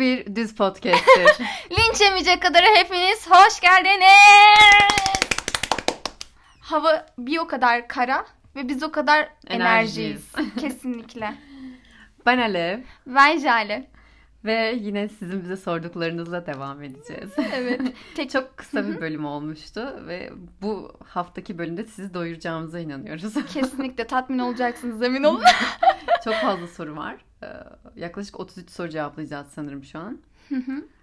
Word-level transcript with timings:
bir 0.00 0.36
düz 0.36 0.54
podcast'tir. 0.54 1.44
Linç 1.70 2.00
yemeyecek 2.00 2.42
kadar 2.42 2.62
hepiniz 2.74 3.30
hoş 3.30 3.60
geldiniz. 3.60 4.90
Hava 6.60 7.06
bir 7.18 7.38
o 7.38 7.46
kadar 7.46 7.88
kara 7.88 8.26
ve 8.56 8.68
biz 8.68 8.82
o 8.82 8.92
kadar 8.92 9.28
enerjiyiz. 9.46 10.32
Kesinlikle. 10.60 11.34
ben 12.26 12.38
Alev 12.38 12.78
Ben 13.06 13.38
Jale. 13.38 13.90
ve 14.44 14.74
yine 14.80 15.08
sizin 15.08 15.42
bize 15.42 15.56
sorduklarınızla 15.56 16.46
devam 16.46 16.82
edeceğiz. 16.82 17.30
Evet. 17.54 17.80
Tek 18.16 18.30
Çok 18.30 18.56
kısa 18.56 18.88
bir 18.88 19.00
bölüm 19.00 19.24
olmuştu 19.24 20.02
ve 20.06 20.30
bu 20.62 20.92
haftaki 21.08 21.58
bölümde 21.58 21.84
sizi 21.84 22.14
doyuracağımıza 22.14 22.78
inanıyoruz. 22.78 23.34
kesinlikle 23.52 24.06
tatmin 24.06 24.38
olacaksınız 24.38 25.02
emin 25.02 25.22
olun. 25.22 25.42
Çok 26.24 26.34
fazla 26.34 26.66
soru 26.68 26.96
var. 26.96 27.16
Ee, 27.42 27.46
Yaklaşık 27.96 28.40
33 28.40 28.70
soru 28.70 28.88
cevaplayacağız 28.88 29.46
sanırım 29.48 29.84
şu 29.84 29.98
an. 29.98 30.18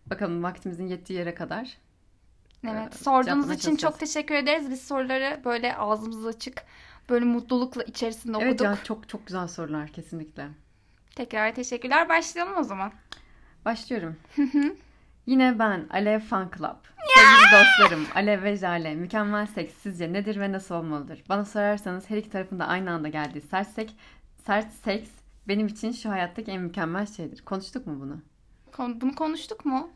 Bakalım 0.05 0.43
vaktimizin 0.43 0.87
yettiği 0.87 1.19
yere 1.19 1.35
kadar. 1.35 1.77
evet. 2.67 2.93
Ee, 2.93 2.97
Sorduğunuz 2.97 3.51
için 3.51 3.75
çok 3.75 3.99
teşekkür 3.99 4.35
ederiz. 4.35 4.69
Biz 4.69 4.81
soruları 4.87 5.41
böyle 5.45 5.75
ağzımız 5.75 6.25
açık, 6.25 6.63
böyle 7.09 7.25
mutlulukla 7.25 7.83
içerisinde 7.83 8.37
Evet 8.41 8.61
okuduk. 8.61 8.77
ya 8.77 8.83
çok 8.83 9.09
çok 9.09 9.27
güzel 9.27 9.47
sorular 9.47 9.87
kesinlikle. 9.87 10.47
Tekrar 11.15 11.55
teşekkürler. 11.55 12.09
Başlayalım 12.09 12.57
o 12.57 12.63
zaman. 12.63 12.91
Başlıyorum. 13.65 14.15
Yine 15.25 15.59
ben 15.59 15.87
Alev 15.89 16.19
Fan 16.19 16.51
Club. 16.57 16.75
Sevgili 17.15 17.51
dostlarım 17.63 18.05
Alev 18.15 18.43
ve 18.43 18.55
Jale. 18.55 18.95
Mükemmel 18.95 19.45
seks 19.47 19.73
sizce 19.73 20.13
nedir 20.13 20.39
ve 20.39 20.51
nasıl 20.51 20.75
olmalıdır? 20.75 21.23
Bana 21.29 21.45
sorarsanız 21.45 22.09
her 22.09 22.17
iki 22.17 22.29
tarafında 22.29 22.67
aynı 22.67 22.91
anda 22.91 23.07
geldiği 23.07 23.41
sert 23.41 23.67
seks, 23.67 23.93
sert 24.45 24.71
seks 24.73 25.09
benim 25.47 25.67
için 25.67 25.91
şu 25.91 26.09
hayattaki 26.09 26.51
en 26.51 26.61
mükemmel 26.61 27.05
şeydir. 27.05 27.41
Konuştuk 27.41 27.87
mu 27.87 27.99
bunu? 27.99 28.21
Kon- 28.71 29.01
bunu 29.01 29.15
konuştuk 29.15 29.65
mu? 29.65 29.89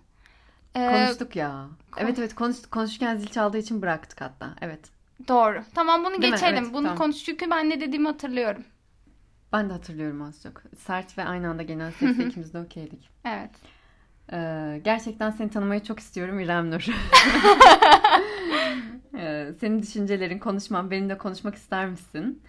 Ee, 0.75 0.87
Konuştuk 0.91 1.35
ya. 1.35 1.67
kon- 1.91 2.03
Evet 2.03 2.19
evet 2.19 2.35
konuştuk. 2.35 2.71
Konuşurken 2.71 3.17
zil 3.17 3.27
çaldığı 3.27 3.57
için 3.57 3.81
bıraktık 3.81 4.21
hatta. 4.21 4.55
Evet. 4.61 4.79
Doğru. 5.27 5.63
Tamam 5.75 6.01
bunu 6.05 6.21
Değil 6.21 6.33
mi? 6.33 6.39
geçelim. 6.39 6.63
Evet, 6.63 6.73
bunu 6.73 6.83
tamam. 6.83 6.97
konuş 6.97 7.23
çünkü 7.23 7.49
ben 7.49 7.69
ne 7.69 7.81
dediğimi 7.81 8.07
hatırlıyorum. 8.07 8.63
Ben 9.53 9.69
de 9.69 9.73
hatırlıyorum 9.73 10.21
az 10.21 10.43
çok. 10.43 10.61
Sert 10.77 11.17
ve 11.17 11.23
aynı 11.25 11.49
anda 11.49 11.63
gelen 11.63 11.91
sekste 11.91 12.25
ikimiz 12.27 12.53
de 12.53 12.59
okeydik. 12.59 13.09
Evet. 13.25 13.51
Ee, 14.33 14.81
gerçekten 14.85 15.31
seni 15.31 15.49
tanımayı 15.49 15.83
çok 15.83 15.99
istiyorum 15.99 16.39
İrem 16.39 16.71
Nur. 16.71 16.85
Ee, 19.17 19.53
senin 19.59 19.81
düşüncelerin, 19.81 20.39
konuşman, 20.39 20.91
benimle 20.91 21.17
konuşmak 21.17 21.55
ister 21.55 21.85
misin? 21.89 22.41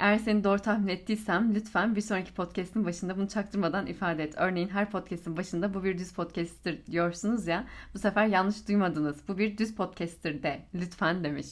Eğer 0.00 0.18
seni 0.18 0.44
doğru 0.44 0.58
tahmin 0.58 0.88
ettiysem 0.88 1.54
lütfen 1.54 1.96
bir 1.96 2.00
sonraki 2.00 2.34
podcast'in 2.34 2.84
başında 2.84 3.16
bunu 3.16 3.28
çaktırmadan 3.28 3.86
ifade 3.86 4.24
et. 4.24 4.34
Örneğin 4.36 4.68
her 4.68 4.90
podcast'in 4.90 5.36
başında 5.36 5.74
bu 5.74 5.84
bir 5.84 5.98
düz 5.98 6.12
podcast'tir 6.12 6.86
diyorsunuz 6.86 7.46
ya. 7.46 7.64
Bu 7.94 7.98
sefer 7.98 8.26
yanlış 8.26 8.68
duymadınız. 8.68 9.28
Bu 9.28 9.38
bir 9.38 9.58
düz 9.58 9.74
podcast'tir 9.74 10.42
de 10.42 10.60
lütfen 10.74 11.24
demiş. 11.24 11.46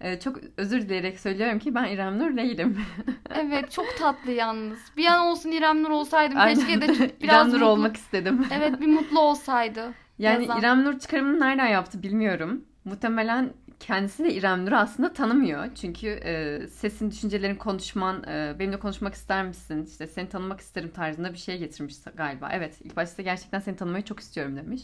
Ee, 0.00 0.20
çok 0.20 0.36
özür 0.56 0.80
dileyerek 0.82 1.20
söylüyorum 1.20 1.58
ki 1.58 1.74
ben 1.74 1.84
İrem 1.84 2.18
Nur 2.18 2.36
değilim. 2.36 2.78
Evet 3.34 3.70
çok 3.70 3.86
tatlı 3.98 4.32
yalnız. 4.32 4.78
Bir 4.96 5.06
an 5.06 5.26
olsun 5.26 5.50
İrem 5.50 5.82
Nur 5.82 5.90
olsaydım. 5.90 6.38
Aynen. 6.38 6.54
Keşke 6.54 6.80
de 6.80 6.88
biraz 7.22 7.46
İrem 7.46 7.48
Nur 7.48 7.54
mutlu- 7.54 7.64
olmak 7.64 7.96
istedim. 7.96 8.46
Evet 8.52 8.80
bir 8.80 8.86
mutlu 8.86 9.20
olsaydı. 9.20 9.92
Yani 10.18 10.42
Yazan. 10.42 10.60
İrem 10.60 10.84
Nur 10.84 10.98
çıkarımını 10.98 11.40
nereden 11.40 11.66
yaptı 11.66 12.02
bilmiyorum. 12.02 12.64
Muhtemelen 12.84 13.52
kendisi 13.80 14.24
de 14.24 14.34
İrem 14.34 14.66
Nur'u 14.66 14.76
aslında 14.76 15.12
tanımıyor. 15.12 15.74
Çünkü 15.74 16.06
e, 16.08 16.66
sesin, 16.68 17.10
düşüncelerin, 17.10 17.54
konuşman, 17.54 18.22
e, 18.24 18.56
benimle 18.58 18.78
konuşmak 18.78 19.14
ister 19.14 19.44
misin? 19.46 19.84
İşte 19.84 20.06
seni 20.06 20.28
tanımak 20.28 20.60
isterim 20.60 20.90
tarzında 20.90 21.32
bir 21.32 21.38
şey 21.38 21.58
getirmiş 21.58 21.96
galiba. 22.16 22.48
Evet 22.52 22.80
ilk 22.84 22.96
başta 22.96 23.22
gerçekten 23.22 23.58
seni 23.60 23.76
tanımayı 23.76 24.04
çok 24.04 24.20
istiyorum 24.20 24.56
demiş. 24.56 24.82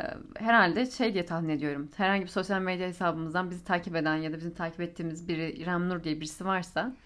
E, 0.00 0.04
herhalde 0.38 0.90
şey 0.90 1.14
diye 1.14 1.26
tahmin 1.26 1.48
ediyorum. 1.48 1.90
Herhangi 1.96 2.22
bir 2.22 2.28
sosyal 2.28 2.60
medya 2.60 2.88
hesabımızdan 2.88 3.50
bizi 3.50 3.64
takip 3.64 3.96
eden 3.96 4.16
ya 4.16 4.32
da 4.32 4.36
bizim 4.36 4.54
takip 4.54 4.80
ettiğimiz 4.80 5.28
biri 5.28 5.50
İrem 5.52 5.88
Nur 5.88 6.04
diye 6.04 6.16
birisi 6.20 6.44
varsa 6.46 6.96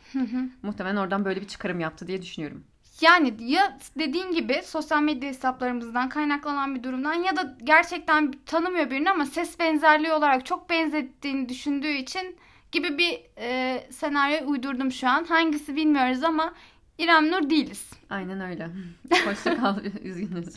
muhtemelen 0.63 0.97
oradan 0.97 1.25
böyle 1.25 1.41
bir 1.41 1.49
çıkarım 1.49 1.81
yaptı 1.81 2.07
diye 2.07 2.23
düşünüyorum. 2.23 2.65
Yani 3.01 3.35
ya 3.39 3.79
dediğin 3.99 4.33
gibi 4.33 4.63
sosyal 4.65 5.03
medya 5.03 5.29
hesaplarımızdan 5.29 6.09
kaynaklanan 6.09 6.75
bir 6.75 6.83
durumdan 6.83 7.15
ya 7.15 7.37
da 7.37 7.57
gerçekten 7.65 8.33
tanımıyor 8.47 8.91
birini 8.91 9.11
ama 9.11 9.27
ses 9.27 9.59
benzerliği 9.59 10.13
olarak 10.13 10.47
çok 10.47 10.71
benzettiğini 10.71 11.49
düşündüğü 11.49 11.93
için 11.93 12.37
gibi 12.73 12.99
bir 12.99 13.21
e, 13.39 13.81
senaryo 13.91 14.47
uydurdum 14.47 14.93
şu 14.93 15.09
an. 15.09 15.25
Hangisi 15.25 15.77
bilmiyoruz 15.77 16.23
ama 16.23 16.55
İrem 16.99 17.31
Nur 17.31 17.51
değiliz. 17.51 17.91
Aynen 18.11 18.41
öyle. 18.41 18.69
Hoşça 19.27 19.57
kal, 19.57 19.79
üzgünüz. 20.03 20.57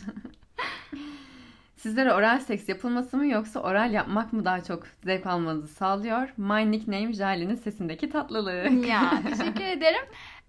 Sizlere 1.76 2.14
oral 2.14 2.40
seks 2.40 2.68
yapılması 2.68 3.16
mı 3.16 3.26
yoksa 3.26 3.60
oral 3.60 3.92
yapmak 3.92 4.32
mı 4.32 4.44
daha 4.44 4.64
çok 4.64 4.82
zevk 5.04 5.26
almanızı 5.26 5.68
sağlıyor? 5.68 6.28
My 6.36 6.70
nickname 6.70 7.12
Jale'nin 7.12 7.54
sesindeki 7.54 8.10
tatlılık. 8.10 8.86
Ya 8.88 9.22
teşekkür 9.28 9.64
ederim. 9.64 10.04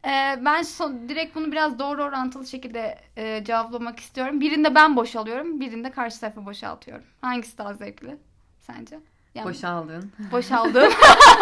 Ee, 0.05 0.39
ben 0.45 0.61
son, 0.61 1.09
direkt 1.09 1.35
bunu 1.35 1.51
biraz 1.51 1.79
doğru 1.79 2.03
orantılı 2.03 2.47
şekilde 2.47 2.97
e, 3.17 3.43
cevaplamak 3.43 3.99
istiyorum. 3.99 4.41
Birinde 4.41 4.75
ben 4.75 4.95
boşalıyorum, 4.95 5.59
birinde 5.59 5.91
karşı 5.91 6.19
tarafı 6.19 6.45
boşaltıyorum. 6.45 7.05
Hangisi 7.21 7.57
daha 7.57 7.73
zevkli 7.73 8.17
sence? 8.59 8.99
Yani 9.35 9.49
Boşaldın. 9.49 10.11
boşaldığım. 10.31 10.93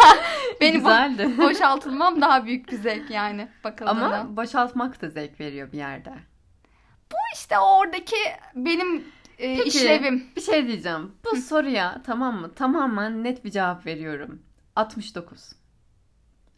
Benim 0.60 0.80
bo- 0.80 1.08
Güzeldi. 1.14 1.38
boşaltılmam 1.38 2.20
daha 2.20 2.44
büyük 2.46 2.72
bir 2.72 2.76
zevk 2.76 3.10
yani 3.10 3.48
bakıldığında. 3.64 3.90
Ama 3.90 4.36
boşaltmak 4.36 5.02
da 5.02 5.10
zevk 5.10 5.40
veriyor 5.40 5.72
bir 5.72 5.78
yerde. 5.78 6.12
işte 7.34 7.58
oradaki 7.58 8.16
benim 8.54 8.96
e, 9.38 9.56
Peki. 9.56 9.68
işlevim. 9.68 10.26
Bir 10.36 10.40
şey 10.40 10.66
diyeceğim. 10.66 11.12
Bu 11.24 11.36
soruya 11.36 12.02
tamam 12.06 12.40
mı? 12.40 12.54
Tamamen 12.54 13.24
net 13.24 13.44
bir 13.44 13.50
cevap 13.50 13.86
veriyorum. 13.86 14.42
69. 14.76 15.52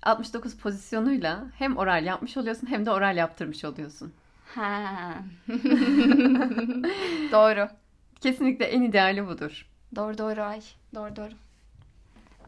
69 0.03 0.57
pozisyonuyla 0.57 1.45
hem 1.59 1.77
oral 1.77 2.05
yapmış 2.05 2.37
oluyorsun 2.37 2.67
hem 2.67 2.87
de 2.87 2.91
oral 2.91 3.17
yaptırmış 3.17 3.65
oluyorsun. 3.65 4.13
Ha. 4.55 5.15
doğru. 7.33 7.69
Kesinlikle 8.21 8.65
en 8.65 8.83
ideali 8.83 9.27
budur. 9.27 9.67
Doğru 9.97 10.19
doğru 10.19 10.43
ay. 10.43 10.61
Doğru 10.95 11.17
doğru. 11.17 11.33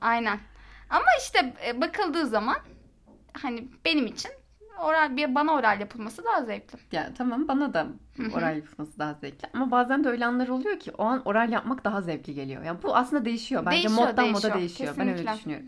Aynen. 0.00 0.38
Ama 0.90 1.04
işte 1.20 1.54
e, 1.66 1.80
bakıldığı 1.80 2.26
zaman 2.26 2.56
hani 3.32 3.68
benim 3.84 4.06
için 4.06 4.30
oral 4.80 5.16
bir 5.16 5.34
bana 5.34 5.52
oral 5.52 5.80
yapılması 5.80 6.24
daha 6.24 6.42
zevkli. 6.44 6.78
Ya 6.92 7.10
tamam 7.18 7.48
bana 7.48 7.74
da 7.74 7.86
oral 8.34 8.56
yapılması 8.56 8.98
daha 8.98 9.14
zevkli. 9.14 9.48
Ama 9.54 9.70
bazen 9.70 10.04
de 10.04 10.08
öyle 10.08 10.26
anlar 10.26 10.48
oluyor 10.48 10.78
ki 10.78 10.92
o 10.98 11.04
an 11.04 11.22
oral 11.24 11.52
yapmak 11.52 11.84
daha 11.84 12.00
zevkli 12.02 12.34
geliyor. 12.34 12.62
Yani 12.62 12.82
bu 12.82 12.96
aslında 12.96 13.24
değişiyor. 13.24 13.66
Bence 13.66 13.88
Değişiyor, 13.88 14.08
moddan 14.08 14.26
moda 14.26 14.32
değişiyor. 14.32 14.54
değişiyor. 14.58 14.94
Ben 14.98 15.08
öyle 15.08 15.12
Kesinlikle. 15.16 15.38
düşünüyorum. 15.38 15.66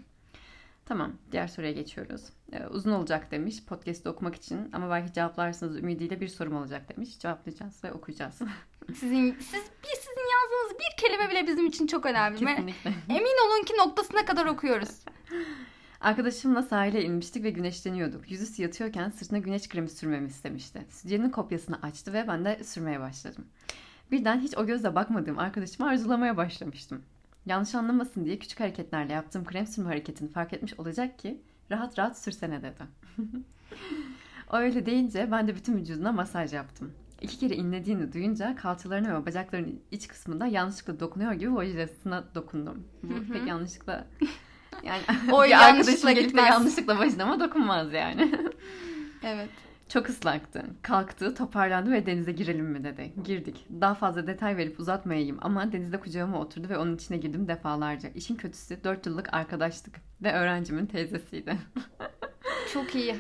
Tamam 0.86 1.12
diğer 1.32 1.48
soruya 1.48 1.72
geçiyoruz. 1.72 2.22
Ee, 2.52 2.66
uzun 2.66 2.92
olacak 2.92 3.30
demiş 3.30 3.64
podcast'ı 3.64 4.10
okumak 4.10 4.34
için 4.34 4.70
ama 4.72 4.90
belki 4.90 5.12
cevaplarsınız 5.12 5.76
ümidiyle 5.76 6.20
bir 6.20 6.28
sorum 6.28 6.56
olacak 6.56 6.96
demiş. 6.96 7.18
Cevaplayacağız 7.18 7.84
ve 7.84 7.92
okuyacağız. 7.92 8.38
Sizin 8.94 9.32
siz 9.32 9.62
bir 9.82 9.96
sizin 9.96 10.28
yazdığınız 10.34 10.78
bir 10.78 11.02
kelime 11.02 11.30
bile 11.30 11.46
bizim 11.46 11.66
için 11.66 11.86
çok 11.86 12.06
önemli. 12.06 12.38
Kesinlikle. 12.46 12.90
Emin 13.08 13.46
olun 13.46 13.64
ki 13.64 13.72
noktasına 13.78 14.24
kadar 14.24 14.46
okuyoruz. 14.46 15.04
Arkadaşımla 16.00 16.62
sahile 16.62 17.04
inmiştik 17.04 17.44
ve 17.44 17.50
güneşleniyorduk. 17.50 18.30
Yüzüstü 18.30 18.62
yatıyorken 18.62 19.10
sırtına 19.10 19.38
güneş 19.38 19.68
kremi 19.68 19.88
sürmemi 19.88 20.28
istemişti. 20.28 20.86
Stüdyenin 20.90 21.30
kopyasını 21.30 21.82
açtı 21.82 22.12
ve 22.12 22.28
ben 22.28 22.44
de 22.44 22.64
sürmeye 22.64 23.00
başladım. 23.00 23.44
Birden 24.10 24.40
hiç 24.40 24.56
o 24.56 24.66
gözle 24.66 24.94
bakmadığım 24.94 25.38
arkadaşımı 25.38 25.88
arzulamaya 25.88 26.36
başlamıştım. 26.36 27.02
Yanlış 27.47 27.75
anlamasın 27.75 28.25
diye 28.25 28.38
küçük 28.38 28.60
hareketlerle 28.60 29.12
yaptığım 29.12 29.44
krem 29.44 29.66
sürme 29.66 29.88
hareketini 29.88 30.31
fark 30.31 30.53
etmiş 30.53 30.75
olacak 30.81 31.19
ki 31.19 31.41
rahat 31.71 31.99
rahat 31.99 32.19
sürsene 32.19 32.62
dedi. 32.62 32.82
o 34.52 34.56
öyle 34.56 34.87
deyince 34.87 35.29
ben 35.31 35.49
de 35.49 35.55
bütün 35.56 35.76
vücuduna 35.76 36.12
masaj 36.12 36.52
yaptım. 36.52 36.93
İki 37.23 37.38
kere 37.38 37.55
inlediğini 37.56 38.12
duyunca 38.12 38.56
kalçalarına 38.56 39.20
ve 39.20 39.26
bacaklarının 39.26 39.81
iç 39.91 40.08
kısmında 40.08 40.46
yanlışlıkla 40.46 41.00
dokunuyor 41.00 41.32
gibi 41.32 41.55
vajinasına 41.55 42.25
dokundum. 42.35 42.85
Bu 43.02 43.14
Hı 43.14 43.19
hı. 43.19 43.32
pek 43.32 43.47
yanlışlıkla 43.47 44.06
yani 44.82 45.02
O 45.32 45.44
bir 45.44 45.49
yanlışlıkla 45.49 46.12
gitmez. 46.12 46.47
yanlışlıkla 46.50 46.99
vajinama 46.99 47.40
dokunmaz 47.40 47.93
yani. 47.93 48.35
Evet. 49.23 49.49
Çok 49.88 50.08
ıslaktı. 50.08 50.64
Kalktı, 50.82 51.34
toparlandı 51.34 51.90
ve 51.92 52.06
denize 52.06 52.32
girelim 52.32 52.66
mi 52.66 52.84
dedi. 52.84 53.12
Girdik. 53.25 53.66
Daha 53.81 53.94
fazla 53.94 54.26
detay 54.26 54.56
verip 54.56 54.81
uzatmayayım 54.81 55.38
ama 55.40 55.72
denizde 55.72 56.00
kucağıma 56.00 56.40
oturdu 56.40 56.69
ve 56.69 56.78
onun 56.78 56.94
içine 56.96 57.16
girdim 57.16 57.48
defalarca. 57.48 58.08
İşin 58.08 58.36
kötüsü 58.36 58.84
4 58.84 59.06
yıllık 59.06 59.34
arkadaştık 59.34 59.94
ve 60.22 60.32
öğrencimin 60.32 60.86
teyzesiydi. 60.86 61.58
Çok 62.72 62.94
iyi. 62.94 63.16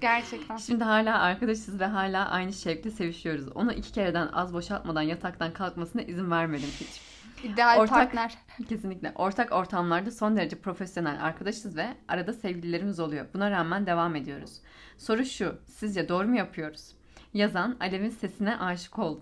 Gerçekten. 0.00 0.56
Şimdi 0.56 0.84
hala 0.84 1.20
arkadaşız 1.20 1.80
ve 1.80 1.86
hala 1.86 2.28
aynı 2.28 2.52
şevkle 2.52 2.90
sevişiyoruz. 2.90 3.48
Onu 3.48 3.72
iki 3.72 3.92
kereden 3.92 4.26
az 4.26 4.54
boşaltmadan 4.54 5.02
yataktan 5.02 5.52
kalkmasına 5.52 6.02
izin 6.02 6.30
vermedim 6.30 6.68
hiç. 6.80 7.00
İdeal 7.44 7.78
Ortak- 7.78 7.88
partner. 7.88 8.34
Kesinlikle. 8.68 9.12
Ortak 9.14 9.52
ortamlarda 9.52 10.10
son 10.10 10.36
derece 10.36 10.58
profesyonel 10.60 11.24
arkadaşız 11.24 11.76
ve 11.76 11.86
arada 12.08 12.32
sevgililerimiz 12.32 13.00
oluyor. 13.00 13.26
Buna 13.34 13.50
rağmen 13.50 13.86
devam 13.86 14.16
ediyoruz. 14.16 14.60
Soru 14.98 15.24
şu. 15.24 15.60
Sizce 15.66 16.08
doğru 16.08 16.28
mu 16.28 16.36
yapıyoruz? 16.36 16.94
Yazan 17.34 17.76
Alev'in 17.80 18.10
sesine 18.10 18.56
aşık 18.58 18.98
ol 18.98 19.20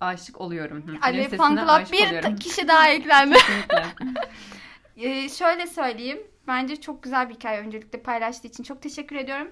aşık 0.00 0.40
oluyorum. 0.40 0.98
Alev 1.02 1.28
Fan 1.36 1.56
sesine 1.56 1.60
Club 1.86 1.92
bir 1.92 2.06
oluyorum. 2.06 2.36
kişi 2.36 2.68
daha. 2.68 2.86
Kesinlikle. 2.86 3.84
Ee, 4.96 5.28
şöyle 5.28 5.66
söyleyeyim. 5.66 6.18
Bence 6.46 6.80
çok 6.80 7.02
güzel 7.02 7.28
bir 7.28 7.34
hikaye 7.34 7.60
öncelikle 7.60 8.02
paylaştığı 8.02 8.48
için 8.48 8.62
çok 8.62 8.82
teşekkür 8.82 9.16
ediyorum. 9.16 9.50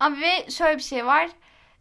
Ama 0.00 0.16
ve 0.20 0.50
şöyle 0.50 0.76
bir 0.76 0.82
şey 0.82 1.06
var. 1.06 1.30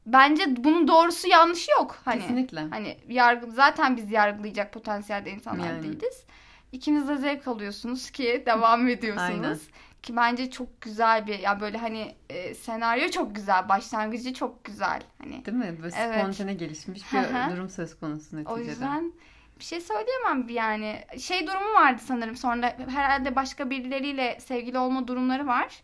Bence 0.06 0.44
bunun 0.64 0.88
doğrusu 0.88 1.28
yanlışı 1.28 1.72
yok. 1.72 1.98
Hani 2.06 2.22
Kesinlikle. 2.22 2.62
hani 2.70 2.98
yargı 3.08 3.52
zaten 3.52 3.98
biz 3.98 4.12
yargılayacak 4.12 4.74
potansiyelde 4.74 5.32
insanlar 5.32 5.68
Yani. 5.70 5.84
değiliz. 5.84 6.24
İkiniz 6.72 7.08
de 7.08 7.18
zevk 7.18 7.48
alıyorsunuz 7.48 8.12
ki 8.12 8.44
devam 8.46 8.88
ediyorsunuz. 8.88 9.46
Aynen. 9.46 9.58
Ki 10.04 10.16
bence 10.16 10.52
çok 10.52 10.82
güzel 10.82 11.28
bir 11.28 11.40
ya 11.40 11.60
böyle 11.60 11.78
hani 11.78 12.16
e, 12.30 12.54
senaryo 12.56 13.10
çok 13.10 13.36
güzel, 13.36 13.70
başlangıcı 13.70 14.34
çok 14.34 14.64
güzel. 14.64 15.02
Hani 15.18 15.46
Değil 15.46 15.58
mi? 15.58 15.78
Böyle 15.84 15.96
Evet. 16.00 16.20
spontane 16.22 16.54
gelişmiş 16.54 17.02
bir 17.14 17.52
durum 17.56 17.70
söz 17.70 18.00
konusu 18.00 18.36
neticede. 18.38 18.54
o 18.54 18.58
yüzden 18.58 19.14
bir 19.60 19.66
şey 19.66 19.82
söyleyemem 19.82 20.50
yani. 20.50 21.04
Şey 21.20 21.48
durumu 21.48 21.74
vardı 21.74 22.02
sanırım 22.06 22.36
sonra 22.36 22.78
herhalde 22.90 23.36
başka 23.36 23.70
birileriyle 23.70 24.38
sevgili 24.40 24.78
olma 24.78 25.08
durumları 25.08 25.48
var. 25.48 25.82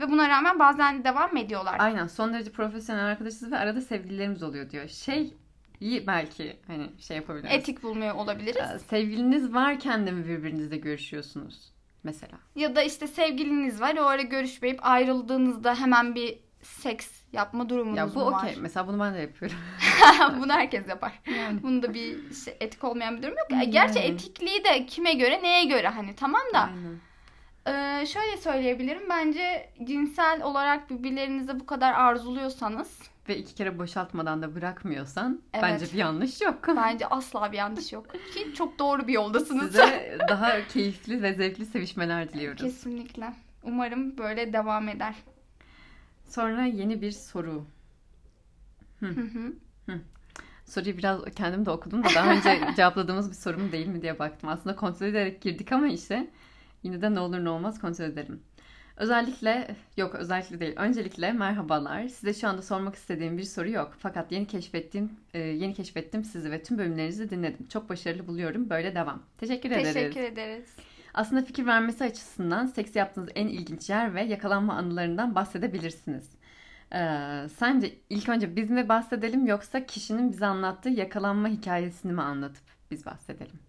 Ve 0.00 0.10
buna 0.10 0.28
rağmen 0.28 0.58
bazen 0.58 1.04
devam 1.04 1.36
ediyorlar. 1.36 1.76
Aynen 1.78 2.06
son 2.06 2.32
derece 2.32 2.52
profesyonel 2.52 3.04
arkadaşız 3.04 3.52
ve 3.52 3.58
arada 3.58 3.80
sevgililerimiz 3.80 4.42
oluyor 4.42 4.70
diyor. 4.70 4.88
Şey 4.88 5.34
iyi 5.80 6.06
belki 6.06 6.56
hani 6.66 6.90
şey 6.98 7.16
yapabiliriz. 7.16 7.52
Etik 7.54 7.82
bulmuyor 7.82 8.14
olabiliriz. 8.14 8.56
Ee, 8.74 8.78
Sevgiliniz 8.78 9.54
varken 9.54 10.06
de 10.06 10.10
mi 10.10 10.28
birbirinizle 10.28 10.76
görüşüyorsunuz? 10.76 11.72
Mesela. 12.04 12.38
Ya 12.56 12.76
da 12.76 12.82
işte 12.82 13.06
sevgiliniz 13.06 13.80
var 13.80 13.96
o 13.96 14.04
ara 14.06 14.22
görüşmeyip 14.22 14.78
ayrıldığınızda 14.82 15.74
hemen 15.80 16.14
bir 16.14 16.38
seks 16.62 17.10
yapma 17.32 17.68
durumunuz 17.68 17.98
Ya 17.98 18.14
bu 18.14 18.26
var? 18.26 18.42
okey. 18.44 18.56
Mesela 18.60 18.88
bunu 18.88 19.00
ben 19.00 19.14
de 19.14 19.18
yapıyorum. 19.18 19.56
Bunu 20.40 20.52
herkes 20.52 20.88
yapar. 20.88 21.20
Yani. 21.38 21.62
Bunda 21.62 21.94
bir 21.94 22.34
şey, 22.34 22.56
etik 22.60 22.84
olmayan 22.84 23.16
bir 23.16 23.22
durum 23.22 23.34
yok. 23.38 23.72
Gerçi 23.72 23.98
Yani. 23.98 24.08
etikliği 24.08 24.64
de 24.64 24.86
kime 24.86 25.12
göre 25.14 25.42
neye 25.42 25.64
göre 25.64 25.88
hani 25.88 26.14
tamam 26.16 26.42
da. 26.54 26.60
Aynen. 26.60 27.00
Ee, 27.66 28.06
şöyle 28.06 28.36
söyleyebilirim. 28.36 29.02
Bence 29.10 29.70
cinsel 29.84 30.42
olarak 30.42 30.90
birbirlerinizi 30.90 31.60
bu 31.60 31.66
kadar 31.66 31.92
arzuluyorsanız 31.92 33.02
Ve 33.28 33.36
iki 33.36 33.54
kere 33.54 33.78
boşaltmadan 33.78 34.42
da 34.42 34.54
bırakmıyorsan 34.54 35.42
Evet. 35.52 35.62
bence 35.64 35.86
bir 35.86 35.98
yanlış 35.98 36.40
yok. 36.40 36.58
bence 36.76 37.06
asla 37.06 37.52
bir 37.52 37.56
yanlış 37.56 37.92
yok. 37.92 38.06
Ki 38.12 38.54
çok 38.54 38.78
doğru 38.78 39.06
bir 39.08 39.12
yoldasınız. 39.12 39.66
Size 39.66 40.18
daha 40.28 40.68
keyifli 40.68 41.22
ve 41.22 41.32
zevkli 41.34 41.66
sevişmeler 41.66 42.32
diliyoruz. 42.32 42.62
Kesinlikle. 42.62 43.32
Umarım 43.62 44.18
böyle 44.18 44.52
devam 44.52 44.88
eder. 44.88 45.14
Sonra 46.28 46.64
yeni 46.64 47.02
bir 47.02 47.10
soru. 47.10 47.66
Hı 49.00 49.06
hı. 49.06 49.52
Soruyu 50.64 50.98
biraz 50.98 51.20
kendim 51.36 51.66
de 51.66 51.70
okudum 51.70 52.04
da 52.04 52.08
daha 52.14 52.30
önce 52.30 52.60
cevapladığımız 52.76 53.30
bir 53.30 53.36
soru 53.36 53.58
mu 53.58 53.72
değil 53.72 53.86
mi 53.86 54.02
diye 54.02 54.18
baktım. 54.18 54.48
Aslında 54.48 54.76
kontrol 54.76 55.06
ederek 55.06 55.40
girdik 55.42 55.72
ama 55.72 55.86
işte 55.86 56.30
yine 56.84 57.02
de 57.02 57.14
ne 57.14 57.20
olur 57.20 57.44
ne 57.44 57.50
olmaz 57.50 57.80
kontrol 57.80 58.04
ederim. 58.04 58.42
Özellikle, 58.96 59.76
yok 59.96 60.14
özellikle 60.14 60.60
değil. 60.60 60.72
Öncelikle 60.76 61.32
merhabalar. 61.32 62.08
Size 62.08 62.34
şu 62.34 62.48
anda 62.48 62.62
sormak 62.62 62.94
istediğim 62.94 63.38
bir 63.38 63.42
soru 63.42 63.68
yok. 63.68 63.94
Fakat 63.98 64.32
yeni 64.32 64.46
keşfettiğim, 64.46 65.12
e, 65.34 65.38
yeni 65.38 65.74
keşfettim 65.74 66.24
sizi 66.24 66.50
ve 66.50 66.62
tüm 66.62 66.78
bölümlerinizi 66.78 67.30
dinledim. 67.30 67.68
Çok 67.68 67.88
başarılı 67.88 68.26
buluyorum. 68.26 68.70
Böyle 68.70 68.94
devam. 68.94 69.22
Teşekkür 69.38 69.70
ederiz. 69.70 69.94
Teşekkür 69.94 70.20
ederiz. 70.20 70.76
Aslında 71.14 71.42
fikir 71.42 71.66
vermesi 71.66 72.04
açısından 72.04 72.66
seks 72.66 72.96
yaptığınız 72.96 73.28
en 73.34 73.48
ilginç 73.48 73.90
yer 73.90 74.14
ve 74.14 74.22
yakalanma 74.22 74.74
anılarından 74.74 75.34
bahsedebilirsiniz. 75.34 76.30
Ee, 76.94 77.48
sence 77.56 77.94
ilk 78.10 78.28
önce 78.28 78.56
biz 78.56 78.70
mi 78.70 78.88
bahsedelim 78.88 79.46
yoksa 79.46 79.86
kişinin 79.86 80.32
bize 80.32 80.46
anlattığı 80.46 80.88
yakalanma 80.88 81.48
hikayesini 81.48 82.12
mi 82.12 82.22
anlatıp 82.22 82.64
biz 82.90 83.06
bahsedelim? 83.06 83.63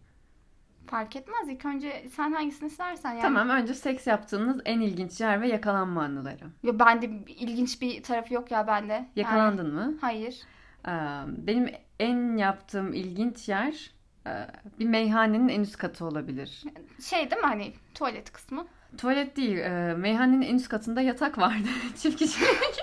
Fark 0.90 1.16
etmez. 1.16 1.50
İlk 1.50 1.66
önce 1.66 2.06
sen 2.16 2.32
hangisini 2.34 2.68
istersen 2.68 3.12
yani. 3.12 3.22
Tamam 3.22 3.50
önce 3.50 3.74
seks 3.74 4.08
yaptığınız 4.08 4.62
en 4.66 4.80
ilginç 4.80 5.22
yer 5.22 5.42
ve 5.42 5.48
yakalanma 5.48 6.04
anıları. 6.04 6.46
Ya 6.64 6.80
bende 6.80 7.06
ilginç 7.28 7.82
bir 7.82 8.04
tarafı 8.04 8.34
yok 8.34 8.52
ya 8.52 8.68
bende. 8.68 8.94
Yani- 8.94 9.10
Yakalandın 9.16 9.74
mı? 9.74 9.94
hayır. 10.02 10.42
Ee, 10.88 10.92
benim 11.28 11.70
en 12.00 12.38
yaptığım 12.38 12.94
ilginç 12.94 13.50
yer 13.50 13.92
e, 14.28 14.32
bir 14.80 14.86
meyhanenin 14.86 15.50
en 15.50 15.62
üst 15.62 15.78
katı 15.78 16.06
olabilir. 16.06 16.64
Şey 17.10 17.32
değil 17.32 17.42
mi 17.42 17.48
hani 17.48 17.74
tuvalet 17.94 18.32
kısmı? 18.32 18.68
Tuvalet 18.98 19.38
değil, 19.38 19.58
e, 19.58 19.94
meyhanenin 19.98 20.42
en 20.42 20.56
üst 20.56 20.70
katında 20.70 21.02
yatak 21.02 21.38
vardı. 21.38 21.68
Çift 21.98 22.20
kişilik. 22.20 22.80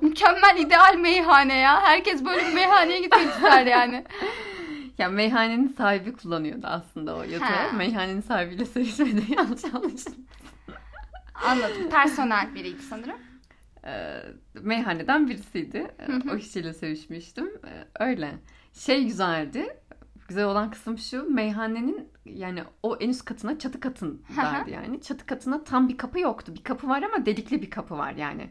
Mükemmel 0.00 0.56
ideal 0.58 0.96
meyhane 0.98 1.54
ya. 1.58 1.80
Herkes 1.80 2.24
böyle 2.24 2.46
bir 2.48 2.54
meyhaneye 2.54 3.00
gitmek 3.00 3.28
ister 3.28 3.66
yani. 3.66 4.04
Ya 4.98 5.08
meyhanenin 5.08 5.68
sahibi 5.68 6.12
kullanıyordu 6.12 6.66
aslında 6.66 7.16
o 7.16 7.22
yatağı. 7.22 7.48
Ha. 7.48 7.76
Meyhanenin 7.76 8.20
sahibiyle 8.20 8.64
sevişmedi 8.64 9.22
yanlış 9.36 9.64
anlaşıldı. 9.64 10.16
Anladım. 11.34 11.90
Personel 11.90 12.54
biriydi 12.54 12.82
sanırım. 12.82 13.16
Ee, 13.84 14.22
meyhaneden 14.54 15.28
birisiydi. 15.28 15.90
Ee, 15.98 16.06
Hı 16.06 16.12
hı. 16.12 16.34
o 16.34 16.36
kişiyle 16.36 16.72
sevişmiştim. 16.72 17.46
Ee, 17.46 18.04
öyle. 18.04 18.30
Şey 18.72 19.04
güzeldi. 19.04 19.76
Güzel 20.28 20.44
olan 20.44 20.70
kısım 20.70 20.98
şu. 20.98 21.30
Meyhanenin 21.30 22.08
yani 22.24 22.62
o 22.82 22.96
en 22.96 23.08
üst 23.08 23.24
katına 23.24 23.58
çatı 23.58 23.80
katındaydı 23.80 24.70
yani. 24.70 25.00
Çatı 25.00 25.26
katına 25.26 25.64
tam 25.64 25.88
bir 25.88 25.96
kapı 25.96 26.20
yoktu. 26.20 26.52
Bir 26.54 26.62
kapı 26.62 26.88
var 26.88 27.02
ama 27.02 27.26
delikli 27.26 27.62
bir 27.62 27.70
kapı 27.70 27.98
var 27.98 28.12
yani. 28.12 28.50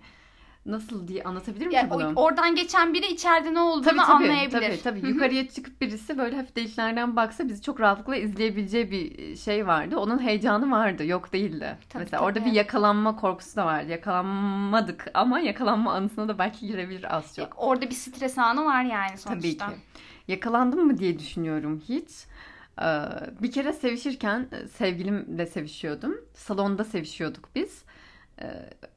Nasıl 0.66 1.08
diye 1.08 1.24
anlatabilirim 1.24 1.72
Yani 1.72 1.90
ki 1.90 1.96
bunu? 1.96 2.14
oradan 2.16 2.56
geçen 2.56 2.94
biri 2.94 3.06
içeride 3.06 3.54
ne 3.54 3.60
olduğunu 3.60 3.84
Tabii 3.84 3.98
tabii, 3.98 4.12
anlayabilir. 4.12 4.62
tabii, 4.62 4.82
tabii. 5.02 5.08
Yukarıya 5.08 5.48
çıkıp 5.50 5.82
birisi 5.82 6.18
böyle 6.18 6.36
hafif 6.36 6.56
deliklerden 6.56 7.16
baksa 7.16 7.48
bizi 7.48 7.62
çok 7.62 7.80
rahatlıkla 7.80 8.16
izleyebileceği 8.16 8.92
bir 8.92 9.36
şey 9.36 9.68
vardı. 9.68 9.98
Onun 9.98 10.20
heyecanı 10.20 10.72
vardı, 10.72 11.06
yok 11.06 11.34
değildi. 11.34 11.78
Tabii, 11.90 12.04
Mesela 12.04 12.24
orada 12.24 12.40
tabii. 12.40 12.50
bir 12.50 12.56
yakalanma 12.56 13.16
korkusu 13.16 13.56
da 13.56 13.66
vardı. 13.66 13.92
Yakalanmadık 13.92 15.06
ama 15.14 15.40
yakalanma 15.40 15.94
anısına 15.94 16.28
da 16.28 16.40
belki 16.40 16.68
girebilir 16.68 17.16
az 17.18 17.36
çok. 17.36 17.54
Orada 17.58 17.90
bir 17.90 17.96
stres 17.96 18.38
anı 18.38 18.66
var 18.66 18.84
yani 18.84 19.18
sonuçta. 19.18 19.30
Tabii 19.66 19.76
ki. 19.76 19.82
Yakalandım 20.28 20.86
mı 20.86 20.98
diye 20.98 21.20
düşünüyorum 21.20 21.84
hiç. 21.90 22.10
Ee, 22.82 22.86
Bir 23.42 23.52
kere 23.52 23.74
sevişirken 23.74 24.48
e, 24.52 24.68
sevgilimle 24.68 25.46
sevişiyordum. 25.46 26.16
Salonda 26.34 26.84
sevişiyorduk 26.84 27.50
biz. 27.56 27.84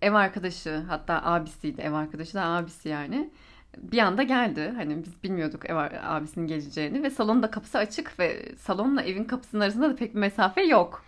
Ev 0.03 0.13
arkadaşı 0.15 0.85
hatta 0.89 1.23
abisiydi. 1.25 1.81
Ev 1.81 1.93
arkadaşı 1.93 2.35
da 2.35 2.45
abisi 2.45 2.89
yani. 2.89 3.31
Bir 3.77 3.99
anda 3.99 4.23
geldi. 4.23 4.73
Hani 4.77 5.05
biz 5.05 5.23
bilmiyorduk 5.23 5.71
ev 5.71 5.77
abisinin 6.03 6.47
geleceğini 6.47 7.03
ve 7.03 7.11
salonda 7.11 7.51
kapısı 7.51 7.79
açık 7.79 8.19
ve 8.19 8.57
salonla 8.57 9.03
evin 9.03 9.25
kapısının 9.25 9.61
arasında 9.61 9.91
da 9.91 9.97
pek 9.97 10.15
bir 10.15 10.21
mesafe 10.21 10.63
yok. 10.63 11.05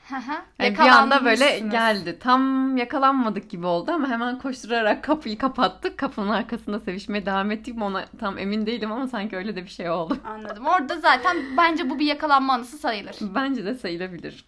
Yani 0.59 0.75
bir 0.75 0.79
anda 0.88 1.25
böyle 1.25 1.59
geldi. 1.59 2.19
Tam 2.21 2.76
yakalanmadık 2.76 3.50
gibi 3.50 3.67
oldu 3.67 3.91
ama 3.93 4.09
hemen 4.09 4.38
koşturarak 4.38 5.05
kapıyı 5.05 5.38
kapattık. 5.38 5.99
Kapının 5.99 6.29
arkasında 6.29 6.81
sevişmeye 6.81 7.26
devam 7.26 7.50
ettik 7.50 7.76
mi 7.76 7.85
ona 7.85 8.05
tam 8.21 8.38
emin 8.38 8.67
değilim 8.67 8.93
ama 8.93 9.09
sanki 9.09 9.37
öyle 9.37 9.57
de 9.57 9.62
bir 9.62 9.71
şey 9.71 9.91
oldu. 9.91 10.17
Anladım. 10.25 10.67
Orada 10.67 11.00
zaten 11.00 11.37
bence 11.57 11.91
bu 11.91 11.99
bir 11.99 12.07
yakalanma 12.07 12.53
anısı 12.53 12.79
sayılır. 12.79 13.17
Bence 13.21 13.64
de 13.64 13.75
sayılabilir. 13.75 14.45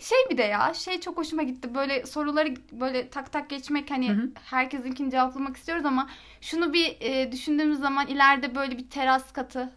Şey 0.00 0.18
bir 0.30 0.38
de 0.38 0.42
ya 0.42 0.74
şey 0.74 1.00
çok 1.00 1.16
hoşuma 1.16 1.42
gitti. 1.42 1.74
Böyle 1.74 2.06
soruları 2.06 2.54
böyle 2.72 3.10
tak 3.10 3.32
tak 3.32 3.50
geçmek 3.50 3.90
hani 3.90 4.08
Hı 4.08 4.12
hı. 4.12 4.30
herkesinkini 4.44 5.10
cevaplamak 5.10 5.56
istiyoruz 5.56 5.84
ama 5.84 6.10
şunu 6.40 6.72
bir 6.72 6.96
e, 7.00 7.32
düşündüğümüz 7.32 7.78
zaman 7.80 8.06
ileride 8.06 8.54
böyle 8.54 8.78
bir 8.78 8.90
teras 8.90 9.32
katı 9.32 9.72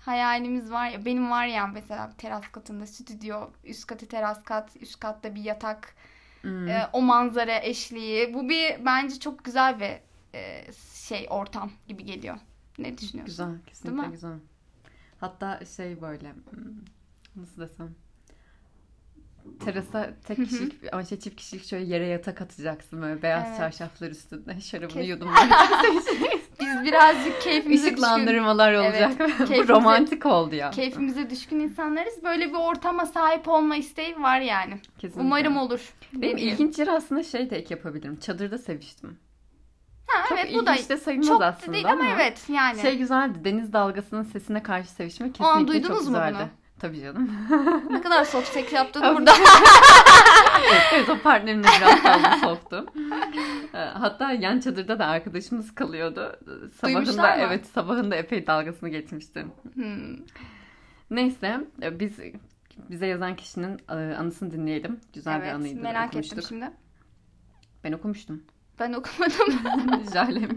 hayalimiz 0.00 0.70
var 0.72 0.88
ya 0.90 1.04
benim 1.04 1.30
var 1.30 1.46
ya 1.46 1.66
mesela 1.66 2.10
teras 2.18 2.48
katında 2.52 2.86
stüdyo 2.86 3.50
üst 3.64 3.86
katı 3.86 4.08
teras 4.08 4.44
kat 4.44 4.70
üst 4.80 5.00
katta 5.00 5.34
bir 5.34 5.42
yatak 5.42 5.94
Hmm. 6.42 6.68
e, 6.68 6.88
o 6.92 7.02
manzara 7.02 7.58
eşliği 7.62 8.34
bu 8.34 8.48
bir 8.48 8.84
bence 8.84 9.18
çok 9.20 9.44
güzel 9.44 9.80
bir 9.80 10.00
e, 10.38 10.72
şey 10.94 11.26
ortam 11.30 11.72
gibi 11.88 12.04
geliyor. 12.04 12.36
Ne 12.78 12.98
düşünüyorsun? 12.98 13.24
Güzel, 13.26 13.62
kesinlikle 13.66 14.08
güzel. 14.08 14.38
Hatta 15.20 15.64
şey 15.66 16.00
böyle 16.02 16.32
hmm, 16.32 16.84
nasıl 17.36 17.62
desem 17.62 17.94
terasa 19.64 20.10
tek 20.26 20.36
kişilik 20.36 20.74
ama 20.92 21.04
şey 21.04 21.18
çift 21.18 21.36
kişilik 21.36 21.64
şöyle 21.66 21.84
yere 21.84 22.06
yatak 22.06 22.40
atacaksın 22.40 23.02
böyle 23.02 23.22
beyaz 23.22 23.44
Evet. 23.48 23.56
çarşaflar 23.56 24.10
üstünde 24.10 24.60
şarabını 24.60 24.88
Kes- 24.92 25.08
yudum 25.08 25.28
Biz 26.60 26.84
birazcık 26.84 27.40
keyfimize 27.40 27.82
düşkün, 27.84 27.96
ışıklandırmalar 28.02 28.74
olacak. 28.74 29.12
Bu 29.18 29.22
keyfimize- 29.24 29.68
romantik 29.68 30.26
oldu 30.26 30.54
ya. 30.54 30.70
keyfimize 30.70 31.30
düşkün 31.30 31.60
insanlarız. 31.60 32.24
Böyle 32.24 32.48
bir 32.48 32.54
ortama 32.58 33.06
sahip 33.06 33.48
olma 33.48 33.76
isteği 33.76 34.22
var 34.22 34.40
yani. 34.40 34.74
Kesinlikle. 34.98 35.20
Umarım 35.20 35.56
olur. 35.56 35.92
Benim 36.12 36.36
Diyelim. 36.36 36.54
ilginç 36.54 36.78
yeri 36.78 36.90
aslında 36.90 37.22
şey 37.22 37.50
de 37.50 37.56
ek 37.56 37.74
yapabilirim. 37.74 38.16
Çadırda 38.20 38.58
seviştim. 38.58 39.18
Ha, 40.06 40.28
Çok 40.28 40.38
evet 40.38 40.54
bu 40.54 40.66
da 40.66 40.74
de 40.88 40.96
sayılmaz 40.96 41.28
çok 41.28 41.42
aslında 41.42 41.72
değil 41.72 41.92
ama, 41.92 42.04
evet 42.06 42.42
yani. 42.48 42.80
Şey 42.80 42.98
güzeldi. 42.98 43.38
Deniz 43.44 43.72
dalgasının 43.72 44.22
sesine 44.22 44.62
karşı 44.62 44.90
sevişmek 44.90 45.30
Aa, 45.30 45.32
kesinlikle 45.44 45.72
duydunuz 45.72 45.88
çok 45.98 46.06
mu 46.06 46.12
güzeldi. 46.12 46.34
bunu? 46.38 46.61
Tabii 46.82 47.00
canım. 47.00 47.30
ne 47.90 48.00
kadar 48.00 48.24
soft 48.24 48.48
sex 48.48 48.72
yaptığını 48.72 49.14
burada. 49.16 49.32
evet, 50.70 50.82
evet 50.94 51.08
o 51.08 51.18
partnerimle 51.18 51.66
biraz 51.80 52.02
fazla 52.02 52.36
soktu. 52.48 52.86
Ee, 53.74 53.78
Hatta 53.78 54.32
yan 54.32 54.60
çadırda 54.60 54.98
da 54.98 55.06
arkadaşımız 55.06 55.74
kalıyordu. 55.74 56.36
Duymuşlar 56.84 57.12
Sabahında 57.12 57.36
mı? 57.36 57.42
evet 57.52 57.66
sabahında 57.66 58.16
epey 58.16 58.46
dalgasını 58.46 58.88
geçmişti. 58.88 59.46
Hmm. 59.74 60.16
Neyse 61.10 61.60
e, 61.82 62.00
biz 62.00 62.18
bize 62.90 63.06
yazan 63.06 63.36
kişinin 63.36 63.78
e, 63.88 63.94
anısını 63.94 64.50
dinleyelim. 64.50 65.00
Güzel 65.14 65.38
bir 65.40 65.44
Evet 65.44 65.54
anıydı. 65.54 65.80
merak 65.80 66.08
okumuştuk. 66.08 66.38
ettim 66.38 66.48
şimdi. 66.48 66.70
Ben 67.84 67.92
okumuştum. 67.92 68.42
Ben 68.78 68.92
okumadım. 68.92 69.60
Jale. 70.12 70.48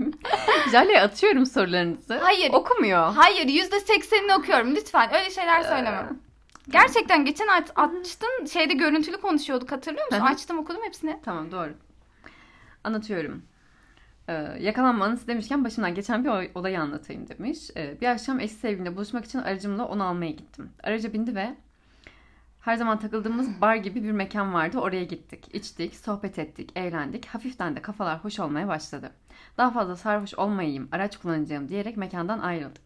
Jale'ye 0.72 1.02
atıyorum 1.02 1.46
sorularınızı. 1.46 2.18
Hayır. 2.18 2.54
Okumuyor. 2.54 3.14
Hayır 3.14 3.48
yüzde 3.48 3.80
seksenini 3.80 4.34
okuyorum 4.34 4.76
lütfen 4.76 5.14
öyle 5.14 5.30
şeyler 5.30 5.62
söyleme. 5.64 6.10
Gerçekten 6.70 7.26
geçen 7.26 7.48
aç, 7.48 7.68
açtın 7.76 8.46
şeyde 8.46 8.74
görüntülü 8.74 9.18
konuşuyorduk 9.22 9.72
hatırlıyor 9.72 10.06
musun? 10.06 10.22
Açtım 10.22 10.60
okudum 10.60 10.82
hepsini. 10.84 11.20
Tamam 11.26 11.52
doğru. 11.52 11.74
Anlatıyorum. 12.84 13.44
Ee, 14.28 14.34
yakalanma 14.60 15.06
anısı 15.06 15.28
demişken 15.28 15.64
başımdan 15.64 15.96
geçen 15.96 16.24
bir 16.24 16.56
olayı 16.56 16.82
anlatayım 16.82 17.28
demiş. 17.28 17.70
Ee, 17.78 18.02
bir 18.02 18.08
akşam 18.08 18.40
eski 18.40 18.60
sevgilimle 18.60 18.96
buluşmak 18.96 19.26
için 19.26 19.40
aracımla 19.40 19.86
onu 19.88 20.04
almaya 20.04 20.32
gittim. 20.32 20.70
Araca 20.84 21.14
bindi 21.14 21.36
ve 21.36 21.56
her 22.66 22.76
zaman 22.76 23.00
takıldığımız 23.00 23.62
bar 23.62 23.76
gibi 23.76 24.04
bir 24.04 24.12
mekan 24.12 24.54
vardı. 24.54 24.80
Oraya 24.80 25.04
gittik. 25.04 25.56
İçtik, 25.56 25.96
sohbet 25.96 26.40
ettik, 26.40 26.72
eğlendik. 26.76 27.26
Hafiften 27.26 27.76
de 27.76 27.82
kafalar 27.82 28.24
hoş 28.24 28.40
olmaya 28.40 28.68
başladı. 28.68 29.12
Daha 29.58 29.72
fazla 29.72 29.96
sarhoş 29.96 30.34
olmayayım, 30.34 30.90
araç 30.92 31.18
kullanacağım 31.18 31.70
diyerek 31.70 31.98
mekandan 31.98 32.40
ayrıldık. 32.40 32.82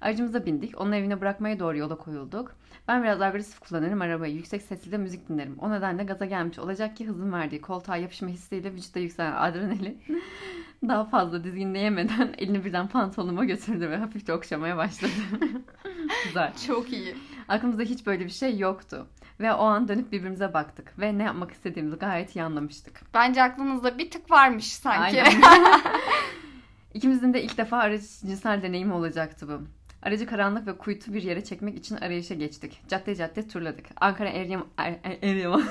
Aracımıza 0.00 0.46
bindik. 0.46 0.80
Onun 0.80 0.92
evine 0.92 1.20
bırakmaya 1.20 1.58
doğru 1.58 1.76
yola 1.76 1.96
koyulduk. 1.96 2.56
Ben 2.88 3.02
biraz 3.02 3.22
agresif 3.22 3.58
kullanırım 3.58 4.00
arabayı. 4.00 4.34
Yüksek 4.34 4.62
sesle 4.62 4.92
de 4.92 4.98
müzik 4.98 5.28
dinlerim. 5.28 5.56
O 5.58 5.70
nedenle 5.70 6.04
gaza 6.04 6.24
gelmiş 6.24 6.58
olacak 6.58 6.96
ki 6.96 7.06
hızın 7.06 7.32
verdiği 7.32 7.60
koltuğa 7.60 7.96
yapışma 7.96 8.28
hissiyle 8.28 8.72
vücutta 8.72 9.00
yükselen 9.00 9.32
adrenalin 9.32 10.02
daha 10.88 11.04
fazla 11.04 11.44
dizginleyemeden 11.44 12.34
elini 12.38 12.64
birden 12.64 12.88
pantolonuma 12.88 13.44
götürdü 13.44 13.90
ve 13.90 13.96
hafifçe 13.96 14.32
okşamaya 14.32 14.76
başladı. 14.76 15.12
Güzel. 16.24 16.52
Çok 16.66 16.92
iyi. 16.92 17.16
Aklımızda 17.48 17.82
hiç 17.82 18.06
böyle 18.06 18.24
bir 18.24 18.30
şey 18.30 18.58
yoktu. 18.58 19.06
Ve 19.40 19.52
o 19.52 19.64
an 19.64 19.88
dönüp 19.88 20.12
birbirimize 20.12 20.54
baktık. 20.54 20.98
Ve 21.00 21.18
ne 21.18 21.22
yapmak 21.22 21.50
istediğimizi 21.50 21.96
gayet 21.96 22.36
iyi 22.36 22.42
anlamıştık. 22.42 23.00
Bence 23.14 23.42
aklınızda 23.42 23.98
bir 23.98 24.10
tık 24.10 24.30
varmış 24.30 24.72
sanki. 24.72 25.22
Aynen. 25.22 25.42
İkimizin 26.94 27.34
de 27.34 27.42
ilk 27.42 27.58
defa 27.58 27.78
araç 27.78 28.00
cinsel 28.00 28.62
deneyimi 28.62 28.92
olacaktı 28.94 29.48
bu. 29.48 29.62
Aracı 30.02 30.26
karanlık 30.26 30.66
ve 30.66 30.78
kuytu 30.78 31.14
bir 31.14 31.22
yere 31.22 31.44
çekmek 31.44 31.76
için 31.76 31.96
arayışa 31.96 32.34
geçtik. 32.34 32.80
Cadde 32.88 33.14
cadde 33.14 33.48
turladık. 33.48 33.86
Ankara 34.00 34.28
Eryam 34.28 34.66
Er- 34.78 34.98
Er- 35.04 35.18
Eryaman 35.22 35.64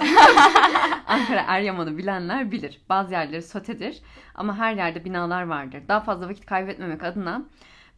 Ankara 1.07 1.43
Eryaman'ı 1.47 1.97
bilenler 1.97 2.51
bilir. 2.51 2.81
Bazı 2.89 3.11
yerleri 3.13 3.41
sotedir 3.41 4.01
ama 4.35 4.57
her 4.57 4.73
yerde 4.75 5.05
binalar 5.05 5.43
vardır. 5.43 5.83
Daha 5.87 5.99
fazla 5.99 6.29
vakit 6.29 6.45
kaybetmemek 6.45 7.03
adına 7.03 7.41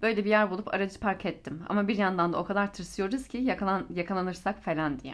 böyle 0.02 0.26
bir 0.26 0.30
yer 0.30 0.52
bulup 0.52 0.74
aracı 0.74 1.00
park 1.00 1.26
ettim. 1.26 1.64
Ama 1.70 1.88
bir 1.88 1.98
yandan 1.98 2.34
da 2.34 2.38
o 2.38 2.46
kadar 2.46 2.74
tırsıyoruz 2.74 3.28
ki 3.28 3.38
yakalan, 3.38 3.86
yakalanırsak 3.90 4.64
falan 4.64 5.00
diye. 5.00 5.14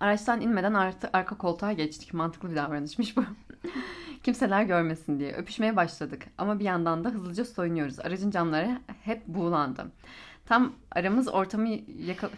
Araçtan 0.00 0.40
inmeden 0.40 0.74
artı 0.74 1.10
arka 1.12 1.38
koltuğa 1.38 1.72
geçtik. 1.72 2.14
Mantıklı 2.14 2.50
bir 2.50 2.56
davranışmış 2.56 3.16
bu. 3.16 3.24
Kimseler 4.22 4.62
görmesin 4.62 5.18
diye. 5.18 5.32
Öpüşmeye 5.32 5.76
başladık. 5.76 6.26
Ama 6.38 6.58
bir 6.58 6.64
yandan 6.64 7.04
da 7.04 7.08
hızlıca 7.08 7.44
soyunuyoruz. 7.44 8.00
Aracın 8.00 8.30
camları 8.30 8.80
hep 9.02 9.26
buğulandı. 9.26 9.86
Tam 10.46 10.72
aramız 10.92 11.28
ortamı 11.28 11.68
yaka- 12.06 12.30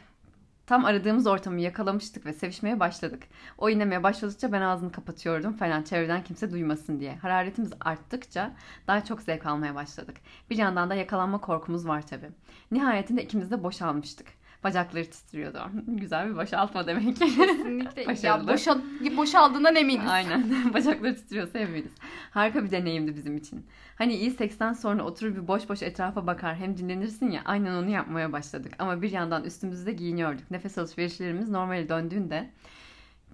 Tam 0.66 0.84
aradığımız 0.84 1.26
ortamı 1.26 1.60
yakalamıştık 1.60 2.26
ve 2.26 2.32
sevişmeye 2.32 2.80
başladık. 2.80 3.22
O 3.58 3.70
inlemeye 3.70 4.02
başladıkça 4.02 4.52
ben 4.52 4.60
ağzını 4.62 4.92
kapatıyordum 4.92 5.52
falan 5.52 5.82
çevreden 5.82 6.24
kimse 6.24 6.52
duymasın 6.52 7.00
diye. 7.00 7.16
Hararetimiz 7.16 7.72
arttıkça 7.80 8.52
daha 8.86 9.04
çok 9.04 9.22
zevk 9.22 9.46
almaya 9.46 9.74
başladık. 9.74 10.16
Bir 10.50 10.56
yandan 10.56 10.90
da 10.90 10.94
yakalanma 10.94 11.38
korkumuz 11.40 11.86
var 11.88 12.06
tabii. 12.06 12.30
Nihayetinde 12.70 13.22
ikimiz 13.22 13.50
de 13.50 13.62
boşalmıştık. 13.62 14.26
Bacakları 14.64 15.10
titriyordu. 15.10 15.70
Güzel 15.86 16.30
bir 16.30 16.36
boşaltma 16.36 16.86
demek. 16.86 17.16
Kesinlikle. 17.16 18.02
ya 18.02 18.08
Başarılı. 18.08 18.48
boşa, 18.48 18.78
boşaldığından 19.16 19.76
eminiz. 19.76 20.08
Aynen. 20.08 20.44
Bacakları 20.74 21.16
titriyorsa 21.16 21.58
eminiz. 21.58 21.92
Harika 22.30 22.64
bir 22.64 22.70
deneyimdi 22.70 23.16
bizim 23.16 23.36
için. 23.36 23.66
Hani 23.98 24.14
iyi 24.14 24.30
seksten 24.30 24.72
sonra 24.72 25.02
oturur 25.04 25.36
bir 25.36 25.48
boş 25.48 25.68
boş 25.68 25.82
etrafa 25.82 26.26
bakar 26.26 26.56
hem 26.56 26.76
dinlenirsin 26.76 27.30
ya 27.30 27.42
aynen 27.44 27.74
onu 27.74 27.90
yapmaya 27.90 28.32
başladık. 28.32 28.72
Ama 28.78 29.02
bir 29.02 29.10
yandan 29.10 29.44
üstümüzde 29.44 29.92
giyiniyorduk. 29.92 30.50
Nefes 30.50 30.78
alışverişlerimiz 30.78 31.48
normale 31.48 31.88
döndüğünde 31.88 32.50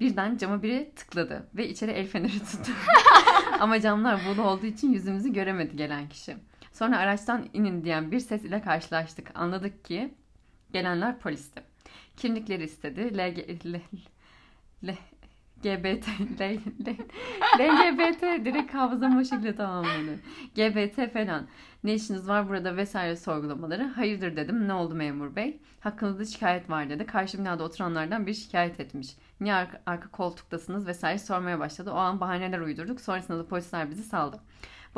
birden 0.00 0.36
cama 0.36 0.62
biri 0.62 0.92
tıkladı 0.96 1.48
ve 1.54 1.68
içeri 1.68 1.90
el 1.90 2.06
feneri 2.06 2.38
tuttu. 2.38 2.72
Ama 3.60 3.80
camlar 3.80 4.20
buğulu 4.26 4.42
olduğu 4.46 4.66
için 4.66 4.92
yüzümüzü 4.92 5.32
göremedi 5.32 5.76
gelen 5.76 6.08
kişi. 6.08 6.36
Sonra 6.72 6.98
araçtan 6.98 7.46
inin 7.52 7.84
diyen 7.84 8.10
bir 8.10 8.20
ses 8.20 8.44
ile 8.44 8.62
karşılaştık. 8.62 9.30
Anladık 9.34 9.84
ki 9.84 10.14
gelenler 10.72 11.18
polisti. 11.18 11.62
Kimlikleri 12.16 12.64
istedi. 12.64 13.18
LG, 13.18 13.38
L, 13.64 13.80
L, 14.84 14.94
GBT, 15.62 16.06
L, 16.40 16.58
L, 17.58 17.60
LGBT 17.60 18.44
direkt 18.44 18.74
hafızam 18.74 19.18
o 19.18 19.24
şekilde 19.24 19.56
tamamladı. 19.56 20.20
GBT 20.54 21.12
falan. 21.12 21.46
Ne 21.84 21.94
işiniz 21.94 22.28
var 22.28 22.48
burada 22.48 22.76
vesaire 22.76 23.16
sorgulamaları. 23.16 23.84
Hayırdır 23.84 24.36
dedim. 24.36 24.68
Ne 24.68 24.72
oldu 24.72 24.94
memur 24.94 25.36
bey? 25.36 25.60
Hakkınızda 25.80 26.24
şikayet 26.24 26.70
var 26.70 26.90
dedi. 26.90 27.06
Karşı 27.06 27.38
binada 27.38 27.64
oturanlardan 27.64 28.26
bir 28.26 28.34
şikayet 28.34 28.80
etmiş. 28.80 29.16
Niye 29.40 29.54
arka, 29.54 29.80
arka 29.86 30.10
koltuktasınız 30.10 30.86
vesaire 30.86 31.18
sormaya 31.18 31.58
başladı. 31.58 31.90
O 31.92 31.96
an 31.96 32.20
bahaneler 32.20 32.60
uydurduk. 32.60 33.00
Sonrasında 33.00 33.38
da 33.38 33.46
polisler 33.48 33.90
bizi 33.90 34.02
saldı. 34.02 34.40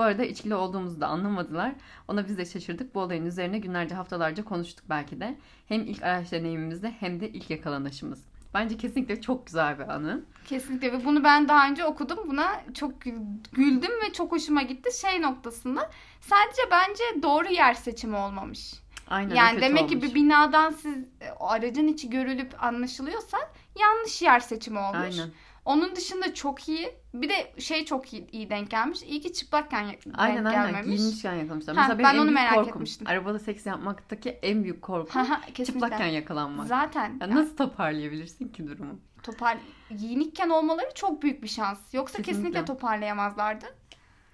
Bu 0.00 0.04
arada 0.04 0.24
içkili 0.24 0.54
olduğumuzu 0.54 1.00
da 1.00 1.06
anlamadılar. 1.06 1.72
Ona 2.08 2.28
biz 2.28 2.38
de 2.38 2.44
şaşırdık. 2.44 2.94
Bu 2.94 3.00
olayın 3.00 3.26
üzerine 3.26 3.58
günlerce 3.58 3.94
haftalarca 3.94 4.44
konuştuk 4.44 4.84
belki 4.88 5.20
de. 5.20 5.38
Hem 5.68 5.80
ilk 5.80 6.02
araç 6.02 6.32
deneyimimizde 6.32 6.94
hem 7.00 7.20
de 7.20 7.28
ilk 7.28 7.50
yakalanışımız. 7.50 8.24
Bence 8.54 8.76
kesinlikle 8.76 9.20
çok 9.20 9.46
güzel 9.46 9.78
bir 9.78 9.88
anı. 9.88 10.20
Kesinlikle 10.46 10.92
ve 10.92 11.04
bunu 11.04 11.24
ben 11.24 11.48
daha 11.48 11.68
önce 11.68 11.84
okudum. 11.84 12.18
Buna 12.26 12.62
çok 12.74 13.00
gül- 13.00 13.42
güldüm 13.52 13.90
ve 14.04 14.12
çok 14.12 14.32
hoşuma 14.32 14.62
gitti. 14.62 14.90
Şey 15.00 15.22
noktasında 15.22 15.90
sadece 16.20 16.62
bence 16.70 17.22
doğru 17.22 17.52
yer 17.52 17.74
seçimi 17.74 18.16
olmamış. 18.16 18.74
Aynen 19.08 19.34
yani 19.34 19.60
demek 19.60 19.88
ki 19.88 19.96
olmuş. 19.96 20.08
bir 20.08 20.14
binadan 20.14 20.70
siz 20.70 20.94
e, 21.20 21.30
aracın 21.40 21.88
içi 21.88 22.10
görülüp 22.10 22.64
anlaşılıyorsa 22.64 23.38
yanlış 23.80 24.22
yer 24.22 24.40
seçimi 24.40 24.78
olmuş. 24.78 25.18
Aynen. 25.18 25.30
Onun 25.70 25.96
dışında 25.96 26.34
çok 26.34 26.68
iyi. 26.68 26.90
Bir 27.14 27.28
de 27.28 27.52
şey 27.58 27.84
çok 27.84 28.12
iyi, 28.12 28.30
iyi 28.30 28.50
denk 28.50 28.70
gelmiş. 28.70 29.02
İyi 29.02 29.20
ki 29.20 29.32
çıplakken 29.32 29.82
ya- 29.82 29.94
Aynen 30.14 30.44
denk 30.44 30.46
aynen 30.56 30.72
gelmemiş. 30.72 30.96
giyinmişken 30.96 31.34
yakalamışlar. 31.34 31.76
Ha, 31.76 31.82
Mesela 31.82 31.98
benim 31.98 32.08
ben 32.10 32.14
en 32.14 32.18
onu 32.18 32.26
büyük 32.26 32.34
merak 32.40 32.54
korkum, 32.54 32.72
etmiştim. 32.72 33.06
Arabada 33.06 33.38
seks 33.38 33.66
yapmaktaki 33.66 34.30
en 34.30 34.62
büyük 34.64 34.82
korkum 34.82 35.22
çıplakken 35.64 36.06
yakalanmak. 36.06 36.66
Zaten 36.66 37.08
Ya 37.10 37.16
yani 37.20 37.34
nasıl 37.34 37.56
toparlayabilirsin 37.56 38.48
ki 38.48 38.66
durumu? 38.66 39.00
topar 39.22 39.58
giyinikken 39.98 40.48
olmaları 40.48 40.90
çok 40.94 41.22
büyük 41.22 41.42
bir 41.42 41.48
şans. 41.48 41.94
Yoksa 41.94 42.18
kesinlikle, 42.18 42.32
Kesinlikle. 42.52 42.64
toparlayamazlardı. 42.64 43.64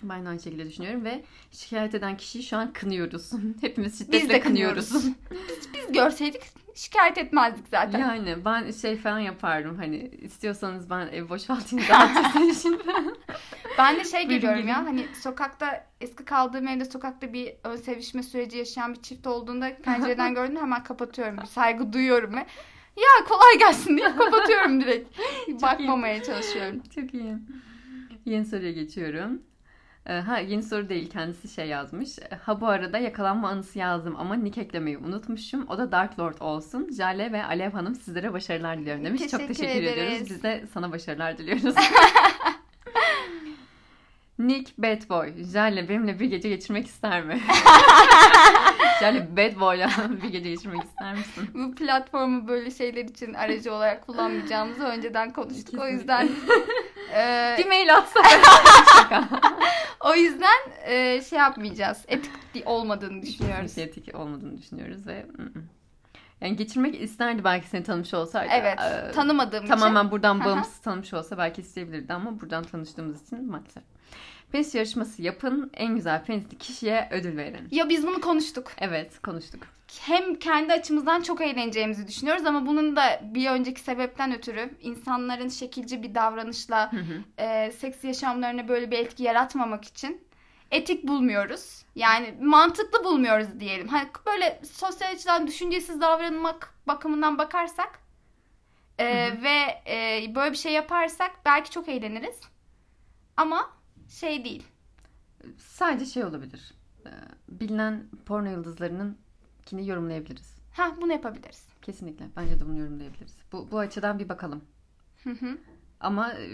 Ben 0.03 0.25
de 0.25 0.29
aynı 0.29 0.41
şekilde 0.41 0.67
düşünüyorum 0.67 1.05
ve 1.05 1.25
şikayet 1.51 1.95
eden 1.95 2.17
kişiyi 2.17 2.43
şu 2.43 2.57
an 2.57 2.73
kınıyoruz. 2.73 3.33
Hepimiz 3.61 3.93
Biz 3.93 3.99
şiddetle 3.99 4.29
de 4.29 4.41
kınıyoruz. 4.41 4.89
kınıyoruz. 4.89 5.17
Biz, 5.49 5.69
biz 5.75 5.93
görseydik 5.93 6.43
şikayet 6.77 7.19
etmezdik 7.19 7.69
zaten. 7.69 7.99
yani 7.99 8.45
ben 8.45 8.71
şey 8.71 8.97
falan 8.97 9.19
yapardım 9.19 9.77
hani 9.77 9.97
istiyorsanız 10.23 10.91
ben 10.91 11.07
ev 11.07 11.29
boşaltayım 11.29 11.85
dağıtırsın 11.89 12.53
şimdi. 12.53 12.83
Ben 13.79 13.97
de 13.97 14.05
şey 14.05 14.29
görüyorum 14.29 14.69
ya 14.69 14.77
hani 14.77 15.07
sokakta 15.23 15.87
eski 16.01 16.25
kaldığım 16.25 16.69
evde 16.69 16.85
sokakta 16.85 17.33
bir 17.33 17.55
ön 17.65 17.77
sevişme 17.77 18.23
süreci 18.23 18.59
yaşayan 18.59 18.95
bir 18.95 19.03
çift 19.03 19.27
olduğunda 19.27 19.77
pencereden 19.83 20.35
gördüğümde 20.35 20.61
hemen 20.61 20.83
kapatıyorum. 20.85 21.37
Bir 21.39 21.47
saygı 21.47 21.93
duyuyorum 21.93 22.33
ve 22.35 22.47
ya 22.97 23.27
kolay 23.29 23.59
gelsin 23.59 23.97
diye 23.97 24.17
kapatıyorum 24.17 24.81
direkt. 24.81 25.19
Bakmamaya 25.63 26.23
çalışıyorum. 26.23 26.83
Çok 26.95 27.15
iyi. 27.15 27.35
Yeni 28.25 28.45
soruya 28.45 28.73
geçiyorum. 28.73 29.43
Ee, 30.09 30.13
Ha 30.13 30.39
yeni 30.39 30.63
soru 30.63 30.89
değil 30.89 31.11
kendisi 31.11 31.49
şey 31.49 31.67
yazmış. 31.67 32.09
Ha 32.45 32.61
bu 32.61 32.69
arada 32.69 32.99
yakalanma 32.99 33.49
anısı 33.49 33.79
yazdım 33.79 34.17
ama 34.19 34.35
nick 34.35 34.61
eklemeyi 34.61 34.99
unutmuşum. 34.99 35.67
O 35.69 35.79
da 35.79 35.93
Dark 35.93 36.19
Lord 36.19 36.41
olsun. 36.41 36.89
Jale 36.97 37.33
ve 37.33 37.45
Alev 37.45 37.71
Hanım 37.73 37.95
sizlere 37.95 38.33
başarılar 38.33 38.79
diliyorum 38.79 39.05
demiş. 39.05 39.21
Çok 39.21 39.31
Teşekkür 39.31 39.55
teşekkür 39.55 39.83
ederiz. 39.83 39.99
ediyoruz. 39.99 40.31
Biz 40.31 40.43
de 40.43 40.65
sana 40.75 40.93
başarılar 40.93 41.39
diliyoruz. 41.39 41.75
Nick 44.39 44.73
Bad 44.79 45.09
Boy. 45.09 45.45
Jale 45.53 45.89
benimle 45.89 46.21
bir 46.21 46.25
gece 46.27 46.49
geçirmek 46.49 46.87
ister 46.87 47.25
mi? 47.25 47.41
Jale 49.01 49.37
Bad 49.37 49.61
Boy'la 49.61 49.91
bir 50.23 50.29
gece 50.29 50.51
geçirmek 50.51 50.85
ister 50.85 51.15
misin? 51.15 51.49
Bu 51.55 51.75
platformu 51.75 52.49
böyle 52.49 52.71
şeyler 52.71 53.05
için 53.05 53.35
aracı 53.35 53.73
olarak 53.75 54.07
kullanmayacağımızı 54.07 54.85
önceden 54.85 55.33
konuştuk. 55.33 55.75
O 55.75 55.79
Kesinlikle. 55.79 55.91
yüzden 55.97 56.29
e, 57.17 57.55
Bir 57.59 57.67
mail 57.67 57.97
atsa. 57.97 58.21
Şaka. 58.97 59.29
o 60.01 60.15
yüzden 60.15 60.59
e, 60.85 61.23
şey 61.23 61.39
yapmayacağız. 61.39 62.05
Etik 62.09 62.33
olmadığını 62.65 63.23
düşünüyoruz. 63.23 63.75
Şey 63.75 63.85
etik 63.85 64.15
olmadığını 64.15 64.59
düşünüyoruz 64.59 65.07
ve. 65.07 65.27
Yani 66.41 66.57
geçirmek 66.57 67.01
isterdi 67.03 67.45
belki 67.45 67.67
seni 67.67 67.83
tanımış 67.85 68.15
olsaydı. 68.15 68.53
Evet. 68.53 68.79
Ee, 68.81 69.11
tanımadığım 69.13 69.67
tamamen 69.67 70.01
için. 70.01 70.11
buradan 70.11 70.45
bağımsız 70.45 70.79
tanımış 70.79 71.15
olsa 71.15 71.39
belki 71.39 71.61
isteyebilirdi 71.63 72.13
ama 72.13 72.41
buradan 72.41 72.65
tanıştığımız 72.65 73.27
için 73.27 73.51
maalesef. 73.51 73.83
Penis 74.53 74.75
yarışması 74.75 75.23
yapın. 75.23 75.71
En 75.75 75.95
güzel 75.95 76.25
penisli 76.25 76.59
kişiye 76.59 77.09
ödül 77.11 77.37
verin. 77.37 77.69
Ya 77.71 77.89
biz 77.89 78.07
bunu 78.07 78.21
konuştuk. 78.21 78.73
Evet 78.79 79.23
konuştuk. 79.23 79.63
Hem 80.01 80.35
kendi 80.35 80.73
açımızdan 80.73 81.23
çok 81.23 81.41
eğleneceğimizi 81.41 82.09
düşünüyoruz 82.09 82.47
ama 82.47 82.67
bunun 82.67 82.97
da 82.97 83.21
bir 83.23 83.51
önceki 83.51 83.81
sebepten 83.81 84.35
ötürü 84.35 84.71
insanların 84.81 85.49
şekilci 85.49 86.03
bir 86.03 86.15
davranışla 86.15 86.93
Hı 86.93 86.97
hı. 86.97 87.43
e, 87.43 87.73
seks 87.73 88.05
yaşamlarına 88.05 88.69
böyle 88.69 88.91
bir 88.91 88.99
etki 88.99 89.23
yaratmamak 89.23 89.85
için 89.85 90.27
etik 90.71 91.09
bulmuyoruz. 91.09 91.85
Yani 91.95 92.35
mantıklı 92.41 93.05
bulmuyoruz 93.05 93.61
diyelim. 93.61 93.89
Hani 93.89 94.09
böyle 94.27 94.61
sosyal 94.73 95.13
açıdan 95.13 95.47
düşüncesiz 95.47 96.01
davranmak 96.01 96.75
bakımından 96.89 97.39
bakarsak 97.39 97.99
e, 98.99 99.29
Hı 99.29 99.33
hı. 99.33 99.43
ve 99.43 99.83
e, 99.87 100.35
böyle 100.35 100.53
bir 100.53 100.57
şey 100.57 100.73
yaparsak 100.73 101.31
belki 101.45 101.71
çok 101.71 101.89
eğleniriz. 101.89 102.41
Ama 103.37 103.71
şey 104.09 104.45
değil. 104.45 104.63
Sadece 105.59 106.07
şey 106.07 106.25
olabilir. 106.25 106.75
Ee, 107.07 107.11
Bilinen 107.49 108.09
porno 108.27 108.51
yıldızlarının 108.51 109.19
kini 109.67 109.89
yorumlayabiliriz. 109.89 110.57
Ha 110.73 110.95
bunu 111.01 111.13
yapabiliriz. 111.13 111.67
Kesinlikle. 111.83 112.27
Bence 112.37 112.61
de 112.61 112.67
bunu 112.67 112.79
yorumlayabiliriz. 112.79 113.35
Bu, 113.53 113.71
bu 113.71 113.79
açıdan 113.79 114.19
bir 114.19 114.29
bakalım. 114.29 114.65
Hı 115.25 115.31
hı. 115.31 115.59
Ama 116.01 116.33
e, 116.33 116.49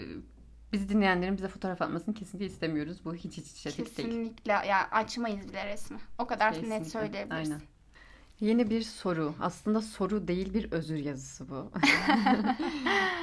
bizi 0.73 0.89
dinleyenlerin 0.89 1.37
bize 1.37 1.47
fotoğraf 1.47 1.81
atmasını 1.81 2.15
kesinlikle 2.15 2.45
istemiyoruz. 2.45 3.05
Bu 3.05 3.15
hiç 3.15 3.37
hiç 3.37 3.45
hiç 3.45 3.67
etik 3.67 3.97
değil. 3.97 4.09
Kesinlikle 4.09 4.51
ya 4.51 4.87
açmayız 4.91 5.49
bile 5.49 5.65
resmi. 5.65 5.97
O 6.17 6.27
kadar 6.27 6.51
net 6.51 6.59
Kesinlikle. 6.61 6.85
söyleyebiliriz. 6.89 7.51
Aynen. 7.51 7.61
Yeni 8.39 8.69
bir 8.69 8.81
soru. 8.81 9.35
Aslında 9.39 9.81
soru 9.81 10.27
değil 10.27 10.53
bir 10.53 10.71
özür 10.71 10.95
yazısı 10.95 11.49
bu. 11.49 11.71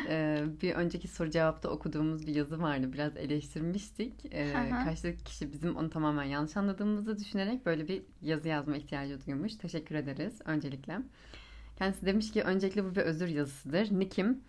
Ee, 0.09 0.45
bir 0.63 0.75
önceki 0.75 1.09
soru 1.09 1.31
cevapta 1.31 1.69
okuduğumuz 1.69 2.27
bir 2.27 2.35
yazı 2.35 2.61
vardı. 2.63 2.93
Biraz 2.93 3.17
eleştirmiştik. 3.17 4.13
Ee, 4.31 4.71
karşıdaki 4.85 5.25
kişi 5.25 5.53
bizim 5.53 5.77
onu 5.77 5.91
tamamen 5.91 6.25
yanlış 6.25 6.57
anladığımızı 6.57 7.19
düşünerek 7.19 7.67
böyle 7.67 7.89
bir 7.89 8.03
yazı 8.23 8.49
yazma 8.49 8.77
ihtiyacı 8.77 9.27
duymuş. 9.27 9.55
Teşekkür 9.57 9.95
ederiz 9.95 10.39
öncelikle. 10.45 10.99
Kendisi 11.79 12.07
demiş 12.07 12.33
ki 12.33 12.43
öncelikle 12.43 12.85
bu 12.85 12.95
bir 12.95 13.01
özür 13.01 13.29
yazısıdır. 13.29 13.99
Nikim? 13.99 14.41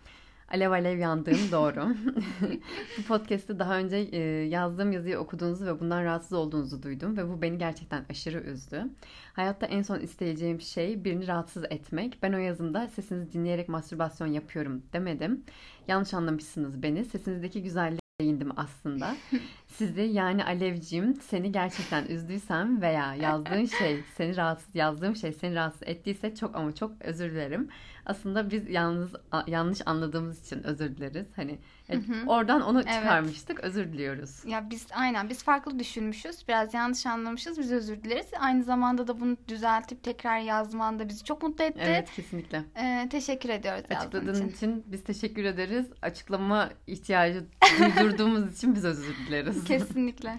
Alev 0.48 0.70
alev 0.70 0.98
yandığım 0.98 1.52
doğru. 1.52 1.94
bu 2.98 3.02
podcast'te 3.02 3.58
daha 3.58 3.78
önce 3.78 3.96
e, 3.96 4.18
yazdığım 4.48 4.92
yazıyı 4.92 5.18
okuduğunuzu 5.18 5.66
ve 5.66 5.80
bundan 5.80 6.04
rahatsız 6.04 6.32
olduğunuzu 6.32 6.82
duydum 6.82 7.16
ve 7.16 7.28
bu 7.28 7.42
beni 7.42 7.58
gerçekten 7.58 8.04
aşırı 8.10 8.40
üzdü. 8.40 8.84
Hayatta 9.32 9.66
en 9.66 9.82
son 9.82 10.00
isteyeceğim 10.00 10.60
şey 10.60 11.04
birini 11.04 11.26
rahatsız 11.26 11.64
etmek. 11.64 12.18
Ben 12.22 12.32
o 12.32 12.38
yazımda 12.38 12.88
sesinizi 12.88 13.32
dinleyerek 13.32 13.68
mastürbasyon 13.68 14.28
yapıyorum 14.28 14.82
demedim. 14.92 15.44
Yanlış 15.88 16.14
anlamışsınız 16.14 16.82
beni. 16.82 17.04
Sesinizdeki 17.04 17.62
güzelliğe 17.62 18.02
değindim 18.20 18.50
aslında. 18.56 19.16
Sizi 19.66 20.02
yani 20.02 20.44
Alevciğim 20.44 21.14
seni 21.14 21.52
gerçekten 21.52 22.06
üzdüysem 22.06 22.82
veya 22.82 23.14
yazdığın 23.14 23.64
şey 23.64 24.00
seni 24.16 24.36
rahatsız 24.36 24.74
yazdığım 24.74 25.16
şey 25.16 25.32
seni 25.32 25.54
rahatsız 25.54 25.82
ettiyse 25.82 26.34
çok 26.34 26.56
ama 26.56 26.74
çok 26.74 26.92
özür 27.00 27.30
dilerim. 27.30 27.68
Aslında 28.06 28.50
biz 28.50 28.68
yalnız 28.70 29.10
yanlış 29.46 29.80
anladığımız 29.86 30.46
için 30.46 30.62
özür 30.62 30.96
dileriz. 30.96 31.26
Hani 31.36 31.58
e, 31.88 31.96
Hı 31.96 31.98
hı. 32.00 32.26
oradan 32.26 32.62
onu 32.62 32.80
Evet. 32.82 32.94
çıkarmıştık. 32.94 33.60
Özür 33.60 33.84
diliyoruz. 33.92 34.44
Ya 34.46 34.70
biz 34.70 34.86
aynen 34.94 35.28
biz 35.28 35.44
farklı 35.44 35.78
düşünmüşüz. 35.78 36.48
Biraz 36.48 36.74
yanlış 36.74 37.06
anlamışız. 37.06 37.58
Biz 37.58 37.72
özür 37.72 38.02
dileriz. 38.02 38.26
Aynı 38.40 38.64
zamanda 38.64 39.08
da 39.08 39.20
bunu 39.20 39.36
düzeltip 39.48 40.02
tekrar 40.02 40.38
yazman 40.38 40.98
da 40.98 41.08
bizi 41.08 41.24
çok 41.24 41.42
mutlu 41.42 41.64
etti. 41.64 41.80
Evet 41.84 42.10
kesinlikle. 42.16 42.64
Ee, 42.76 43.08
teşekkür 43.10 43.48
ediyoruz 43.48 43.84
Açıkladığın 43.90 44.34
için. 44.34 44.48
için. 44.48 44.84
biz 44.86 45.04
teşekkür 45.04 45.44
ederiz. 45.44 45.86
Açıklama 46.02 46.70
ihtiyacı 46.86 47.44
duydurduğumuz 47.80 48.56
için 48.56 48.74
biz 48.74 48.84
özür 48.84 49.14
dileriz. 49.28 49.64
Kesinlikle. 49.68 50.38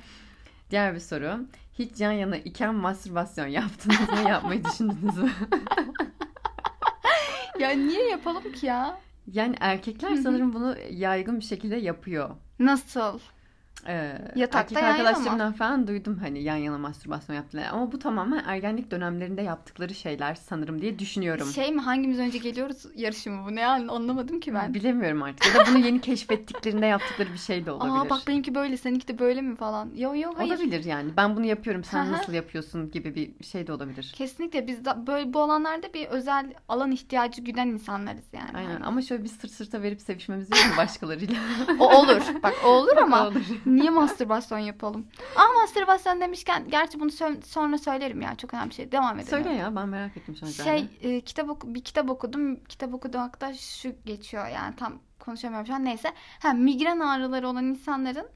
Diğer 0.70 0.94
bir 0.96 1.00
soru. 1.00 1.40
Hiç 1.74 2.00
yan 2.00 2.12
yana 2.12 2.38
iken 2.38 2.76
mastürbasyon 2.76 3.48
yaptınız 3.48 4.00
mı? 4.10 4.30
Yapmayı 4.30 4.64
düşündünüz 4.66 5.18
mü? 5.18 5.32
ya 7.60 7.70
niye 7.70 8.10
yapalım 8.10 8.52
ki 8.52 8.66
ya? 8.66 9.00
Yani 9.28 9.56
erkekler 9.60 10.16
sanırım 10.16 10.54
bunu 10.54 10.76
yaygın 10.92 11.40
bir 11.40 11.46
şekilde 11.46 11.76
yapıyor. 11.76 12.30
Nasıl? 12.60 13.20
Ee, 13.88 14.18
Yatakta 14.36 14.60
erkek 14.60 14.78
yan 14.78 14.84
yana 14.84 14.94
mı? 15.04 15.08
arkadaşlarımdan 15.08 15.54
falan 15.54 15.88
duydum 15.88 16.18
hani 16.22 16.44
yan 16.44 16.56
yana 16.56 16.78
mastürbasyon 16.78 17.36
yaptılar. 17.36 17.66
Ama 17.72 17.92
bu 17.92 18.00
tamamen 18.00 18.44
ergenlik 18.48 18.92
dönemlerinde 18.92 19.42
yaptıkları 19.42 19.96
şeyler 19.96 20.36
sanırım 20.36 20.82
diye 20.82 21.00
düşünüyorum. 21.00 21.48
Şey 21.48 21.72
mi 21.72 21.82
hangimiz 21.82 22.20
önce 22.20 22.38
geliyoruz 22.38 22.86
yarışı 22.96 23.32
mı 23.32 23.46
bu 23.48 23.56
ne 23.56 23.60
yani 23.62 23.92
anlamadım 23.92 24.40
ki 24.40 24.54
ben. 24.54 24.74
Bilemiyorum 24.74 25.24
artık. 25.24 25.56
Ya 25.56 25.66
da 25.66 25.70
bunu 25.70 25.86
yeni 25.86 26.02
keşfettiklerinde 26.02 26.86
yaptıkları 26.86 27.34
bir 27.34 27.38
şey 27.38 27.66
de 27.66 27.72
olabilir. 27.72 27.94
Aa 28.06 28.10
bak 28.10 28.22
benimki 28.28 28.56
böyle 28.56 28.78
seninki 28.78 29.08
de 29.08 29.20
böyle 29.20 29.42
mi 29.42 29.56
falan. 29.56 29.90
Yo 29.96 30.16
yo 30.16 30.32
hayır. 30.36 30.52
Olabilir 30.52 30.84
yani. 30.86 31.10
Ben 31.18 31.36
bunu 31.36 31.46
yapıyorum. 31.46 31.84
Sen 31.84 32.12
nasıl 32.12 32.34
yapıyorsun 32.34 32.92
gibi 32.92 33.16
bir 33.16 33.44
şey 33.46 33.68
de 33.68 33.74
olabilir. 33.74 34.14
Kesinlikle 34.16 34.68
biz 34.68 34.86
de 34.86 35.08
böyle 35.08 35.34
bu 35.34 35.40
alanlarda 35.42 35.94
bir 35.94 36.08
özel 36.08 36.54
alan 36.70 36.92
ihtiyacı 36.92 37.42
güden 37.42 37.68
insanlarız 37.68 38.26
yani. 38.34 38.50
Aynen. 38.54 38.74
Hani. 38.74 38.86
Ama 38.86 39.02
şöyle 39.02 39.24
bir 39.24 39.30
sırt 39.30 39.52
sırta 39.52 39.82
verip 39.82 40.02
sevişmemiz 40.02 40.50
yok 40.52 40.60
mu 40.72 40.78
başkalarıyla? 40.78 41.36
O 41.80 41.98
olur. 42.00 42.22
Bak 42.44 42.54
o 42.66 42.68
olur 42.70 42.98
ama 42.98 43.28
Olur. 43.28 43.42
Niye 43.76 43.90
mastürbasyon 43.90 44.60
yapalım? 44.60 45.08
Aa 45.36 45.60
mastürbasyon 45.62 46.22
demişken 46.22 46.70
gerçi 46.70 47.00
bunu 47.00 47.10
sö- 47.10 47.42
sonra 47.42 47.78
söylerim 47.78 48.22
ya 48.22 48.36
çok 48.36 48.54
önemli 48.54 48.70
bir 48.70 48.76
şey. 48.76 48.92
Devam 48.92 49.20
edelim. 49.20 49.30
Söyle 49.30 49.54
ya 49.54 49.76
ben 49.76 49.90
merak 49.90 50.18
ettim 50.18 50.36
an. 50.46 50.66
Şey 50.66 50.88
e, 51.02 51.22
kitap 51.22 51.50
oku- 51.50 51.76
bir 51.76 51.84
kitap 51.84 52.10
okudum. 52.10 52.64
Kitap 52.64 52.94
okuduğumda 52.94 53.54
şu 53.54 53.96
geçiyor 54.06 54.48
yani 54.48 54.76
tam 54.76 54.94
konuşamıyorum 55.20 55.68
şu 55.68 55.74
an. 55.74 55.86
Neyse. 55.86 56.14
Ha 56.40 56.54
migren 56.54 57.00
ağrıları 57.00 57.48
olan 57.48 57.66
insanların 57.66 58.28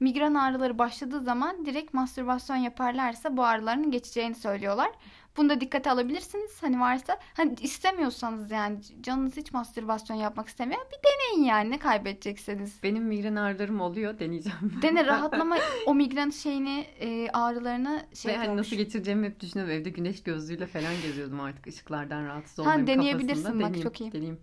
migren 0.00 0.34
ağrıları 0.34 0.78
başladığı 0.78 1.20
zaman 1.20 1.66
direkt 1.66 1.94
mastürbasyon 1.94 2.56
yaparlarsa 2.56 3.36
bu 3.36 3.44
ağrıların 3.44 3.90
geçeceğini 3.90 4.34
söylüyorlar. 4.34 4.90
Bunu 5.36 5.48
da 5.48 5.60
dikkate 5.60 5.90
alabilirsiniz. 5.90 6.62
Hani 6.62 6.80
varsa 6.80 7.18
hani 7.34 7.54
istemiyorsanız 7.60 8.50
yani 8.50 8.78
canınız 9.00 9.36
hiç 9.36 9.52
mastürbasyon 9.52 10.16
yapmak 10.16 10.48
istemiyor. 10.48 10.80
Bir 10.80 10.98
deneyin 11.08 11.48
yani 11.48 11.70
ne 11.70 11.78
kaybedeceksiniz. 11.78 12.82
Benim 12.82 13.04
migren 13.04 13.36
ağrılarım 13.36 13.80
oluyor. 13.80 14.18
Deneyeceğim. 14.18 14.72
Dene 14.82 15.06
rahatlama 15.06 15.56
o 15.86 15.94
migren 15.94 16.30
şeyini 16.30 16.80
e, 17.00 17.28
ağrılarını 17.30 18.02
şey 18.14 18.32
Ve 18.32 18.36
hani 18.36 18.56
nasıl 18.56 18.76
geçireceğimi 18.76 19.26
hep 19.26 19.40
düşünüyorum. 19.40 19.74
Evde 19.74 19.90
güneş 19.90 20.22
gözlüğüyle 20.22 20.66
falan 20.66 20.94
geziyordum 21.02 21.40
artık 21.40 21.66
ışıklardan 21.66 22.24
rahatsız 22.26 22.58
Ha, 22.58 22.62
olmayayım 22.62 22.86
deneyebilirsin 22.86 23.42
kafasında. 23.42 23.62
bak, 23.62 23.68
Deneyeyim, 23.68 23.82
çok 23.88 24.00
iyi. 24.00 24.12
Deneyeyim. 24.12 24.40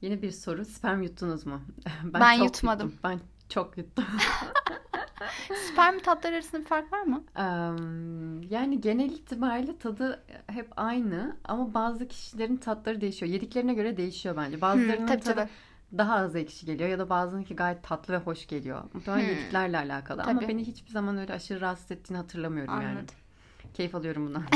Yeni 0.00 0.22
bir 0.22 0.30
soru. 0.30 0.64
Sperm 0.64 1.02
yuttunuz 1.02 1.46
mu? 1.46 1.60
Ben 2.04 2.36
çok 2.36 2.44
yutmadım. 2.46 2.86
yuttum. 2.88 3.00
Ben 3.04 3.20
çok 3.50 3.78
yuttum. 3.78 4.04
Sperm 5.72 5.98
tatları 5.98 6.34
arasında 6.34 6.60
bir 6.60 6.66
fark 6.66 6.92
var 6.92 7.02
mı? 7.02 7.24
Yani 8.50 8.80
genel 8.80 9.10
itibariyle 9.10 9.78
tadı 9.78 10.22
hep 10.46 10.68
aynı 10.76 11.36
ama 11.44 11.74
bazı 11.74 12.08
kişilerin 12.08 12.56
tatları 12.56 13.00
değişiyor. 13.00 13.32
Yediklerine 13.32 13.74
göre 13.74 13.96
değişiyor 13.96 14.36
bence. 14.36 14.60
Bazılarının 14.60 14.96
Hmm, 14.98 15.06
tabii 15.06 15.20
tadı 15.20 15.34
tabii. 15.34 15.48
daha 15.98 16.14
az 16.14 16.36
ekşi 16.36 16.66
geliyor 16.66 16.90
ya 16.90 16.98
da 16.98 17.10
bazılarınınki 17.10 17.56
gayet 17.56 17.82
tatlı 17.82 18.14
ve 18.14 18.18
hoş 18.18 18.46
geliyor. 18.46 18.82
Muhtemelen 18.92 19.22
Hmm. 19.28 19.30
yediklerle 19.34 19.78
alakalı 19.78 20.22
ama 20.22 20.40
Tabii. 20.40 20.48
beni 20.48 20.66
hiçbir 20.66 20.90
zaman 20.90 21.18
öyle 21.18 21.34
aşırı 21.34 21.60
rahatsız 21.60 21.90
ettiğini 21.90 22.16
hatırlamıyorum 22.18 22.74
yani. 22.74 22.86
Anladım. 22.88 23.14
Keyif 23.74 23.94
alıyorum 23.94 24.26
bundan. 24.26 24.42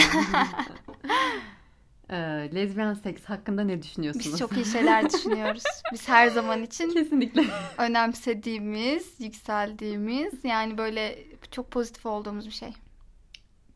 Ee, 2.11 2.17
lezbiyen 2.55 2.95
seks 2.95 3.25
hakkında 3.25 3.65
ne 3.65 3.83
düşünüyorsunuz? 3.83 4.27
Biz 4.27 4.39
çok 4.39 4.53
iyi 4.53 4.65
şeyler 4.65 5.11
düşünüyoruz. 5.13 5.63
Biz 5.93 6.09
her 6.09 6.29
zaman 6.29 6.63
için 6.63 6.91
Kesinlikle. 6.91 7.45
önemsediğimiz, 7.79 9.21
yükseldiğimiz 9.21 10.45
yani 10.45 10.79
böyle 10.79 11.19
çok 11.51 11.71
pozitif 11.71 12.07
olduğumuz 12.07 12.47
bir 12.47 12.51
şey. 12.51 12.75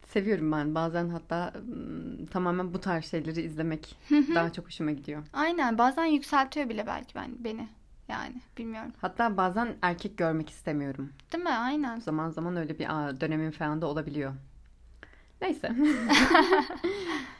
Seviyorum 0.06 0.52
ben. 0.52 0.74
Bazen 0.74 1.08
hatta 1.08 1.52
ım, 1.56 2.26
tamamen 2.26 2.74
bu 2.74 2.80
tarz 2.80 3.04
şeyleri 3.04 3.42
izlemek 3.42 3.96
daha 4.34 4.52
çok 4.52 4.66
hoşuma 4.66 4.90
gidiyor. 4.90 5.22
Aynen 5.32 5.78
bazen 5.78 6.04
yükseltiyor 6.04 6.68
bile 6.68 6.86
belki 6.86 7.14
ben 7.14 7.30
beni. 7.38 7.68
Yani 8.08 8.34
bilmiyorum. 8.58 8.92
Hatta 9.00 9.36
bazen 9.36 9.76
erkek 9.82 10.18
görmek 10.18 10.50
istemiyorum. 10.50 11.12
Değil 11.32 11.44
mi? 11.44 11.50
Aynen. 11.50 12.00
Zaman 12.00 12.30
zaman 12.30 12.56
öyle 12.56 12.78
bir 12.78 12.94
aa, 12.94 13.20
dönemin 13.20 13.50
falan 13.50 13.82
da 13.82 13.86
olabiliyor. 13.86 14.32
Neyse. 15.42 15.72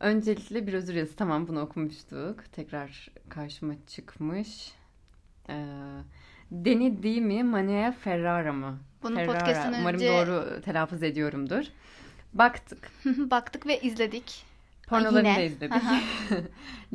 Öncelikle 0.00 0.66
bir 0.66 0.72
özür 0.72 0.94
yazısı. 0.94 1.16
Tamam 1.16 1.48
bunu 1.48 1.60
okumuştuk. 1.60 2.52
Tekrar 2.52 3.08
karşıma 3.28 3.74
çıkmış. 3.86 4.72
Ee, 5.48 5.66
Deni 6.50 7.02
değil 7.02 7.22
mi? 7.22 7.44
Manuel 7.44 7.92
Ferrara 7.92 8.52
mı? 8.52 8.78
Bunu 9.02 9.14
Ferrara. 9.16 9.38
podcast'ın 9.38 9.72
Umarım 9.80 9.96
önce- 10.00 10.08
doğru 10.08 10.60
telaffuz 10.60 11.02
ediyorumdur. 11.02 11.64
Baktık. 12.34 12.90
Baktık 13.04 13.66
ve 13.66 13.80
izledik. 13.80 14.44
Pornolarını 14.88 15.28
Yine. 15.28 15.36
da 15.36 15.40
izledik. 15.40 15.82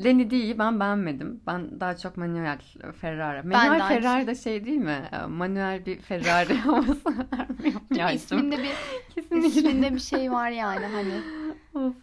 Lenny 0.04 0.30
D'yi 0.30 0.60
ben 0.60 0.80
beğenmedim. 0.80 1.42
Ben 1.48 1.80
daha 1.80 1.98
çok 1.98 2.18
Manuel 2.18 2.60
Ferrara. 3.02 3.44
de 3.44 3.48
Manuel 3.48 3.72
aynı 3.72 3.88
Ferrara 3.88 4.28
da 4.28 4.36
şey 4.36 4.66
değil 4.66 4.78
mi? 4.78 5.10
Manuel 5.30 5.86
bir 5.86 5.98
Ferrari 6.02 6.54
havası 6.54 7.06
vermiyor. 7.34 7.60
Değil 7.64 7.76
mi? 7.90 7.98
Ya 7.98 8.12
İsminde 8.12 8.58
bir 8.58 8.70
Kesinlikle. 9.16 9.48
isminde 9.48 9.94
bir 9.94 10.00
şey 10.00 10.32
var 10.32 10.50
yani 10.50 10.86
hani. 10.86 11.41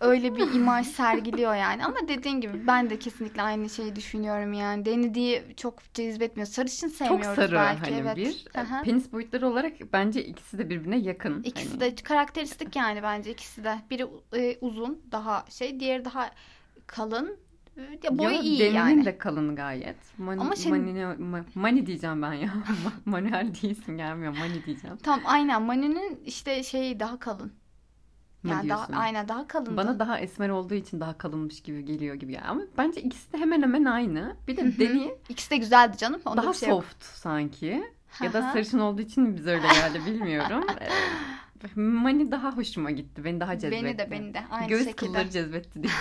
Öyle 0.01 0.37
bir 0.37 0.53
imaj 0.55 0.87
sergiliyor 0.87 1.55
yani. 1.55 1.85
Ama 1.85 1.97
dediğin 2.09 2.41
gibi 2.41 2.67
ben 2.67 2.91
de 2.91 2.99
kesinlikle 2.99 3.43
aynı 3.43 3.71
şeyi 3.71 3.97
düşünüyorum 3.97 4.53
yani. 4.53 4.85
Denediği 4.85 5.43
çok 5.57 5.95
cezbetmiyor. 5.95 6.47
Sarışın 6.47 6.89
sevmiyoruz 6.89 7.27
Çok 7.27 7.35
sarı 7.35 7.53
belki. 7.55 7.81
hani 7.91 8.01
evet. 8.01 8.17
bir. 8.17 8.45
Aha. 8.61 8.83
Penis 8.83 9.13
boyutları 9.13 9.49
olarak 9.49 9.73
bence 9.93 10.25
ikisi 10.25 10.59
de 10.59 10.71
birbirine 10.71 10.99
yakın. 10.99 11.43
İkisi 11.43 11.71
Hani 11.71 11.81
de 11.81 11.95
karakteristik 11.95 12.77
yani 12.77 13.03
bence 13.03 13.31
ikisi 13.31 13.65
de. 13.65 13.79
Biri 13.91 14.07
e, 14.37 14.59
uzun 14.61 15.03
daha 15.13 15.45
şey, 15.51 15.81
diğeri 15.81 16.05
daha 16.05 16.31
kalın. 16.87 17.37
Ya 18.03 18.19
boyu 18.19 18.37
Yo, 18.37 18.43
iyi 18.43 18.73
yani. 18.73 19.05
de 19.05 19.19
kalın 19.19 19.57
gayet. 19.57 19.97
Mani, 20.19 20.41
Ama 20.41 20.57
şimdi- 20.57 20.79
mani, 20.79 20.99
ma- 21.01 21.45
mani 21.55 21.87
diyeceğim 21.87 22.23
ben 22.23 22.33
ya. 22.33 22.49
Manuel 23.05 23.55
isim 23.63 23.97
gelmiyor. 23.97 24.37
Mani 24.39 24.65
diyeceğim. 24.67 24.97
Tam 24.97 25.21
aynen 25.25 25.63
Mani'nin 25.63 26.21
işte 26.27 26.63
şeyi 26.63 27.01
daha 27.01 27.19
kalın. 27.19 27.53
Mı 28.49 28.55
Yani 28.55 28.69
daha 28.69 28.79
diyorsun? 28.79 28.93
aynen 29.05 29.29
daha 29.29 29.49
kalın. 29.49 29.77
Bana 29.77 29.99
daha 29.99 30.19
esmer 30.21 30.49
olduğu 30.49 30.75
için 30.75 31.01
daha 31.01 31.19
kalınmış 31.19 31.61
gibi 31.63 31.85
geliyor 31.85 32.15
gibi 32.15 32.33
yani. 32.33 32.47
Ama 32.47 32.61
bence 32.79 33.01
ikisi 33.03 33.33
de 33.33 33.39
hemen 33.39 33.63
hemen 33.63 33.85
aynı. 33.85 34.37
Bir 34.49 34.57
de 34.57 34.63
hı. 34.63 34.79
Deni 34.79 35.15
İkisi 35.29 35.51
de 35.51 35.57
güzeldi 35.57 35.97
canım. 35.97 36.21
Onda 36.25 36.43
daha 36.43 36.53
bir 36.53 36.57
şey 36.57 36.69
yok. 36.69 36.85
soft 36.85 37.05
sanki. 37.05 37.85
Ya 38.23 38.33
da 38.33 38.43
sarışın 38.43 38.79
olduğu 38.79 39.01
için 39.03 39.23
mi 39.23 39.37
bize 39.37 39.51
öyle 39.51 39.67
geldi 39.69 40.01
bilmiyorum. 40.07 40.65
Ee, 41.77 41.81
Mani 41.81 42.31
daha 42.31 42.57
hoşuma 42.57 42.91
gitti. 42.91 43.25
Beni 43.25 43.41
daha 43.41 43.59
cezbetti. 43.59 43.85
Beni 43.85 43.99
de 43.99 44.11
beni 44.11 44.35
de 44.35 44.45
aynı 44.51 44.69
Göğüs 44.69 44.85
şekilde. 44.85 45.07
kılları 45.07 45.31
cezbetti 45.31 45.83
diye. 45.83 45.93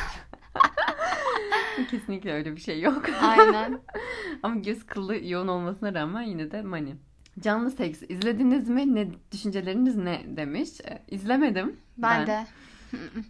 Kesinlikle 1.91 2.33
öyle 2.33 2.55
bir 2.55 2.61
şey 2.61 2.81
yok. 2.81 3.03
Aynen. 3.21 3.79
Ama 4.43 4.55
göz 4.55 4.85
kılı 4.85 5.15
yoğun 5.25 5.47
olmasına 5.47 5.93
rağmen 5.93 6.21
yine 6.21 6.51
de 6.51 6.61
Mani. 6.61 6.95
Canlı 7.39 7.71
seks 7.71 8.01
izlediniz 8.09 8.69
mi? 8.69 8.95
Ne 8.95 9.07
düşünceleriniz 9.31 9.95
ne 9.95 10.21
demiş. 10.27 10.69
Ee, 10.85 10.99
İzlemedim. 11.07 11.75
Ben, 11.97 12.27
de. 12.27 12.45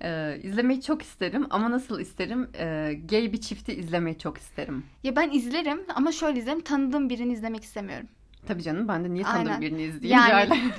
Ee, 0.02 0.40
izlemeyi 0.44 0.82
çok 0.82 1.02
isterim 1.02 1.48
ama 1.50 1.72
nasıl 1.72 2.00
isterim? 2.00 2.50
Ee, 2.60 3.00
gay 3.10 3.34
bir 3.34 3.42
çifti 3.42 3.74
izlemeyi 3.74 4.18
çok 4.18 4.38
isterim. 4.38 4.84
Ya 5.04 5.16
ben 5.16 5.30
izlerim 5.32 5.82
ama 5.96 6.12
şöyle 6.12 6.40
izlerim. 6.40 6.62
Tanıdığım 6.62 7.10
birini 7.10 7.34
izlemek 7.34 7.64
istemiyorum. 7.64 8.08
Tabii 8.48 8.64
canım 8.64 8.88
ben 8.88 9.04
de 9.06 9.10
niye 9.14 9.24
tanıdığım 9.24 9.48
Aynen. 9.48 9.62
birini 9.62 9.84
izleyeyim 9.84 10.20
Yani- 10.22 10.32
yani... 10.32 10.60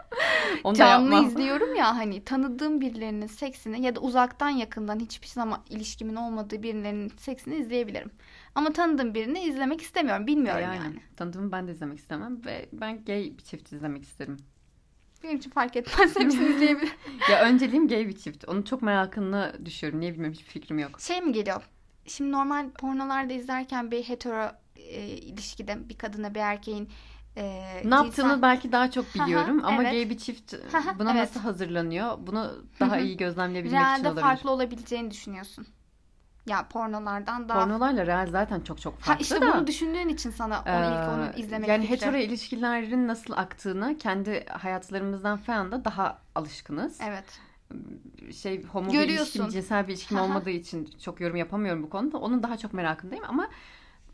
Onu 0.64 0.76
Canlı 0.76 1.14
yapmam. 1.14 1.26
izliyorum 1.28 1.74
ya 1.74 1.96
hani 1.96 2.24
tanıdığım 2.24 2.80
birilerinin 2.80 3.26
seksini 3.26 3.82
ya 3.82 3.96
da 3.96 4.00
uzaktan 4.00 4.48
yakından 4.50 5.00
hiçbir 5.00 5.26
zaman 5.26 5.58
ilişkimin 5.70 6.16
olmadığı 6.16 6.62
birilerinin 6.62 7.12
seksini 7.16 7.54
izleyebilirim. 7.56 8.10
Ama 8.54 8.72
tanıdığım 8.72 9.14
birini 9.14 9.40
izlemek 9.42 9.80
istemiyorum. 9.80 10.26
Bilmiyorum 10.26 10.62
yani. 10.62 10.76
yani. 10.76 11.00
Tanıdığımı 11.16 11.52
ben 11.52 11.68
de 11.68 11.72
izlemek 11.72 11.98
istemem 11.98 12.44
ve 12.46 12.68
ben 12.72 13.04
gay 13.04 13.32
bir 13.38 13.42
çift 13.44 13.72
izlemek 13.72 14.02
isterim. 14.02 14.36
Benim 15.22 15.36
için 15.36 15.50
fark 15.50 15.76
etmez. 15.76 16.16
Hepsini 16.16 16.48
izleyebilirim. 16.54 16.92
ya 17.30 17.42
önceliğim 17.42 17.88
gay 17.88 18.08
bir 18.08 18.16
çift. 18.16 18.48
Onu 18.48 18.64
çok 18.64 18.82
merakını 18.82 19.52
düşüyorum. 19.64 20.00
Niye 20.00 20.12
bilmiyorum 20.12 20.34
hiçbir 20.34 20.50
fikrim 20.50 20.78
yok. 20.78 21.00
Şey 21.00 21.20
mi 21.20 21.32
geliyor? 21.32 21.62
Şimdi 22.06 22.32
normal 22.32 22.70
pornolarda 22.70 23.32
izlerken 23.32 23.90
bir 23.90 24.02
hetero 24.02 24.50
e, 24.76 25.06
ilişkide 25.06 25.88
bir 25.88 25.98
kadına 25.98 26.34
bir 26.34 26.40
erkeğin 26.40 26.88
e, 27.36 27.42
Ne 27.84 27.94
yaptığını 27.94 28.32
cinsel- 28.32 28.42
belki 28.42 28.72
daha 28.72 28.90
çok 28.90 29.14
biliyorum 29.14 29.58
Aha, 29.60 29.68
ama 29.68 29.82
evet. 29.82 29.92
gay 29.92 30.10
bir 30.10 30.18
çift 30.18 30.54
Aha, 30.74 30.98
buna 30.98 31.10
evet. 31.10 31.20
nasıl 31.20 31.40
hazırlanıyor? 31.40 32.18
Bunu 32.26 32.64
daha 32.80 32.98
iyi 32.98 33.16
gözlemleyebilmek 33.16 33.80
için 33.80 33.86
realde 33.88 34.08
olabilir. 34.08 34.22
farklı 34.22 34.50
olabileceğini 34.50 35.10
düşünüyorsun. 35.10 35.66
Ya 36.46 36.68
pornolardan 36.68 37.48
daha 37.48 37.58
Pornolarla 37.60 38.06
real 38.06 38.26
zaten 38.26 38.60
çok 38.60 38.80
çok 38.80 38.94
Ha 38.94 38.98
farklı 39.00 39.22
işte 39.22 39.40
da. 39.40 39.54
bunu 39.54 39.66
düşündüğün 39.66 40.08
için 40.08 40.30
sana 40.30 40.60
onu 40.60 40.84
ilk 40.94 41.08
onu 41.08 41.26
Ee, 41.36 41.40
izlemek 41.40 41.68
Yani 41.68 41.82
fikri. 41.82 41.96
hetero 41.96 42.16
ilişkilerin 42.16 43.08
nasıl 43.08 43.34
aktığını 43.36 43.98
kendi 43.98 44.46
hayatlarımızdan 44.46 45.36
falan 45.36 45.72
da 45.72 45.84
daha 45.84 46.18
alışkınız. 46.34 46.98
Evet. 47.02 47.24
Şey 48.36 48.64
homo 48.64 48.88
bir 48.88 48.92
Görüyorsun. 48.92 49.40
ilişkim, 49.40 49.48
cinsel 49.60 49.88
bir 49.88 49.92
ilişkim 49.92 50.18
olmadığı 50.20 50.50
için 50.50 50.88
çok 51.04 51.20
yorum 51.20 51.36
yapamıyorum 51.36 51.82
bu 51.82 51.90
konuda. 51.90 52.18
Onun 52.18 52.42
daha 52.42 52.56
çok 52.58 52.72
merakındayım 52.72 53.24
ama 53.28 53.48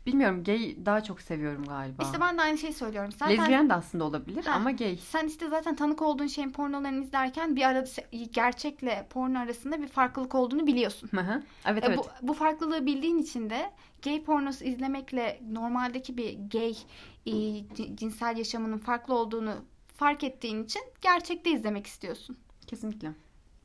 bilmiyorum 0.07 0.43
gay 0.43 0.77
daha 0.85 1.03
çok 1.03 1.21
seviyorum 1.21 1.65
galiba. 1.65 2.03
İşte 2.03 2.21
ben 2.21 2.37
de 2.37 2.41
aynı 2.41 2.57
şeyi 2.57 2.73
söylüyorum. 2.73 3.11
Zaten 3.11 3.37
Lezbiyen 3.37 3.69
de 3.69 3.73
aslında 3.73 4.03
olabilir 4.03 4.45
Ha. 4.45 4.51
ama 4.55 4.71
gay. 4.71 4.97
sen 4.97 5.27
işte 5.27 5.49
zaten 5.49 5.75
tanık 5.75 6.01
olduğun 6.01 6.27
şeyin 6.27 6.51
pornolarını 6.51 7.03
izlerken 7.03 7.55
bir 7.55 7.61
arada 7.61 7.89
gerçekle 8.31 9.07
porno 9.09 9.39
arasında 9.39 9.81
bir 9.81 9.87
farklılık 9.87 10.35
olduğunu 10.35 10.67
biliyorsun. 10.67 11.09
Hı 11.13 11.21
hı. 11.21 11.43
evet 11.65 11.83
E, 11.83 11.87
evet. 11.87 11.97
bu, 11.99 12.27
bu 12.27 12.33
farklılığı 12.33 12.85
bildiğin 12.85 13.17
için 13.17 13.49
de 13.49 13.71
gay 14.03 14.23
pornosu 14.23 14.63
izlemekle 14.63 15.39
normaldeki 15.51 16.17
bir 16.17 16.37
gay 16.51 16.75
e, 17.25 17.63
cinsel 17.95 18.37
yaşamının 18.37 18.77
farklı 18.77 19.13
olduğunu 19.15 19.53
fark 19.97 20.23
ettiğin 20.23 20.63
için 20.63 20.81
gerçekte 21.01 21.51
izlemek 21.51 21.87
istiyorsun. 21.87 22.37
Kesinlikle. 22.67 23.11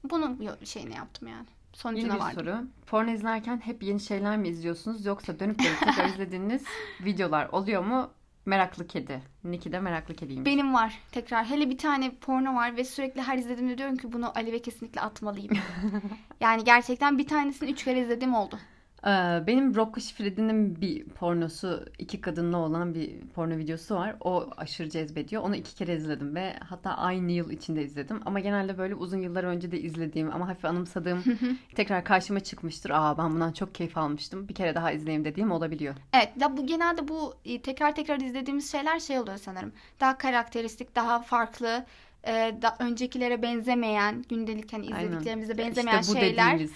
Bunun 0.04 0.40
şeyini 0.64 0.94
yaptım 0.94 1.28
yani. 1.28 1.46
Yeni 1.72 1.80
Sonucuna 1.80 2.14
bir 2.14 2.20
vardım. 2.20 2.34
soru. 2.44 2.66
Porno 2.86 3.10
izlerken 3.10 3.56
hep 3.64 3.82
yeni 3.82 4.00
şeyler 4.00 4.36
mi 4.38 4.48
izliyorsunuz 4.48 5.06
yoksa 5.06 5.38
dönüp 5.40 5.58
dönüp 5.58 5.78
tekrar 5.84 6.08
izlediğiniz 6.08 6.64
videolar 7.04 7.48
oluyor 7.48 7.84
mu? 7.84 8.10
Meraklı 8.46 8.86
kedi. 8.86 9.22
Niki 9.44 9.72
de 9.72 9.80
meraklı 9.80 10.14
kediymiş. 10.14 10.46
Benim 10.46 10.74
var 10.74 10.98
tekrar. 11.12 11.44
Hele 11.44 11.70
bir 11.70 11.78
tane 11.78 12.10
porno 12.14 12.54
var 12.54 12.76
ve 12.76 12.84
sürekli 12.84 13.22
her 13.22 13.38
izlediğimde 13.38 13.78
diyorum 13.78 13.96
ki 13.96 14.12
bunu 14.12 14.32
Alev'e 14.38 14.62
kesinlikle 14.62 15.00
atmalıyım. 15.00 15.56
yani 16.40 16.64
gerçekten 16.64 17.18
bir 17.18 17.26
tanesini 17.26 17.70
üç 17.70 17.84
kere 17.84 18.00
izlediğim 18.00 18.34
oldu. 18.34 18.58
Ee, 19.06 19.46
benim 19.46 19.74
Siffredi'nin 20.00 20.80
bir 20.80 21.04
pornosu, 21.04 21.86
iki 21.98 22.20
kadınlı 22.20 22.56
olan 22.56 22.94
bir 22.94 23.20
porno 23.34 23.56
videosu 23.56 23.94
var. 23.94 24.16
O 24.20 24.50
aşırı 24.56 24.90
cezbediyor. 24.90 25.42
Onu 25.42 25.56
iki 25.56 25.74
kere 25.74 25.96
izledim 25.96 26.34
ve 26.34 26.56
hatta 26.68 26.90
aynı 26.90 27.32
yıl 27.32 27.50
içinde 27.50 27.84
izledim. 27.84 28.20
Ama 28.26 28.40
genelde 28.40 28.78
böyle 28.78 28.94
uzun 28.94 29.18
yıllar 29.18 29.44
önce 29.44 29.72
de 29.72 29.80
izlediğim 29.80 30.32
ama 30.34 30.48
hafif 30.48 30.64
anımsadığım 30.64 31.24
tekrar 31.74 32.04
karşıma 32.04 32.40
çıkmıştır. 32.40 32.90
Aa 32.90 33.18
ben 33.18 33.30
bundan 33.30 33.52
çok 33.52 33.74
keyif 33.74 33.98
almıştım. 33.98 34.48
Bir 34.48 34.54
kere 34.54 34.74
daha 34.74 34.92
izleyeyim 34.92 35.24
dediğim 35.24 35.52
olabiliyor. 35.52 35.94
Evet 36.12 36.32
ya 36.40 36.56
bu 36.56 36.66
genelde 36.66 37.08
bu 37.08 37.34
e, 37.44 37.62
tekrar 37.62 37.94
tekrar 37.94 38.20
izlediğimiz 38.20 38.72
şeyler 38.72 39.00
şey 39.00 39.18
oluyor 39.18 39.38
sanırım. 39.38 39.72
Daha 40.00 40.18
karakteristik, 40.18 40.96
daha 40.96 41.22
farklı, 41.22 41.84
e, 42.24 42.32
da 42.62 42.76
öncekilere 42.78 43.42
benzemeyen, 43.42 44.24
gündelik 44.28 44.72
hani 44.72 44.94
Aynen. 44.94 45.06
izlediklerimize 45.06 45.58
benzemeyen 45.58 46.00
işte 46.00 46.12
bu 46.12 46.16
şeyler. 46.16 46.54
dediğimiz 46.54 46.72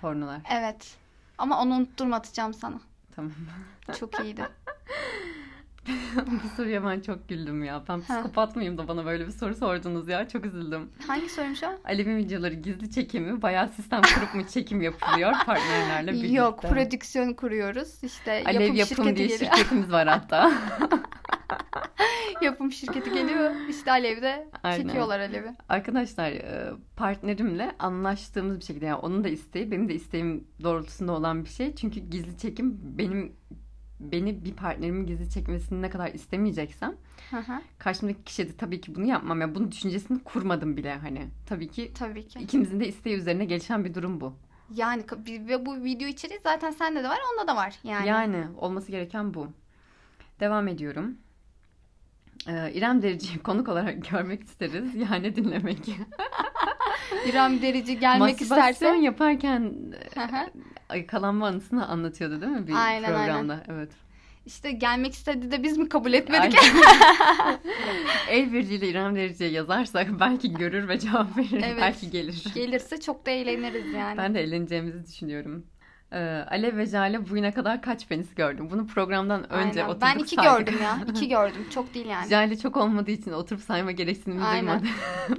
pornolar. 0.00 0.40
evet. 0.50 0.98
Ama 1.38 1.62
onu 1.62 1.74
unutturma 1.74 2.16
atacağım 2.16 2.54
sana. 2.54 2.80
Tamam. 3.16 3.32
Çok 4.00 4.20
iyiydi. 4.20 4.42
bu 6.26 6.48
soruya 6.56 6.84
ben 6.84 7.00
çok 7.00 7.28
güldüm 7.28 7.64
ya. 7.64 7.82
Ben 7.88 8.00
psikopat 8.00 8.56
mıyım 8.56 8.78
da 8.78 8.88
bana 8.88 9.06
böyle 9.06 9.26
bir 9.26 9.32
soru 9.32 9.54
sordunuz 9.54 10.08
ya. 10.08 10.28
Çok 10.28 10.46
üzüldüm. 10.46 10.90
Hangi 11.06 11.28
soruymuş 11.28 11.62
o? 11.62 11.66
Alev'in 11.84 12.16
videoları 12.16 12.54
gizli 12.54 12.90
çekimi 12.90 13.42
bayağı 13.42 13.68
sistem 13.68 14.02
kurup 14.02 14.34
mu 14.34 14.42
çekim 14.52 14.82
yapılıyor 14.82 15.32
partnerlerle 15.46 16.12
birlikte? 16.12 16.34
Yok, 16.34 16.62
prodüksiyon 16.62 17.34
kuruyoruz. 17.34 18.04
İşte 18.04 18.42
Alev 18.46 18.60
yapım, 18.60 18.76
Yapım 18.76 19.04
diye 19.16 19.28
geliyor. 19.28 19.38
şirketimiz 19.38 19.92
var 19.92 20.08
hatta. 20.08 20.52
yapım 22.42 22.72
şirketi 22.72 23.12
geliyor. 23.12 23.50
İşte 23.68 23.90
Alev'de 23.90 24.48
Aynen. 24.62 24.82
çekiyorlar 24.82 25.20
Alev'i. 25.20 25.54
Arkadaşlar 25.68 26.30
e, 26.32 26.72
partnerimle 26.96 27.74
anlaştığımız 27.78 28.60
bir 28.60 28.64
şekilde 28.64 28.86
yani 28.86 28.98
onun 28.98 29.24
da 29.24 29.28
isteği 29.28 29.70
benim 29.70 29.88
de 29.88 29.94
isteğim 29.94 30.48
doğrultusunda 30.62 31.12
olan 31.12 31.44
bir 31.44 31.50
şey. 31.50 31.74
Çünkü 31.74 32.00
gizli 32.00 32.38
çekim 32.38 32.78
benim 32.82 33.32
beni 34.00 34.44
bir 34.44 34.52
partnerimin 34.52 35.06
gizli 35.06 35.30
çekmesini 35.30 35.82
ne 35.82 35.90
kadar 35.90 36.14
istemeyeceksem 36.14 36.94
hı, 37.30 37.42
karşımdaki 37.78 38.24
kişi 38.24 38.48
de 38.48 38.56
tabii 38.56 38.80
ki 38.80 38.94
bunu 38.94 39.06
yapmam. 39.06 39.40
Ya 39.40 39.54
bunun 39.54 39.72
düşüncesini 39.72 40.22
kurmadım 40.24 40.76
bile 40.76 40.94
hani. 40.94 41.28
Tabii 41.46 41.68
ki 41.68 41.92
Tabii 41.94 42.28
ki. 42.28 42.38
ikimizin 42.38 42.80
de 42.80 42.88
isteği 42.88 43.16
üzerine 43.16 43.44
gelişen 43.44 43.84
bir 43.84 43.94
durum 43.94 44.20
bu. 44.20 44.34
Yani 44.74 45.04
ve 45.26 45.66
bu 45.66 45.84
video 45.84 46.08
içeriği 46.08 46.40
zaten 46.42 46.70
sende 46.70 47.04
de 47.04 47.08
var, 47.08 47.18
onda 47.32 47.52
da 47.52 47.56
var. 47.56 47.74
Yani. 47.84 48.08
Yani, 48.08 48.44
olması 48.58 48.90
gereken 48.90 49.34
bu. 49.34 49.48
Devam 50.40 50.68
ediyorum. 50.68 51.18
Ee, 52.48 52.72
İrem 52.72 53.02
Derici'yi 53.02 53.38
konuk 53.38 53.68
olarak 53.68 54.04
görmek 54.10 54.42
isteriz. 54.44 54.94
Yani 54.94 55.36
dinlemek. 55.36 55.78
İrem 57.28 57.62
Derici 57.62 57.98
gelmek 57.98 58.40
isterse. 58.40 58.86
yaparken 58.86 59.74
Hı 60.14 60.20
hı. 60.20 60.50
ay, 60.88 61.06
kalanma 61.06 61.46
anısını 61.46 61.88
anlatıyordu 61.88 62.40
değil 62.40 62.52
mi 62.52 62.66
bir 62.66 62.74
Aynen, 62.86 63.10
programda? 63.10 63.64
Evet. 63.68 63.90
İşte 64.46 64.70
gelmek 64.70 65.12
istedi 65.12 65.50
de 65.50 65.62
biz 65.62 65.78
mi 65.78 65.88
kabul 65.88 66.12
etmedik? 66.12 66.58
Aynen. 66.58 67.58
El 68.30 68.52
birliğiyle 68.52 68.88
İrem 68.88 69.16
Derici'ye 69.16 69.50
yazarsak 69.50 70.20
belki 70.20 70.52
görür 70.54 70.88
ve 70.88 70.98
cevap 70.98 71.36
verir. 71.38 71.62
Evet. 71.66 71.78
Belki 71.80 72.10
gelir. 72.10 72.44
Gelirse 72.54 73.00
çok 73.00 73.26
da 73.26 73.30
eğleniriz 73.30 73.92
yani. 73.94 74.16
Ben 74.18 74.34
de 74.34 74.40
eğleneceğimizi 74.40 75.06
düşünüyorum. 75.06 75.66
Ee, 76.12 76.44
Alev 76.50 76.76
ve 76.76 76.86
Jale 76.86 77.28
bugüne 77.30 77.52
kadar 77.52 77.82
kaç 77.82 78.08
penis 78.08 78.34
gördüm? 78.34 78.68
Bunu 78.70 78.86
programdan 78.86 79.52
önce 79.52 79.82
Aynen. 79.82 79.84
oturduk 79.92 80.02
Ben 80.02 80.18
iki 80.18 80.34
saydık. 80.36 80.66
gördüm 80.66 80.82
ya. 80.82 80.98
İki 81.08 81.28
gördüm. 81.38 81.66
Çok 81.70 81.94
değil 81.94 82.06
yani. 82.06 82.28
Jale 82.28 82.58
çok 82.58 82.76
olmadığı 82.76 83.10
için 83.10 83.32
oturup 83.32 83.62
sayma 83.62 83.90
gereksinimi 83.92 84.44
Aynen. 84.44 84.80
duymadım. 84.82 84.88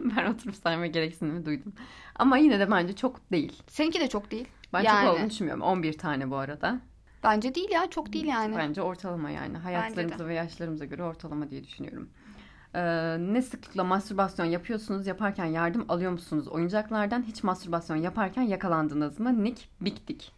ben 0.18 0.26
oturup 0.26 0.56
sayma 0.56 0.88
gereksinimi 0.88 1.46
duydum. 1.46 1.74
Ama 2.16 2.38
yine 2.38 2.60
de 2.60 2.72
bence 2.72 2.96
çok 2.96 3.32
değil. 3.32 3.64
Seninki 3.68 4.00
de 4.00 4.08
çok 4.08 4.32
değil. 4.32 4.48
Ben 4.74 4.82
Yani. 4.82 5.06
çok 5.06 5.16
olduğunu 5.16 5.30
düşünmüyorum. 5.30 5.64
11 5.64 5.98
tane 5.98 6.30
bu 6.32 6.36
arada. 6.38 6.80
Bence 7.24 7.56
değil 7.56 7.70
ya. 7.72 7.90
Çok 7.90 8.14
değil 8.14 8.26
yani. 8.26 8.58
Bence 8.58 8.82
ortalama 8.82 9.30
yani. 9.30 9.58
Hayatlarımıza 9.58 10.28
ve 10.28 10.34
yaşlarımıza 10.34 10.86
göre 10.86 11.04
ortalama 11.04 11.50
diye 11.50 11.64
düşünüyorum. 11.64 12.10
Ee, 12.76 12.82
ne 13.20 13.42
sıklıkla 13.42 13.84
mastürbasyon 13.84 14.46
yapıyorsunuz? 14.46 15.08
Yaparken 15.08 15.46
yardım 15.46 15.86
alıyor 15.90 16.12
musunuz 16.12 16.48
oyuncaklardan? 16.48 17.24
Hiç 17.24 17.44
mastürbasyon 17.44 17.98
yaparken 17.98 18.42
yakalandınız 18.42 19.20
mı? 19.20 19.44
Nick 19.44 19.62
Big 19.82 20.08
Dick. 20.08 20.32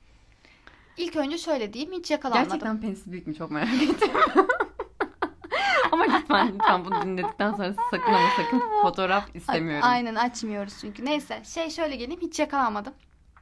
İlk 0.98 1.16
önce 1.16 1.38
şöyle 1.38 1.74
diyeyim 1.74 1.94
hiç 1.94 2.12
yakalanmadım. 2.12 2.50
Gerçekten 2.50 2.82
penisi 2.82 3.12
büyük 3.12 3.28
mü 3.28 3.36
çok 3.36 3.52
merak 3.52 3.82
ettim. 3.84 4.10
ama 5.92 6.04
lütfen 6.04 6.54
lütfen 6.54 6.86
bunu 6.86 7.02
dinledikten 7.02 7.52
sonra 7.52 7.76
sakın 7.92 8.14
ama 8.14 8.30
sakın 8.38 8.62
fotoğraf 8.82 9.36
istemiyorum. 9.36 9.88
Aynen 9.88 10.16
açmıyoruz 10.16 10.74
çünkü. 10.82 11.06
Neyse 11.06 11.42
şey 11.46 11.70
şöyle 11.70 11.96
geleyim 11.96 12.22
hiç 12.22 12.40
yakalanmadım. 12.40 12.94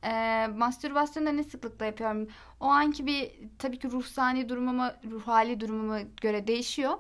Ee, 0.04 0.48
mastürbasyonu 0.48 1.38
ne 1.38 1.44
sıklıkla 1.44 1.86
yapıyorum? 1.86 2.28
O 2.60 2.66
anki 2.66 3.06
bir 3.06 3.32
tabii 3.60 3.80
ki 3.80 3.92
ruhsani 3.92 4.50
durumuma, 4.50 4.96
ruh 5.12 5.28
hali 5.28 5.60
durumuma 5.60 6.00
göre 6.02 6.48
değişiyor. 6.48 6.94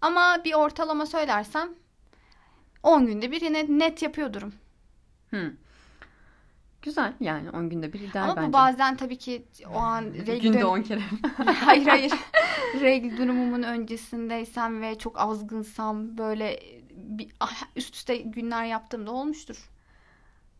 Ama 0.00 0.44
bir 0.44 0.54
ortalama 0.54 1.06
söylersem 1.06 1.68
10 2.82 3.06
günde 3.06 3.30
bir 3.30 3.40
yine 3.40 3.66
net 3.68 4.02
yapıyordurum. 4.02 4.52
Hmm. 5.30 5.50
Güzel 6.84 7.12
yani 7.20 7.50
10 7.50 7.68
günde 7.68 7.92
bir 7.92 8.00
ideal 8.00 8.24
Ama 8.24 8.36
bence. 8.36 8.48
bu 8.48 8.52
bazen 8.52 8.96
tabii 8.96 9.18
ki 9.18 9.46
o 9.74 9.76
an 9.78 10.04
regl 10.04 10.42
Günde 10.42 10.60
dön- 10.60 10.66
10 10.66 10.82
kere. 10.82 11.00
hayır 11.46 11.86
hayır. 11.86 12.12
regl 12.80 13.16
durumumun 13.16 13.62
öncesindeysem 13.62 14.82
ve 14.82 14.98
çok 14.98 15.20
azgınsam 15.20 16.18
böyle 16.18 16.60
bir, 16.96 17.28
ah, 17.40 17.62
üst 17.76 17.94
üste 17.94 18.16
günler 18.16 18.64
yaptığımda 18.64 19.10
olmuştur. 19.10 19.70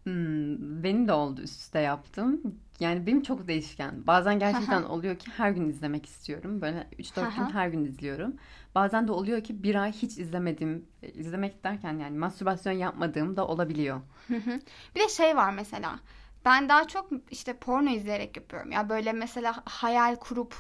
Hmm, 0.05 0.83
benim 0.83 1.09
de 1.09 1.13
oldu 1.13 1.41
üst 1.43 1.61
üste 1.61 1.81
yaptım. 1.81 2.41
Yani 2.81 3.07
benim 3.07 3.23
çok 3.23 3.49
değişken. 3.49 4.07
Bazen 4.07 4.39
gerçekten 4.39 4.83
oluyor 4.95 5.19
ki 5.19 5.31
her 5.37 5.51
gün 5.51 5.69
izlemek 5.69 6.07
istiyorum. 6.07 6.61
Böyle 6.61 6.87
3-4 6.99 7.37
gün 7.37 7.51
her 7.55 7.69
gün 7.69 7.85
izliyorum. 7.85 8.35
Bazen 8.75 9.09
de 9.09 9.13
oluyor 9.13 9.45
ki 9.45 9.63
bir 9.63 9.75
ay 9.75 9.93
hiç 9.93 10.19
izlemedim. 10.19 10.87
E, 11.03 11.09
İzlemek 11.13 11.65
derken 11.65 11.99
yani 11.99 12.19
mastürbasyon 12.19 12.73
yapmadığım 12.73 13.37
da 13.37 13.47
olabiliyor. 13.47 14.01
Hı 14.29 14.35
hı. 14.37 14.61
Bir 14.95 15.01
de 15.01 15.09
şey 15.09 15.37
var 15.37 15.53
mesela. 15.53 15.99
Ben 16.45 16.69
daha 16.69 16.89
çok 16.89 17.11
işte 17.31 17.53
porno 17.57 17.91
izleyerek 17.91 18.37
yapıyorum. 18.37 18.71
Ya 18.73 18.89
böyle 18.89 19.13
mesela 19.13 19.63
hayal 19.65 20.17
kurup 20.17 20.55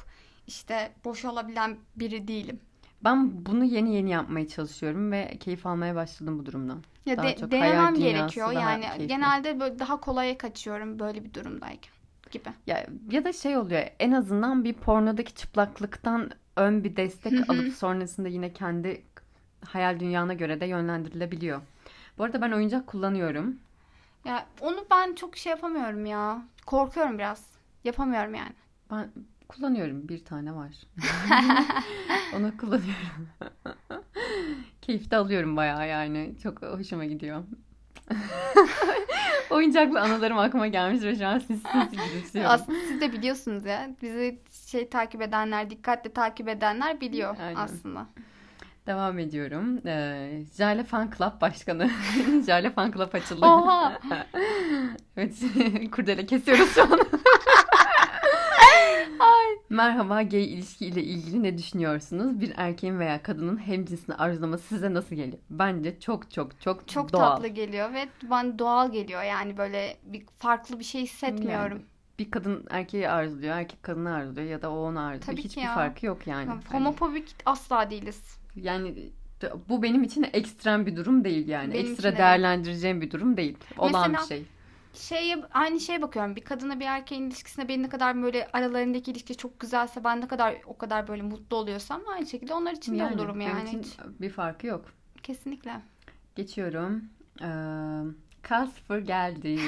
işte 0.46 0.92
boş 1.04 1.24
olabilen 1.24 1.76
biri 1.96 2.28
değilim. 2.28 2.60
Ben 3.04 3.46
bunu 3.46 3.64
yeni 3.64 3.94
yeni 3.94 4.10
yapmaya 4.10 4.48
çalışıyorum 4.48 5.12
ve 5.12 5.36
keyif 5.40 5.66
almaya 5.66 5.94
başladım 5.94 6.38
bu 6.38 6.46
durumdan. 6.46 6.82
Ya 7.06 7.16
Daha 7.16 7.26
de- 7.26 7.36
çok 7.36 7.50
denemem 7.50 7.94
gerekiyor. 7.94 8.52
Yani 8.52 8.80
keyifli. 8.84 9.06
genelde 9.06 9.60
böyle 9.60 9.78
daha 9.78 10.00
kolaya 10.00 10.38
kaçıyorum 10.38 10.98
böyle 10.98 11.24
bir 11.24 11.34
durumdayken 11.34 11.92
gibi. 12.30 12.48
Ya, 12.66 12.86
ya 13.10 13.24
da 13.24 13.32
şey 13.32 13.56
oluyor 13.56 13.82
en 13.98 14.12
azından 14.12 14.64
bir 14.64 14.72
pornodaki 14.74 15.34
çıplaklıktan 15.34 16.30
ön 16.56 16.84
bir 16.84 16.96
destek 16.96 17.50
alıp 17.50 17.72
sonrasında 17.72 18.28
yine 18.28 18.52
kendi 18.52 19.02
hayal 19.64 20.00
dünyana 20.00 20.34
göre 20.34 20.60
de 20.60 20.66
yönlendirilebiliyor. 20.66 21.60
Bu 22.18 22.24
arada 22.24 22.40
ben 22.40 22.52
oyuncak 22.52 22.86
kullanıyorum. 22.86 23.58
Ya 24.24 24.46
onu 24.60 24.86
ben 24.90 25.14
çok 25.14 25.36
şey 25.36 25.50
yapamıyorum 25.50 26.06
ya. 26.06 26.42
Korkuyorum 26.66 27.18
biraz. 27.18 27.46
Yapamıyorum 27.84 28.34
yani. 28.34 28.52
Ben 28.90 29.10
kullanıyorum. 29.48 30.08
Bir 30.08 30.24
tane 30.24 30.54
var. 30.54 30.72
Onu 32.36 32.56
kullanıyorum. 32.56 33.28
Keyif 34.82 35.10
de 35.10 35.16
alıyorum 35.16 35.56
bayağı 35.56 35.88
yani. 35.88 36.34
Çok 36.42 36.62
hoşuma 36.62 37.04
gidiyor. 37.04 37.44
Oyuncaklı 39.50 40.00
anılarım 40.00 40.38
aklıma 40.38 40.66
gelmiş 40.66 41.02
ve 41.02 41.16
şu 41.16 41.26
an 41.26 41.38
siz 41.38 41.62
siz. 42.32 42.44
Aslında 42.44 42.78
siz 42.88 43.00
de 43.00 43.12
biliyorsunuz 43.12 43.64
ya. 43.64 43.90
Bizi 44.02 44.38
şey 44.70 44.88
takip 44.88 45.22
edenler, 45.22 45.70
dikkatle 45.70 46.12
takip 46.12 46.48
edenler 46.48 47.00
biliyor 47.00 47.36
Aynen. 47.40 47.60
aslında. 47.60 48.06
Devam 48.86 49.18
ediyorum. 49.18 49.86
Ee, 49.86 50.42
Jale 50.56 50.84
Fan 50.84 51.10
Club 51.18 51.40
başkanı. 51.40 51.90
Jale 52.46 52.70
Fan 52.70 52.92
Club 52.92 53.14
açıldı. 53.14 53.46
Oha! 53.46 53.98
evet. 55.16 55.34
Kurdele 55.92 56.26
kesiyoruz 56.26 56.74
şu 56.74 56.82
an. 56.82 57.00
Merhaba 59.68 60.22
gay 60.22 60.44
ilişki 60.54 60.86
ile 60.86 61.02
ilgili 61.02 61.42
ne 61.42 61.58
düşünüyorsunuz? 61.58 62.40
Bir 62.40 62.52
erkeğin 62.56 62.98
veya 62.98 63.22
kadının 63.22 63.56
hemcinsini 63.56 64.14
arzulaması 64.14 64.64
size 64.68 64.94
nasıl 64.94 65.16
geliyor? 65.16 65.38
Bence 65.50 66.00
çok 66.00 66.30
çok 66.30 66.60
çok 66.60 66.88
Çok 66.88 67.12
doğal. 67.12 67.36
tatlı 67.36 67.48
geliyor 67.48 67.92
ve 67.94 68.08
bana 68.30 68.58
doğal 68.58 68.92
geliyor. 68.92 69.22
Yani 69.22 69.56
böyle 69.56 69.96
bir 70.04 70.22
farklı 70.38 70.78
bir 70.78 70.84
şey 70.84 71.02
hissetmiyorum. 71.02 71.76
Yani 71.78 71.82
bir 72.18 72.30
kadın 72.30 72.66
erkeği 72.70 73.08
arzuluyor, 73.08 73.56
erkek 73.56 73.82
kadını 73.82 74.14
arzuluyor 74.14 74.46
ya 74.46 74.62
da 74.62 74.70
o 74.70 74.76
onu 74.76 75.00
arzuluyor. 75.00 75.22
Tabii 75.26 75.42
ki 75.42 75.48
Hiçbir 75.48 75.62
ya. 75.62 75.74
farkı 75.74 76.06
yok 76.06 76.26
yani. 76.26 76.48
Yani 76.48 76.60
Hani- 76.68 76.78
homofobik 76.84 77.34
asla 77.46 77.90
değiliz. 77.90 78.38
yani 78.56 78.94
bu 79.68 79.82
benim 79.82 80.02
için 80.02 80.26
ekstrem 80.32 80.86
bir 80.86 80.96
durum 80.96 81.24
değil 81.24 81.48
yani. 81.48 81.74
Benim 81.74 81.86
Ekstra 81.90 82.08
için 82.08 82.16
de. 82.16 82.18
değerlendireceğim 82.22 83.00
bir 83.00 83.10
durum 83.10 83.36
değil. 83.36 83.56
Olan 83.78 84.10
Mesela- 84.10 84.22
bir 84.22 84.28
şey. 84.28 84.44
Şeye, 84.94 85.44
aynı 85.52 85.80
şeye 85.80 86.02
bakıyorum. 86.02 86.36
Bir 86.36 86.40
kadına 86.40 86.80
bir 86.80 86.84
erkeğin 86.84 87.26
ilişkisine 87.30 87.68
benim 87.68 87.82
ne 87.82 87.88
kadar 87.88 88.22
böyle 88.22 88.48
aralarındaki 88.52 89.10
ilişki 89.10 89.36
çok 89.36 89.60
güzelse 89.60 90.04
ben 90.04 90.20
ne 90.20 90.28
kadar 90.28 90.56
o 90.66 90.78
kadar 90.78 91.08
böyle 91.08 91.22
mutlu 91.22 91.56
oluyorsam 91.56 92.02
aynı 92.08 92.26
şekilde 92.26 92.54
onlar 92.54 92.72
için 92.72 92.98
de 92.98 93.04
olurum 93.04 93.40
benim 93.40 93.56
yani. 93.56 93.68
için 93.68 93.82
Hiç- 93.82 93.98
bir 94.20 94.30
farkı 94.30 94.66
yok. 94.66 94.84
Kesinlikle. 95.22 95.80
Geçiyorum. 96.36 97.04
Ee, 97.42 97.46
Casper 98.48 98.98
geldi. 98.98 99.48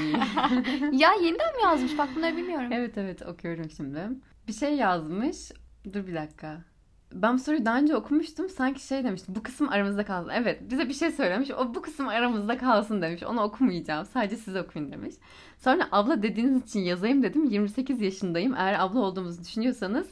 ya 0.92 1.12
yeniden 1.14 1.56
mi 1.56 1.62
yazmış? 1.62 1.98
Bak 1.98 2.08
bunları 2.16 2.36
bilmiyorum. 2.36 2.72
evet 2.72 2.98
evet 2.98 3.22
okuyorum 3.22 3.70
şimdi. 3.70 4.08
Bir 4.48 4.52
şey 4.52 4.74
yazmış. 4.74 5.52
Dur 5.92 6.06
bir 6.06 6.14
dakika. 6.14 6.64
Ben 7.12 7.34
bu 7.34 7.38
soruyu 7.38 7.64
daha 7.64 7.78
önce 7.78 7.96
okumuştum. 7.96 8.48
Sanki 8.48 8.86
şey 8.86 9.04
demişti. 9.04 9.34
Bu 9.34 9.42
kısım 9.42 9.68
aramızda 9.68 10.04
kalsın. 10.04 10.30
Evet 10.34 10.70
bize 10.70 10.88
bir 10.88 10.94
şey 10.94 11.10
söylemiş. 11.10 11.50
O 11.50 11.74
bu 11.74 11.82
kısım 11.82 12.08
aramızda 12.08 12.58
kalsın 12.58 13.02
demiş. 13.02 13.22
Onu 13.22 13.42
okumayacağım. 13.42 14.06
Sadece 14.06 14.36
siz 14.36 14.56
okuyun 14.56 14.92
demiş. 14.92 15.14
Sonra 15.58 15.88
abla 15.92 16.22
dediğiniz 16.22 16.64
için 16.64 16.80
yazayım 16.80 17.22
dedim. 17.22 17.44
28 17.44 18.00
yaşındayım. 18.00 18.54
Eğer 18.54 18.80
abla 18.80 19.00
olduğumuzu 19.00 19.40
düşünüyorsanız 19.44 20.06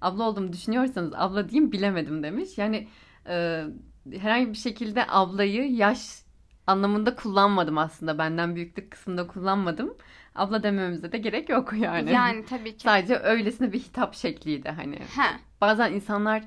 abla 0.00 0.22
olduğumu 0.22 0.52
düşünüyorsanız 0.52 1.12
abla 1.14 1.48
diyeyim 1.48 1.72
bilemedim 1.72 2.22
demiş. 2.22 2.58
Yani 2.58 2.88
e, 3.28 3.64
herhangi 4.12 4.48
bir 4.48 4.58
şekilde 4.58 5.04
ablayı 5.08 5.72
yaş 5.72 6.22
anlamında 6.66 7.14
kullanmadım 7.14 7.78
aslında. 7.78 8.18
Benden 8.18 8.56
büyüklük 8.56 8.90
kısmında 8.90 9.26
kullanmadım. 9.26 9.94
Abla 10.34 10.62
dememize 10.62 11.12
de 11.12 11.18
gerek 11.18 11.48
yok 11.48 11.72
yani. 11.72 12.12
Yani 12.12 12.44
tabii 12.46 12.76
ki. 12.76 12.82
Sadece 12.82 13.18
öylesine 13.18 13.72
bir 13.72 13.78
hitap 13.78 14.14
şekliydi 14.14 14.68
hani. 14.68 14.96
He. 14.96 15.36
Bazen 15.60 15.92
insanlar 15.92 16.44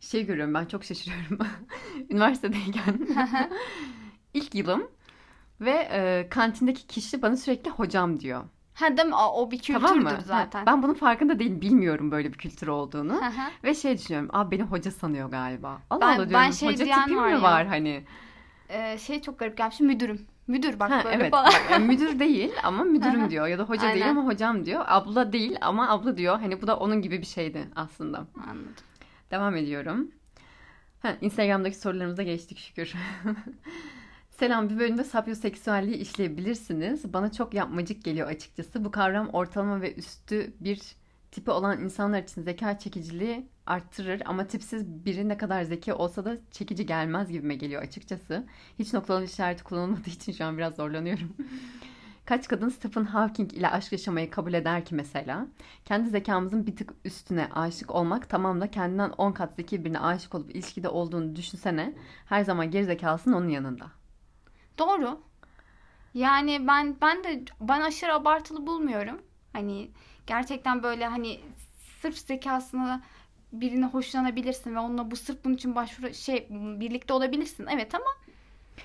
şey 0.00 0.26
görüyorum 0.26 0.54
ben 0.54 0.64
çok 0.64 0.84
şaşırıyorum. 0.84 1.38
Üniversitedeyken 2.10 3.08
ilk 4.34 4.54
yılım 4.54 4.90
ve 5.60 5.88
e, 5.92 6.26
kantindeki 6.30 6.86
kişi 6.86 7.22
bana 7.22 7.36
sürekli 7.36 7.70
hocam 7.70 8.20
diyor. 8.20 8.44
Ha 8.74 8.96
değil 8.96 9.08
mi? 9.08 9.14
O, 9.14 9.50
bir 9.50 9.58
kültürdür 9.58 9.86
tamam 9.86 10.02
mı? 10.02 10.18
zaten. 10.24 10.58
Ha, 10.58 10.66
ben 10.66 10.82
bunun 10.82 10.94
farkında 10.94 11.38
değilim. 11.38 11.60
Bilmiyorum 11.60 12.10
böyle 12.10 12.32
bir 12.32 12.38
kültür 12.38 12.68
olduğunu. 12.68 13.12
Hı 13.12 13.26
hı. 13.26 13.50
ve 13.64 13.74
şey 13.74 13.98
düşünüyorum. 13.98 14.30
Aa 14.32 14.50
beni 14.50 14.62
hoca 14.62 14.90
sanıyor 14.90 15.30
galiba. 15.30 15.78
Allah 15.90 16.00
Ben- 16.00 16.06
Allah 16.06 16.18
ben 16.22 16.28
diyorum. 16.28 16.52
şey 16.52 16.68
hoca 16.68 16.84
tipi 16.84 17.16
var 17.16 17.26
mi 17.26 17.32
ya. 17.32 17.42
var 17.42 17.66
hani? 17.66 18.04
Ee, 18.68 18.98
şey 18.98 19.22
çok 19.22 19.38
garip 19.38 19.56
gelmiş. 19.56 19.80
Müdürüm. 19.80 20.26
Müdür 20.46 20.80
bak 20.80 20.90
Ha, 20.90 21.04
böyle 21.04 21.16
evet. 21.16 21.30
falan. 21.30 21.46
Bak, 21.46 21.62
yani 21.70 21.86
müdür 21.86 22.18
değil 22.18 22.52
ama 22.62 22.84
müdürüm 22.84 23.30
diyor. 23.30 23.46
Ya 23.46 23.58
da 23.58 23.62
hoca 23.64 23.82
değil 23.82 24.04
Aynen. 24.04 24.16
ama 24.16 24.26
hocam 24.26 24.66
diyor. 24.66 24.84
Abla 24.86 25.32
değil 25.32 25.56
ama 25.60 25.90
abla 25.90 26.16
diyor. 26.16 26.40
Hani 26.40 26.62
bu 26.62 26.66
da 26.66 26.76
onun 26.76 27.02
gibi 27.02 27.20
bir 27.20 27.26
şeydi 27.26 27.68
aslında. 27.76 28.26
Anladım. 28.48 28.74
Devam 29.30 29.56
ediyorum. 29.56 30.10
Ha, 31.02 31.16
Instagram'daki 31.20 31.76
sorularımıza 31.76 32.22
geçtik 32.22 32.58
şükür. 32.58 32.94
Selam 34.30 34.68
bir 34.70 34.78
bölümde 34.78 35.04
sapyoseksüelliği 35.04 35.96
işleyebilirsiniz. 35.96 37.12
Bana 37.12 37.32
çok 37.32 37.54
yapmacık 37.54 38.04
geliyor 38.04 38.28
açıkçası. 38.28 38.84
Bu 38.84 38.90
kavram 38.90 39.28
ortalama 39.28 39.80
ve 39.80 39.94
üstü 39.94 40.52
bir 40.60 40.80
tipi 41.30 41.50
olan 41.50 41.80
insanlar 41.80 42.22
için 42.22 42.42
zeka 42.42 42.78
çekiciliği 42.78 43.46
arttırır 43.66 44.22
ama 44.24 44.46
tipsiz 44.46 45.04
biri 45.04 45.28
ne 45.28 45.36
kadar 45.36 45.62
zeki 45.62 45.92
olsa 45.92 46.24
da 46.24 46.36
çekici 46.50 46.86
gelmez 46.86 47.28
gibime 47.28 47.54
geliyor 47.54 47.82
açıkçası. 47.82 48.46
Hiç 48.78 48.92
noktalama 48.92 49.24
işareti 49.24 49.64
kullanılmadığı 49.64 50.10
için 50.10 50.32
şu 50.32 50.44
an 50.44 50.58
biraz 50.58 50.76
zorlanıyorum. 50.76 51.32
Kaç 52.26 52.48
kadın 52.48 52.68
Stephen 52.68 53.04
Hawking 53.04 53.52
ile 53.52 53.70
aşk 53.70 53.92
yaşamayı 53.92 54.30
kabul 54.30 54.52
eder 54.54 54.84
ki 54.84 54.94
mesela? 54.94 55.46
Kendi 55.84 56.10
zekamızın 56.10 56.66
bir 56.66 56.76
tık 56.76 56.92
üstüne 57.04 57.48
aşık 57.54 57.90
olmak 57.90 58.28
tamam 58.28 58.60
da 58.60 58.70
kendinden 58.70 59.10
10 59.10 59.32
kat 59.32 59.54
zeki 59.56 59.84
birine 59.84 60.00
aşık 60.00 60.34
olup 60.34 60.50
ilişkide 60.50 60.88
olduğunu 60.88 61.36
düşünsene. 61.36 61.94
Her 62.26 62.44
zaman 62.44 62.70
gerizekalısın 62.70 63.32
onun 63.32 63.48
yanında. 63.48 63.86
Doğru. 64.78 65.20
Yani 66.14 66.66
ben 66.66 66.96
ben 67.02 67.24
de 67.24 67.44
ben 67.60 67.80
aşırı 67.80 68.14
abartılı 68.14 68.66
bulmuyorum. 68.66 69.22
Hani 69.52 69.90
gerçekten 70.26 70.82
böyle 70.82 71.06
hani 71.06 71.40
sırf 72.02 72.18
zekasına 72.18 73.02
birine 73.52 73.86
hoşlanabilirsin 73.86 74.74
ve 74.74 74.78
onunla 74.78 75.10
bu 75.10 75.16
sırf 75.16 75.44
bunun 75.44 75.54
için 75.54 75.74
başvuru 75.74 76.14
şey 76.14 76.46
birlikte 76.50 77.12
olabilirsin. 77.12 77.66
Evet 77.70 77.94
ama 77.94 78.06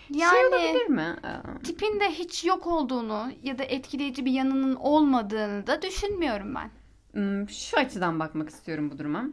Şey 0.07 0.19
yani 0.21 0.47
olabilir 0.49 0.85
mi? 0.87 1.15
Tipinde 1.63 2.09
hiç 2.11 2.45
yok 2.45 2.67
olduğunu 2.67 3.31
ya 3.43 3.57
da 3.57 3.63
etkileyici 3.63 4.25
bir 4.25 4.31
yanının 4.31 4.75
olmadığını 4.75 5.67
da 5.67 5.81
düşünmüyorum 5.81 6.55
ben. 6.55 6.71
hmm, 7.13 7.49
Şu 7.49 7.77
açıdan 7.77 8.19
bakmak 8.19 8.49
istiyorum 8.49 8.91
bu 8.91 8.97
duruma. 8.97 9.25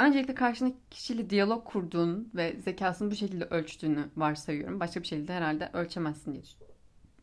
öncelikle 0.00 0.34
karşındaki 0.34 0.76
kişiyle 0.90 1.30
diyalog 1.30 1.64
kurduğun 1.64 2.30
ve 2.34 2.56
zekasını 2.64 3.10
bu 3.10 3.14
şekilde 3.14 3.44
ölçtüğünü 3.44 4.04
varsayıyorum. 4.16 4.80
Başka 4.80 5.02
bir 5.02 5.06
şekilde 5.06 5.32
herhalde 5.32 5.70
ölçemezsin 5.72 6.32
diye. 6.32 6.42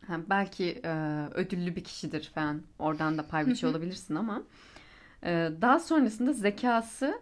Ha, 0.08 0.20
belki 0.30 0.82
e, 0.86 0.90
ödüllü 1.34 1.76
bir 1.76 1.84
kişidir 1.84 2.32
falan. 2.36 2.64
Oradan 2.80 3.18
da 3.18 3.28
pay 3.28 3.48
biçiyor 3.48 3.72
olabilirsin 3.74 4.16
ama 4.16 4.44
daha 5.62 5.80
sonrasında 5.80 6.34
zekası 6.34 7.22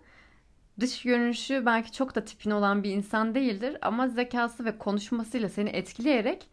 dış 0.79 1.01
görünüşü 1.01 1.65
belki 1.65 1.91
çok 1.91 2.15
da 2.15 2.25
tipin 2.25 2.51
olan 2.51 2.83
bir 2.83 2.91
insan 2.91 3.35
değildir 3.35 3.77
ama 3.81 4.07
zekası 4.07 4.65
ve 4.65 4.77
konuşmasıyla 4.77 5.49
seni 5.49 5.69
etkileyerek 5.69 6.49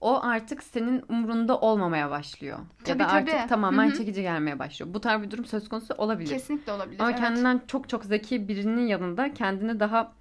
o 0.00 0.22
artık 0.22 0.62
senin 0.62 1.02
umrunda 1.08 1.58
olmamaya 1.58 2.10
başlıyor. 2.10 2.58
Tabii, 2.84 3.02
ya 3.02 3.08
da 3.08 3.12
artık 3.12 3.34
tabii. 3.38 3.48
tamamen 3.48 3.88
Hı 3.88 3.92
hı. 3.92 3.96
çekici 3.96 4.22
gelmeye 4.22 4.58
başlıyor. 4.58 4.94
Bu 4.94 5.00
tarz 5.00 5.22
bir 5.22 5.30
durum 5.30 5.44
söz 5.44 5.68
konusu 5.68 5.94
olabilir. 5.94 6.30
Kesinlikle 6.30 6.72
olabilir. 6.72 7.00
Ama 7.00 7.10
evet. 7.10 7.20
kendinden 7.20 7.60
çok 7.66 7.88
çok 7.88 8.04
zeki 8.04 8.48
birinin 8.48 8.86
yanında 8.86 9.34
kendini 9.34 9.80
daha 9.80 10.12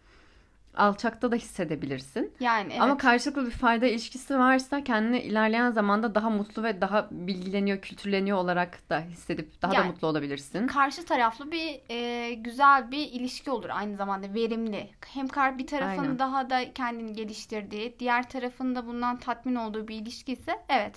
alçakta 0.79 1.31
da 1.31 1.35
hissedebilirsin. 1.35 2.33
Yani 2.39 2.69
evet. 2.71 2.81
Ama 2.81 2.97
karşılıklı 2.97 3.45
bir 3.45 3.51
fayda 3.51 3.85
ilişkisi 3.87 4.39
varsa 4.39 4.83
kendini 4.83 5.19
ilerleyen 5.19 5.71
zamanda 5.71 6.15
daha 6.15 6.29
mutlu 6.29 6.63
ve 6.63 6.81
daha 6.81 7.07
bilgileniyor, 7.11 7.81
kültürleniyor 7.81 8.37
olarak 8.37 8.89
da 8.89 8.99
hissedip 9.01 9.61
daha 9.61 9.71
da 9.71 9.75
Yani- 9.75 9.87
mutlu 9.87 10.07
olabilirsin. 10.07 10.67
karşı 10.67 11.05
taraflı 11.05 11.51
bir 11.51 11.81
e, 11.89 12.33
güzel 12.33 12.91
bir 12.91 13.11
ilişki 13.11 13.51
olur 13.51 13.69
aynı 13.69 13.97
zamanda 13.97 14.33
verimli. 14.33 14.89
Hem 15.13 15.27
kar 15.27 15.57
bir 15.57 15.67
tarafın 15.67 16.01
Aynen. 16.01 16.19
daha 16.19 16.49
da 16.49 16.73
kendini 16.73 17.13
geliştirdiği, 17.13 17.95
diğer 17.99 18.29
tarafın 18.29 18.75
da 18.75 18.87
bundan 18.87 19.17
tatmin 19.17 19.55
olduğu 19.55 19.87
bir 19.87 19.95
ilişki 19.95 20.33
ise 20.33 20.59
evet. 20.69 20.95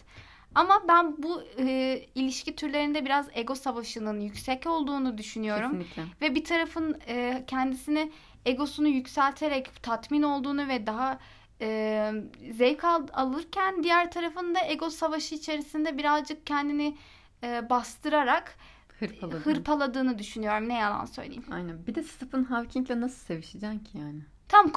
Ama 0.55 0.83
ben 0.89 1.23
bu 1.23 1.43
e, 1.59 1.99
ilişki 2.15 2.57
türlerinde 2.57 3.05
biraz 3.05 3.27
ego 3.35 3.55
savaşının 3.55 4.21
yüksek 4.21 4.67
olduğunu 4.67 5.19
düşünüyorum. 5.19 5.71
Kesinlikle. 5.71 6.03
Ve 6.21 6.35
bir 6.35 6.45
tarafın 6.45 6.97
e, 7.09 7.45
kendisini 7.47 8.13
egosunu 8.47 8.89
yükselterek 8.89 9.83
tatmin 9.83 10.23
olduğunu 10.23 10.69
ve 10.69 10.87
daha 10.87 11.19
e, 11.61 12.13
zevk 12.53 12.85
al- 12.85 13.07
alırken 13.13 13.83
diğer 13.83 14.11
tarafın 14.11 14.55
da 14.55 14.59
ego 14.67 14.91
savaşı 14.91 15.35
içerisinde 15.35 15.99
birazcık 15.99 16.47
kendini 16.47 16.97
e, 17.43 17.71
bastırarak 17.71 18.57
Hırpaladım. 18.99 19.41
hırpaladığını 19.41 20.19
düşünüyorum. 20.19 20.69
Ne 20.69 20.79
yalan 20.79 21.05
söyleyeyim. 21.05 21.45
Aynen. 21.51 21.87
Bir 21.87 21.95
de 21.95 22.03
Stephen 22.03 22.45
Hawking'le 22.45 23.01
nasıl 23.01 23.27
sevişeceksin 23.27 23.79
ki 23.79 23.99
yani? 23.99 24.21
Tam 24.49 24.73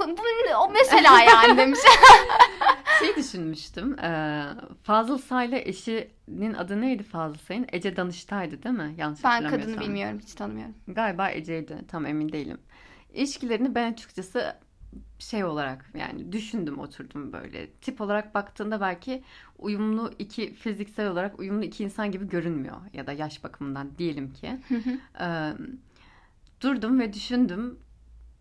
o 0.59 0.69
mesela 0.71 1.21
yani 1.21 1.57
demiş. 1.57 1.79
Şey 2.99 3.15
düşünmüştüm. 3.15 3.99
E, 3.99 4.41
Fazıl 4.83 5.17
Say'la 5.17 5.57
eşinin 5.57 6.53
adı 6.53 6.81
neydi 6.81 7.03
Fazıl 7.03 7.37
Say'ın? 7.37 7.65
Ece 7.71 7.95
Danıştay'dı 7.95 8.63
değil 8.63 8.75
mi? 8.75 8.95
Yanlış 8.97 9.23
ben 9.23 9.47
kadını 9.47 9.79
bilmiyorum. 9.79 10.19
Hiç 10.23 10.33
tanımıyorum. 10.33 10.75
Galiba 10.87 11.29
Ece'ydi. 11.29 11.77
Tam 11.87 12.05
emin 12.05 12.31
değilim. 12.31 12.57
İlişkilerini 13.15 13.75
ben 13.75 13.93
açıkçası 13.93 14.55
şey 15.19 15.43
olarak 15.43 15.91
yani 15.97 16.31
düşündüm 16.31 16.79
oturdum 16.79 17.33
böyle. 17.33 17.71
Tip 17.71 18.01
olarak 18.01 18.35
baktığında 18.35 18.81
belki 18.81 19.23
uyumlu 19.59 20.11
iki 20.19 20.53
fiziksel 20.53 21.11
olarak 21.11 21.39
uyumlu 21.39 21.63
iki 21.63 21.83
insan 21.83 22.11
gibi 22.11 22.29
görünmüyor. 22.29 22.75
Ya 22.93 23.07
da 23.07 23.11
yaş 23.11 23.43
bakımından 23.43 23.97
diyelim 23.97 24.33
ki. 24.33 24.59
Ee, 25.21 25.53
durdum 26.61 26.99
ve 26.99 27.13
düşündüm. 27.13 27.79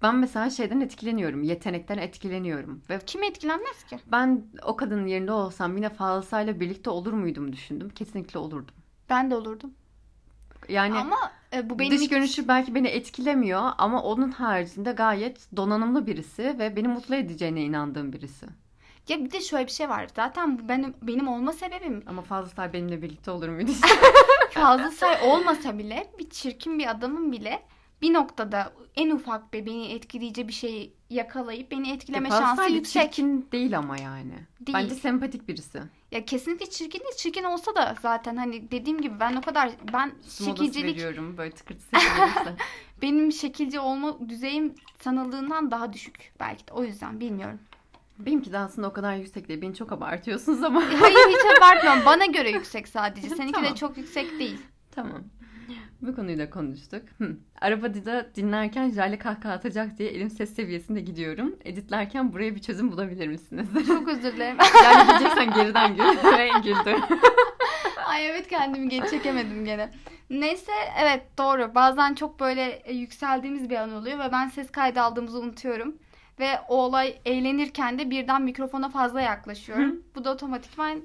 Ben 0.02 0.16
mesela 0.16 0.50
şeyden 0.50 0.80
etkileniyorum. 0.80 1.42
Yetenekten 1.42 1.98
etkileniyorum. 1.98 2.82
Ve 2.90 2.98
Kim 3.06 3.22
etkilenmez 3.22 3.84
ki? 3.84 3.98
ben 4.12 4.46
o 4.66 4.76
kadının 4.76 5.06
yerinde 5.06 5.32
olsam 5.32 5.76
yine 5.76 5.88
Falsa'yla 5.88 6.60
birlikte 6.60 6.90
olur 6.90 7.12
muydum 7.12 7.52
düşündüm. 7.52 7.88
Kesinlikle 7.88 8.38
olurdum. 8.38 8.74
Ben 9.10 9.30
de 9.30 9.36
olurdum. 9.36 9.74
Yani 10.68 10.98
Ama 10.98 11.32
e, 11.52 11.70
bu 11.70 11.78
benim 11.78 11.90
Dış 11.90 12.00
hiç- 12.00 12.10
görünüşü 12.10 12.48
belki 12.48 12.74
beni 12.74 12.88
etkilemiyor 12.88 13.70
ama 13.78 14.02
onun 14.02 14.30
haricinde 14.30 14.92
gayet 14.92 15.56
donanımlı 15.56 16.06
birisi 16.06 16.42
ve 16.58 16.76
beni 16.76 16.88
mutlu 16.88 17.14
edeceğine 17.14 17.62
inandığım 17.62 18.12
birisi. 18.12 18.46
ya 19.08 19.24
bir 19.24 19.30
de 19.30 19.40
şöyle 19.40 19.66
bir 19.66 19.72
şey 19.72 19.88
var. 19.88 20.06
Zaten 20.16 20.58
bu 20.58 20.68
benim 20.68 20.94
benim 21.02 21.28
olma 21.28 21.52
sebebim 21.52 22.02
Ama 22.06 22.22
fazla 22.22 22.50
say 22.50 22.72
benimle 22.72 23.02
birlikte 23.02 23.30
olur 23.30 23.48
muydu? 23.48 23.70
fazla 24.50 24.90
say 24.90 25.18
olmasa 25.30 25.78
bile 25.78 26.12
bir 26.18 26.30
çirkin 26.30 26.78
bir 26.78 26.90
adamın 26.90 27.32
bile 27.32 27.62
bir 28.02 28.12
noktada 28.12 28.72
en 28.96 29.10
ufak 29.10 29.52
bir 29.52 29.66
beni 29.66 29.92
etkileyici 29.92 30.48
bir 30.48 30.52
şeyi 30.52 30.94
yakalayıp 31.10 31.70
beni 31.70 31.92
etkileme 31.92 32.28
Fazla 32.28 32.44
şansı 32.46 32.72
yüksek. 32.72 33.02
Çirkin 33.12 33.48
değil 33.52 33.78
ama 33.78 33.96
yani. 33.98 34.32
Değil. 34.60 34.78
Bence 34.78 34.94
sempatik 34.94 35.48
birisi. 35.48 35.82
Ya 36.14 36.24
kesinlikle 36.24 36.70
çirkin 36.70 36.98
değil. 37.00 37.14
Çirkin 37.16 37.44
olsa 37.44 37.74
da 37.74 37.96
zaten 38.02 38.36
hani 38.36 38.70
dediğim 38.70 39.00
gibi 39.00 39.20
ben 39.20 39.36
o 39.36 39.40
kadar 39.40 39.70
ben 39.92 40.08
modası 40.08 40.44
şekilcilik 40.44 40.96
veriyorum 40.96 41.36
böyle 41.38 41.50
tıkırtı 41.50 41.82
sesi 41.82 42.06
verirse. 42.20 42.54
benim 43.02 43.32
şekilci 43.32 43.80
olma 43.80 44.28
düzeyim 44.28 44.74
sanıldığından 45.00 45.70
daha 45.70 45.92
düşük 45.92 46.32
belki 46.40 46.68
de 46.68 46.72
o 46.72 46.84
yüzden 46.84 47.20
bilmiyorum. 47.20 47.58
Benimki 48.18 48.52
de 48.52 48.58
aslında 48.58 48.88
o 48.88 48.92
kadar 48.92 49.16
yüksek 49.16 49.48
değil. 49.48 49.62
Beni 49.62 49.74
çok 49.74 49.92
abartıyorsunuz 49.92 50.62
ama. 50.62 50.82
Hayır 51.00 51.16
hiç 51.28 51.58
abartmıyorum. 51.58 52.02
Bana 52.06 52.26
göre 52.26 52.50
yüksek 52.50 52.88
sadece. 52.88 53.28
Seninki 53.36 53.52
Tamam. 53.52 53.70
de 53.70 53.74
çok 53.76 53.96
yüksek 53.96 54.38
değil. 54.38 54.58
tamam. 54.94 55.22
Bu 56.02 56.16
konuyu 56.16 56.38
da 56.38 56.50
konuştuk. 56.50 57.02
Hı. 57.18 57.36
Arabada 57.60 58.34
dinlerken 58.34 58.90
Jale 58.90 59.18
kahkaha 59.18 59.52
atacak 59.52 59.98
diye 59.98 60.08
elim 60.10 60.30
ses 60.30 60.54
seviyesinde 60.54 61.00
gidiyorum. 61.00 61.56
Editlerken 61.64 62.32
buraya 62.32 62.54
bir 62.54 62.60
çözüm 62.60 62.92
bulabilir 62.92 63.28
misiniz? 63.28 63.68
Çok 63.86 64.08
özür 64.08 64.32
dilerim. 64.32 64.56
Yani 64.84 65.08
diyeceksen 65.08 65.54
geriden 65.54 65.96
gül. 65.96 66.04
Güldü. 66.64 66.96
Ay 68.06 68.26
evet 68.26 68.48
kendimi 68.48 68.88
geri 68.88 69.10
çekemedim 69.10 69.64
gene. 69.64 69.90
Neyse 70.30 70.72
evet 70.98 71.22
doğru. 71.38 71.74
Bazen 71.74 72.14
çok 72.14 72.40
böyle 72.40 72.62
e, 72.70 72.94
yükseldiğimiz 72.94 73.70
bir 73.70 73.76
an 73.76 73.92
oluyor 73.92 74.18
ve 74.18 74.32
ben 74.32 74.48
ses 74.48 74.70
kaydı 74.70 75.00
aldığımızı 75.00 75.38
unutuyorum. 75.40 75.94
Ve 76.38 76.60
o 76.68 76.76
olay 76.76 77.18
eğlenirken 77.24 77.98
de 77.98 78.10
birden 78.10 78.42
mikrofona 78.42 78.88
fazla 78.88 79.20
yaklaşıyorum. 79.20 80.02
Bu 80.14 80.24
da 80.24 80.32
otomatikman 80.32 81.00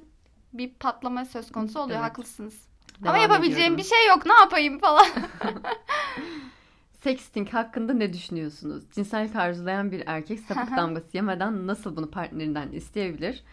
bir 0.53 0.73
patlama 0.73 1.25
söz 1.25 1.51
konusu 1.51 1.79
oluyor. 1.79 1.99
Evet. 1.99 2.09
Haklısınız. 2.09 2.68
Devam 3.03 3.15
Ama 3.15 3.23
yapabileceğim 3.23 3.73
ediyorum. 3.73 3.77
bir 3.77 3.83
şey 3.83 4.07
yok. 4.07 4.25
Ne 4.25 4.33
yapayım 4.33 4.79
falan. 4.79 5.05
Sexting 7.03 7.49
hakkında 7.49 7.93
ne 7.93 8.13
düşünüyorsunuz? 8.13 8.83
Cinsellik 8.91 9.35
arzulayan 9.35 9.91
bir 9.91 10.03
erkek 10.05 10.39
sapık 10.39 10.77
damgası 10.77 11.17
yemeden 11.17 11.67
nasıl 11.67 11.95
bunu 11.95 12.11
partnerinden 12.11 12.71
isteyebilir? 12.71 13.43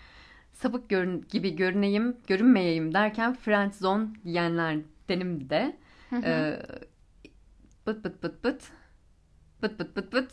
Sapık 0.52 0.88
görün 0.88 1.26
gibi 1.30 1.56
görüneyim, 1.56 2.16
görünmeyeyim 2.26 2.94
derken 2.94 3.34
friend 3.34 3.72
zone 3.72 4.06
yiyenlerdenim 4.24 5.50
de. 5.50 5.76
Ee, 6.12 6.62
bıt 7.86 8.04
bıt 8.04 8.22
bıt 8.22 8.44
bıt. 8.44 8.62
Bıt 9.62 9.78
bıt 9.78 9.96
bıt 9.96 10.12
bıt. 10.12 10.32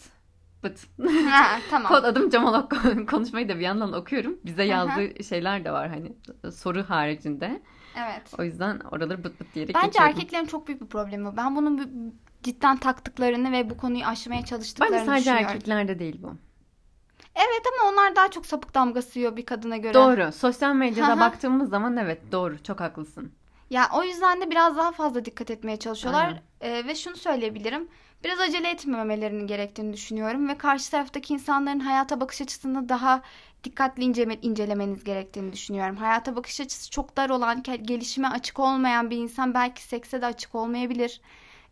Bıt. 0.63 0.87
ha, 1.29 1.59
tamam. 1.69 1.87
Kod 1.91 2.03
adım 2.03 2.29
Cemal 2.29 2.67
konuşmayı 3.09 3.49
da 3.49 3.55
bir 3.55 3.63
yandan 3.63 3.93
okuyorum. 3.93 4.39
Bize 4.45 4.63
yazdığı 4.63 5.23
şeyler 5.23 5.65
de 5.65 5.71
var 5.71 5.89
hani 5.89 6.13
soru 6.51 6.83
haricinde. 6.83 7.61
Evet. 7.97 8.21
O 8.39 8.43
yüzden 8.43 8.79
oraları 8.91 9.23
bıt 9.23 9.39
bıt 9.39 9.55
diyerek 9.55 9.75
Bence 9.75 9.87
geçiyorum. 9.87 10.09
erkeklerin 10.09 10.45
çok 10.45 10.67
büyük 10.67 10.81
bir 10.81 10.87
problemi. 10.87 11.37
Ben 11.37 11.55
bunun 11.55 11.91
cidden 12.43 12.77
taktıklarını 12.77 13.51
ve 13.51 13.69
bu 13.69 13.77
konuyu 13.77 14.05
aşmaya 14.05 14.45
çalıştıklarını 14.45 14.95
Bence 14.95 15.05
sadece 15.05 15.31
erkeklerde 15.31 15.99
değil 15.99 16.19
bu. 16.23 16.35
Evet 17.35 17.63
ama 17.73 17.91
onlar 17.91 18.15
daha 18.15 18.31
çok 18.31 18.45
sapık 18.45 18.73
damgası 18.73 19.19
yiyor 19.19 19.37
bir 19.37 19.45
kadına 19.45 19.77
göre. 19.77 19.93
Doğru. 19.93 20.31
Sosyal 20.31 20.75
medyada 20.75 21.19
baktığımız 21.19 21.69
zaman 21.69 21.97
evet 21.97 22.31
doğru. 22.31 22.63
Çok 22.63 22.79
haklısın. 22.79 23.31
Ya 23.69 23.89
o 23.93 24.03
yüzden 24.03 24.41
de 24.41 24.51
biraz 24.51 24.77
daha 24.77 24.91
fazla 24.91 25.25
dikkat 25.25 25.51
etmeye 25.51 25.79
çalışıyorlar. 25.79 26.41
Ee, 26.61 26.83
ve 26.87 26.95
şunu 26.95 27.15
söyleyebilirim. 27.15 27.87
Biraz 28.23 28.39
acele 28.39 28.69
etmemelerinin 28.69 29.47
gerektiğini 29.47 29.93
düşünüyorum 29.93 30.49
ve 30.49 30.57
karşı 30.57 30.91
taraftaki 30.91 31.33
insanların 31.33 31.79
hayata 31.79 32.19
bakış 32.21 32.41
açısını 32.41 32.89
daha 32.89 33.21
dikkatli 33.63 34.03
incele- 34.03 34.39
incelemeniz 34.41 35.03
gerektiğini 35.03 35.53
düşünüyorum. 35.53 35.95
Hayata 35.95 36.35
bakış 36.35 36.61
açısı 36.61 36.89
çok 36.89 37.17
dar 37.17 37.29
olan, 37.29 37.63
gelişime 37.63 38.27
açık 38.27 38.59
olmayan 38.59 39.09
bir 39.09 39.17
insan 39.17 39.53
belki 39.53 39.83
sekse 39.83 40.21
de 40.21 40.25
açık 40.25 40.55
olmayabilir. 40.55 41.21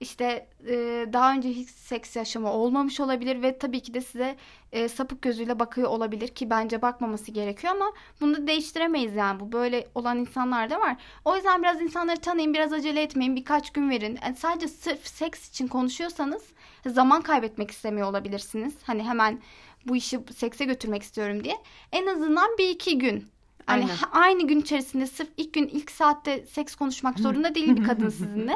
İşte 0.01 0.47
e, 0.67 0.73
daha 1.13 1.33
önce 1.33 1.49
hiç 1.49 1.69
seks 1.69 2.15
yaşamı 2.15 2.51
olmamış 2.51 2.99
olabilir 2.99 3.41
ve 3.41 3.57
tabii 3.57 3.79
ki 3.79 3.93
de 3.93 4.01
size 4.01 4.35
e, 4.71 4.87
sapık 4.87 5.21
gözüyle 5.21 5.59
bakıyor 5.59 5.89
olabilir 5.89 6.27
ki 6.27 6.49
bence 6.49 6.81
bakmaması 6.81 7.31
gerekiyor 7.31 7.73
ama 7.73 7.91
bunu 8.21 8.37
da 8.37 8.47
değiştiremeyiz 8.47 9.15
yani 9.15 9.39
bu 9.39 9.51
böyle 9.51 9.87
olan 9.95 10.17
insanlar 10.17 10.69
da 10.69 10.79
var. 10.79 10.97
O 11.25 11.35
yüzden 11.35 11.61
biraz 11.63 11.81
insanları 11.81 12.19
tanıyın, 12.19 12.53
biraz 12.53 12.73
acele 12.73 13.01
etmeyin, 13.01 13.35
birkaç 13.35 13.73
gün 13.73 13.89
verin. 13.89 14.19
Yani 14.23 14.35
sadece 14.35 14.67
sırf 14.67 15.07
seks 15.07 15.49
için 15.49 15.67
konuşuyorsanız 15.67 16.43
zaman 16.85 17.21
kaybetmek 17.21 17.71
istemiyor 17.71 18.07
olabilirsiniz. 18.07 18.73
Hani 18.83 19.03
hemen 19.03 19.39
bu 19.85 19.95
işi 19.95 20.19
sekse 20.35 20.65
götürmek 20.65 21.03
istiyorum 21.03 21.43
diye. 21.43 21.57
En 21.91 22.07
azından 22.07 22.57
bir 22.57 22.69
iki 22.69 22.97
gün. 22.97 23.25
Hani 23.65 23.83
Aynen. 23.83 23.95
aynı 24.11 24.47
gün 24.47 24.59
içerisinde 24.61 25.07
sırf 25.07 25.29
ilk 25.37 25.53
gün 25.53 25.67
ilk 25.67 25.91
saatte 25.91 26.45
seks 26.45 26.75
konuşmak 26.75 27.19
zorunda 27.19 27.55
değil 27.55 27.75
bir 27.75 27.83
kadın 27.83 28.09
sizinle. 28.09 28.55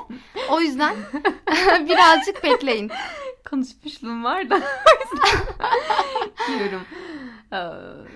O 0.49 0.61
yüzden 0.61 0.95
birazcık 1.89 2.43
bekleyin. 2.43 2.91
Konuşmuşluğum 3.49 4.23
var 4.23 4.49
da. 4.49 4.61
Diyorum. 6.47 6.81
Ee, 7.51 7.55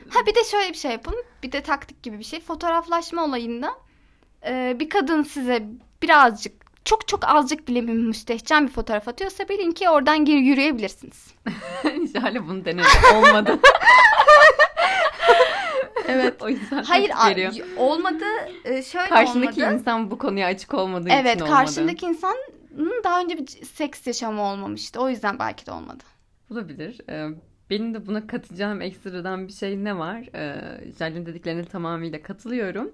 Ha 0.09 0.25
bir 0.27 0.35
de 0.35 0.43
şöyle 0.43 0.69
bir 0.69 0.77
şey 0.77 0.91
yapın. 0.91 1.15
Bir 1.43 1.51
de 1.51 1.61
taktik 1.61 2.03
gibi 2.03 2.19
bir 2.19 2.23
şey. 2.23 2.39
Fotoğraflaşma 2.39 3.23
olayında 3.25 3.71
e, 4.45 4.75
bir 4.79 4.89
kadın 4.89 5.23
size 5.23 5.63
birazcık 6.01 6.53
çok 6.85 7.07
çok 7.07 7.27
azıcık 7.27 7.67
bile 7.67 7.87
bir 7.87 7.93
müstehcen 7.93 8.67
bir 8.67 8.71
fotoğraf 8.71 9.07
atıyorsa 9.07 9.49
bilin 9.49 9.71
ki 9.71 9.89
oradan 9.89 10.25
geri 10.25 10.37
yürüyebilirsiniz. 10.37 11.33
Jale 12.13 12.47
bunu 12.47 12.65
denedi. 12.65 12.87
Olmadı. 13.15 13.59
Evet. 16.09 16.35
o 16.41 16.49
yüzden 16.49 16.83
Hayır 16.83 17.11
a- 17.15 17.81
olmadı 17.81 18.25
e, 18.65 18.83
şöyle 18.83 19.09
Karşındaki 19.09 19.63
olmadı. 19.63 19.75
insan 19.79 20.11
bu 20.11 20.17
konuya 20.17 20.47
açık 20.47 20.73
olmadığı 20.73 21.09
Evet 21.09 21.35
için 21.35 21.45
olmadı. 21.45 21.55
karşındaki 21.57 22.05
insanın 22.05 22.53
daha 23.03 23.21
önce 23.21 23.37
bir 23.37 23.47
seks 23.47 24.07
yaşamı 24.07 24.41
olmamıştı. 24.41 24.99
O 24.99 25.09
yüzden 25.09 25.39
belki 25.39 25.65
de 25.65 25.71
olmadı. 25.71 26.03
Olabilir. 26.51 27.01
Ee, 27.09 27.27
benim 27.69 27.93
de 27.93 28.07
buna 28.07 28.27
katacağım 28.27 28.81
ekstradan 28.81 29.47
bir 29.47 29.53
şey 29.53 29.83
ne 29.83 29.97
var? 29.97 30.29
Ee, 30.35 30.61
Jale'nin 30.99 31.25
dediklerine 31.25 31.65
tamamıyla 31.65 32.21
katılıyorum. 32.23 32.91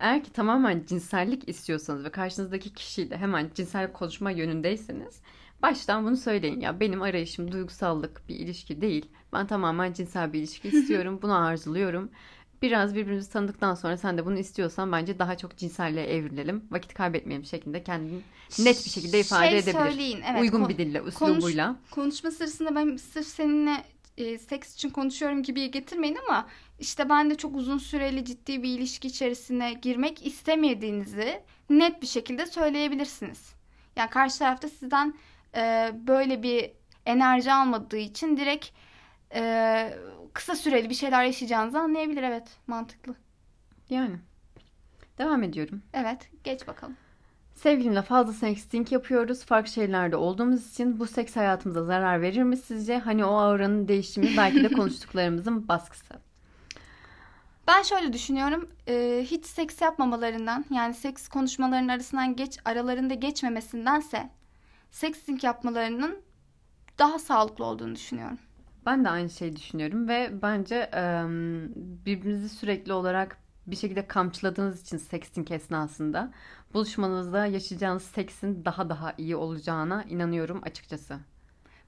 Eğer 0.00 0.24
ki 0.24 0.32
tamamen 0.32 0.84
cinsellik 0.86 1.48
istiyorsanız 1.48 2.04
ve 2.04 2.10
karşınızdaki 2.10 2.74
kişiyle 2.74 3.16
hemen 3.16 3.50
cinsel 3.54 3.92
konuşma 3.92 4.30
yönündeyseniz 4.30 5.20
baştan 5.62 6.06
bunu 6.06 6.16
söyleyin. 6.16 6.60
Ya 6.60 6.80
benim 6.80 7.02
arayışım 7.02 7.52
duygusallık 7.52 8.28
bir 8.28 8.34
ilişki 8.36 8.80
değil. 8.80 9.06
Ben 9.32 9.46
tamamen 9.46 9.92
cinsel 9.92 10.32
bir 10.32 10.38
ilişki 10.38 10.68
istiyorum. 10.78 11.18
Bunu 11.22 11.46
arzuluyorum. 11.46 12.10
Biraz 12.62 12.94
birbirimizi 12.94 13.30
tanıdıktan 13.30 13.74
sonra 13.74 13.96
sen 13.96 14.18
de 14.18 14.26
bunu 14.26 14.38
istiyorsan 14.38 14.92
bence 14.92 15.18
daha 15.18 15.36
çok 15.36 15.56
cinselliğe 15.56 16.06
evrilelim. 16.06 16.64
Vakit 16.70 16.94
kaybetmeyelim 16.94 17.44
şeklinde 17.46 17.82
kendini 17.82 18.20
net 18.58 18.84
bir 18.84 18.90
şekilde 18.90 19.20
ifade 19.20 19.50
şey 19.50 19.58
edebilir. 19.58 19.84
söyleyin. 19.84 20.20
Evet, 20.30 20.40
Uygun 20.40 20.68
bir 20.68 20.78
dille, 20.78 21.00
üslubuyla. 21.02 21.76
Konuşma 21.90 22.30
sırasında 22.30 22.74
ben 22.74 22.96
sırf 22.96 23.26
seninle 23.26 23.84
e, 24.18 24.38
seks 24.38 24.74
için 24.74 24.90
konuşuyorum 24.90 25.42
gibiye 25.42 25.66
getirmeyin 25.66 26.18
ama 26.28 26.46
işte 26.80 27.08
ben 27.08 27.30
de 27.30 27.34
çok 27.34 27.56
uzun 27.56 27.78
süreli 27.78 28.24
ciddi 28.24 28.62
bir 28.62 28.68
ilişki 28.68 29.08
içerisine 29.08 29.72
girmek 29.72 30.26
istemediğinizi 30.26 31.40
net 31.70 32.02
bir 32.02 32.06
şekilde 32.06 32.46
söyleyebilirsiniz. 32.46 33.52
Yani 33.96 34.10
karşı 34.10 34.38
tarafta 34.38 34.68
sizden 34.68 35.14
e, 35.56 35.92
böyle 36.06 36.42
bir 36.42 36.70
enerji 37.06 37.52
almadığı 37.52 37.96
için 37.96 38.36
direkt 38.36 38.66
e, 39.34 39.94
kısa 40.38 40.56
süreli 40.56 40.90
bir 40.90 40.94
şeyler 40.94 41.24
yaşayacağınızı 41.24 41.78
anlayabilir. 41.78 42.22
Evet 42.22 42.48
mantıklı. 42.66 43.14
Yani. 43.90 44.16
Devam 45.18 45.42
ediyorum. 45.42 45.82
Evet 45.92 46.30
geç 46.44 46.66
bakalım. 46.66 46.96
Sevgilimle 47.54 48.02
fazla 48.02 48.32
sexting 48.32 48.92
yapıyoruz. 48.92 49.44
Farklı 49.44 49.72
şeylerde 49.72 50.16
olduğumuz 50.16 50.70
için 50.70 51.00
bu 51.00 51.06
seks 51.06 51.36
hayatımıza 51.36 51.84
zarar 51.84 52.22
verir 52.22 52.42
mi 52.42 52.56
sizce? 52.56 52.98
Hani 52.98 53.24
o 53.24 53.34
auranın 53.34 53.88
değişimi 53.88 54.36
belki 54.36 54.64
de 54.64 54.68
konuştuklarımızın 54.72 55.68
baskısı. 55.68 56.14
Ben 57.66 57.82
şöyle 57.82 58.12
düşünüyorum. 58.12 58.68
e, 58.88 59.24
hiç 59.24 59.46
seks 59.46 59.80
yapmamalarından 59.80 60.64
yani 60.70 60.94
seks 60.94 61.28
konuşmalarının 61.28 61.88
arasından 61.88 62.36
geç 62.36 62.58
aralarında 62.64 63.14
geçmemesindense 63.14 64.30
sexting 64.90 65.44
yapmalarının 65.44 66.18
daha 66.98 67.18
sağlıklı 67.18 67.64
olduğunu 67.64 67.94
düşünüyorum. 67.94 68.38
Ben 68.88 69.04
de 69.04 69.08
aynı 69.10 69.30
şeyi 69.30 69.56
düşünüyorum 69.56 70.08
ve 70.08 70.42
bence 70.42 70.76
em, 70.76 71.68
birbirinizi 71.76 72.48
sürekli 72.48 72.92
olarak 72.92 73.38
bir 73.66 73.76
şekilde 73.76 74.06
kamçıladığınız 74.06 74.82
için 74.82 74.96
sexting 74.96 75.50
esnasında 75.50 76.32
buluşmanızda 76.74 77.46
yaşayacağınız 77.46 78.02
seksin 78.02 78.64
daha 78.64 78.88
daha 78.88 79.14
iyi 79.18 79.36
olacağına 79.36 80.02
inanıyorum 80.02 80.60
açıkçası. 80.64 81.18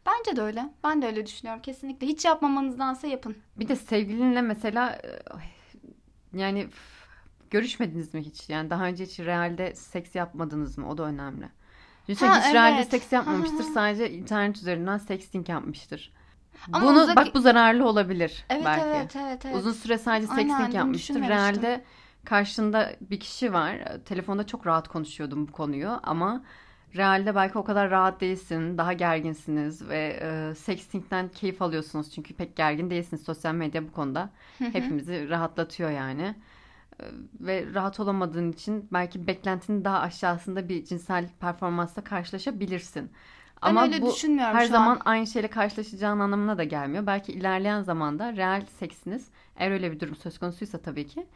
Bence 0.07 0.37
de 0.37 0.43
öyle. 0.43 0.75
Ben 0.85 1.03
de 1.03 1.07
öyle 1.07 1.27
düşünüyorum 1.27 1.63
kesinlikle. 1.63 2.07
Hiç 2.07 2.25
yapmamanızdansa 2.25 3.07
yapın. 3.07 3.37
Bir 3.57 3.69
de 3.69 3.77
sevgilinle 3.77 4.43
mesela 4.43 4.91
e, 4.93 5.21
yani 6.39 6.69
görüşmediniz 7.51 8.15
mi 8.15 8.21
hiç? 8.21 8.49
Yani 8.51 8.71
daha 8.71 8.85
önce 8.85 9.05
hiç 9.05 9.21
realde 9.21 9.75
seks 9.75 10.15
yapmadınız 10.15 10.79
mı? 10.79 10.89
O 10.89 10.99
da 10.99 11.03
önemli. 11.03 11.49
Düşünsene 12.09 12.41
hiç 12.41 12.55
realde 12.55 12.77
evet. 12.77 12.91
seks 12.91 13.13
yapmamıştır. 13.13 13.65
Sadece 13.65 14.11
internet 14.11 14.57
üzerinden 14.57 14.99
sexting 14.99 15.49
yapmıştır. 15.49 16.13
Ama 16.73 16.87
Bunu 16.87 17.01
uzak- 17.03 17.17
bak 17.17 17.35
bu 17.35 17.41
zararlı 17.41 17.89
olabilir 17.89 18.45
Evet 18.51 18.65
belki. 18.65 18.85
evet 18.87 19.17
evet 19.17 19.47
evet. 19.47 19.57
Uzun 19.57 19.73
süre 19.73 19.99
sadece 19.99 20.27
sexting 20.27 20.75
yapmıştır. 20.75 21.21
Realde 21.23 21.85
karşında 22.25 22.93
bir 23.01 23.21
kişi 23.21 23.53
var. 23.53 23.77
Telefonda 24.05 24.47
çok 24.47 24.67
rahat 24.67 24.89
konuşuyordum 24.89 25.49
bu 25.49 25.53
konuyu 25.53 26.01
ama 26.03 26.43
realde 26.97 27.35
belki 27.35 27.59
o 27.59 27.65
kadar 27.65 27.91
rahat 27.91 28.21
değilsin. 28.21 28.79
Daha 28.79 28.93
gerginsiniz 28.93 29.89
ve 29.89 30.19
e, 30.23 30.55
sexting'den 30.55 31.29
keyif 31.29 31.63
alıyorsunuz. 31.63 32.11
Çünkü 32.15 32.35
pek 32.35 32.57
gergin 32.57 32.91
değilsiniz. 32.91 33.23
Sosyal 33.23 33.55
medya 33.55 33.89
bu 33.89 33.93
konuda 33.93 34.31
hepimizi 34.59 35.29
rahatlatıyor 35.31 35.91
yani. 35.91 36.35
E, 37.01 37.05
Ve 37.41 37.67
rahat 37.75 38.01
olamadığın 38.01 38.53
için 38.53 38.89
belki 38.93 39.27
beklentinin 39.27 39.85
daha 39.85 40.01
aşağısında 40.01 40.69
bir 40.69 40.85
cinsel 40.85 41.29
performansla 41.41 42.05
karşılaşabilirsin. 42.05 43.11
Ama 43.63 43.83
öyle 43.83 44.03
bu 44.03 44.11
düşünmüyorum 44.13 44.57
her 44.57 44.65
zaman 44.65 44.95
an. 44.97 45.01
aynı 45.05 45.27
şeyle 45.27 45.49
karşılaşacağın 45.49 46.21
anlamına 46.21 46.59
da 46.59 46.65
gelmiyor. 46.65 47.07
Belki 47.07 47.33
ilerleyen 47.33 47.83
zamanda 47.83 48.37
real 48.37 48.63
seksiniz 48.79 49.29
eğer 49.57 49.71
öyle 49.71 49.93
bir 49.93 50.01
durum 50.01 50.17
söz 50.17 50.39
konusuysa 50.39 50.79
tabii 50.79 51.07
ki 51.07 51.27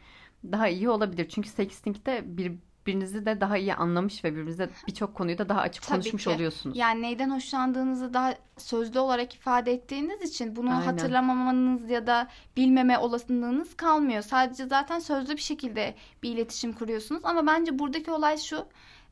daha 0.51 0.67
iyi 0.67 0.89
olabilir. 0.89 1.29
Çünkü 1.29 1.49
sexting'de 1.49 2.23
birbirinizi 2.37 3.25
de 3.25 3.41
daha 3.41 3.57
iyi 3.57 3.73
anlamış 3.75 4.23
ve 4.23 4.31
birbirinize 4.33 4.69
birçok 4.87 5.15
konuyu 5.15 5.37
da 5.37 5.49
daha 5.49 5.61
açık 5.61 5.83
Tabii 5.83 5.91
konuşmuş 6.01 6.23
ki. 6.23 6.29
oluyorsunuz. 6.29 6.77
Yani 6.77 7.01
neyden 7.01 7.29
hoşlandığınızı 7.29 8.13
daha 8.13 8.33
sözlü 8.57 8.99
olarak 8.99 9.33
ifade 9.35 9.71
ettiğiniz 9.73 10.21
için 10.21 10.55
bunu 10.55 10.69
Aynen. 10.69 10.81
hatırlamamanız 10.81 11.89
ya 11.89 12.07
da 12.07 12.27
bilmeme 12.57 12.97
olasılığınız 12.97 13.73
kalmıyor. 13.77 14.21
Sadece 14.21 14.65
zaten 14.65 14.99
sözlü 14.99 15.33
bir 15.35 15.41
şekilde 15.41 15.95
bir 16.23 16.29
iletişim 16.31 16.73
kuruyorsunuz. 16.73 17.21
Ama 17.25 17.47
bence 17.47 17.79
buradaki 17.79 18.11
olay 18.11 18.37
şu. 18.37 18.65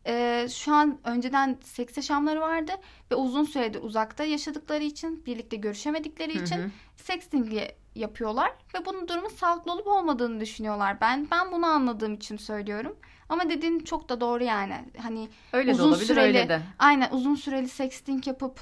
E, 0.08 0.48
şu 0.50 0.74
an 0.74 1.00
önceden 1.04 1.58
seks 1.64 1.98
yaşamları 1.98 2.42
vardı 2.42 2.72
ve 3.12 3.16
uzun 3.16 3.44
süredir 3.44 3.82
uzakta 3.84 4.24
yaşadıkları 4.24 4.84
için, 4.84 5.26
birlikte 5.26 5.56
görüşemedikleri 5.58 6.32
için 6.44 6.58
hı. 6.58 6.70
sexting 6.98 7.54
yapıyorlar 7.96 8.52
ve 8.76 8.86
bunun 8.86 9.08
durumu 9.08 9.30
sağlıklı 9.30 9.72
olup 9.72 9.88
olmadığını 9.88 10.40
düşünüyorlar. 10.40 11.02
Ben 11.02 11.28
ben 11.32 11.52
bunu 11.52 11.66
anladığım 11.66 12.14
için 12.14 12.38
söylüyorum. 12.38 12.96
Ama 13.30 13.50
dediğin 13.50 13.80
çok 13.80 14.10
da 14.10 14.22
doğru 14.22 14.44
yani. 14.44 14.76
Hani 15.02 15.30
Öyle 15.54 15.68
de 15.70 15.74
uzun 15.74 15.90
olabilir 15.90 16.06
süreli- 16.06 16.20
öyle 16.28 16.50
de. 16.50 16.62
Aynen 16.80 17.10
uzun 17.12 17.36
süreli 17.36 17.68
sexting 17.70 18.28
yapıp 18.28 18.60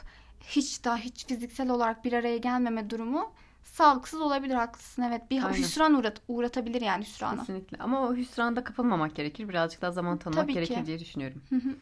hiç 0.48 0.84
daha 0.84 0.98
hiç 0.98 1.26
fiziksel 1.26 1.70
olarak 1.70 2.06
bir 2.06 2.14
araya 2.14 2.38
gelmeme 2.38 2.90
durumu 2.90 3.32
sağlıksız 3.72 4.22
olabilir 4.22 4.56
haklısın 4.56 5.02
evet 5.02 5.32
bir 5.32 5.44
Aynen. 5.44 5.58
hüsran 5.58 5.94
uğrat 5.94 6.22
uğratabilir 6.28 6.82
yani 6.82 7.04
hüsrana. 7.06 7.40
Kesinlikle. 7.40 7.78
Ama 7.78 8.02
o 8.02 8.16
hüsranda 8.16 8.64
kapılmamak 8.64 9.16
gerekir. 9.16 9.50
Birazcık 9.50 9.82
daha 9.82 9.92
zaman 9.92 10.18
tanımak 10.18 10.44
Tabii 10.44 10.54
ki. 10.54 10.60
gerekir 10.60 10.86
diye 10.86 11.00
düşünüyorum. 11.00 11.42
Hı 11.50 11.56
hı. 11.56 11.76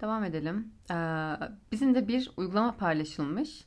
Devam 0.00 0.24
edelim. 0.24 0.72
Ee, 0.90 0.94
bizim 1.72 1.94
de 1.94 2.08
bir 2.08 2.30
uygulama 2.36 2.72
paylaşılmış. 2.76 3.64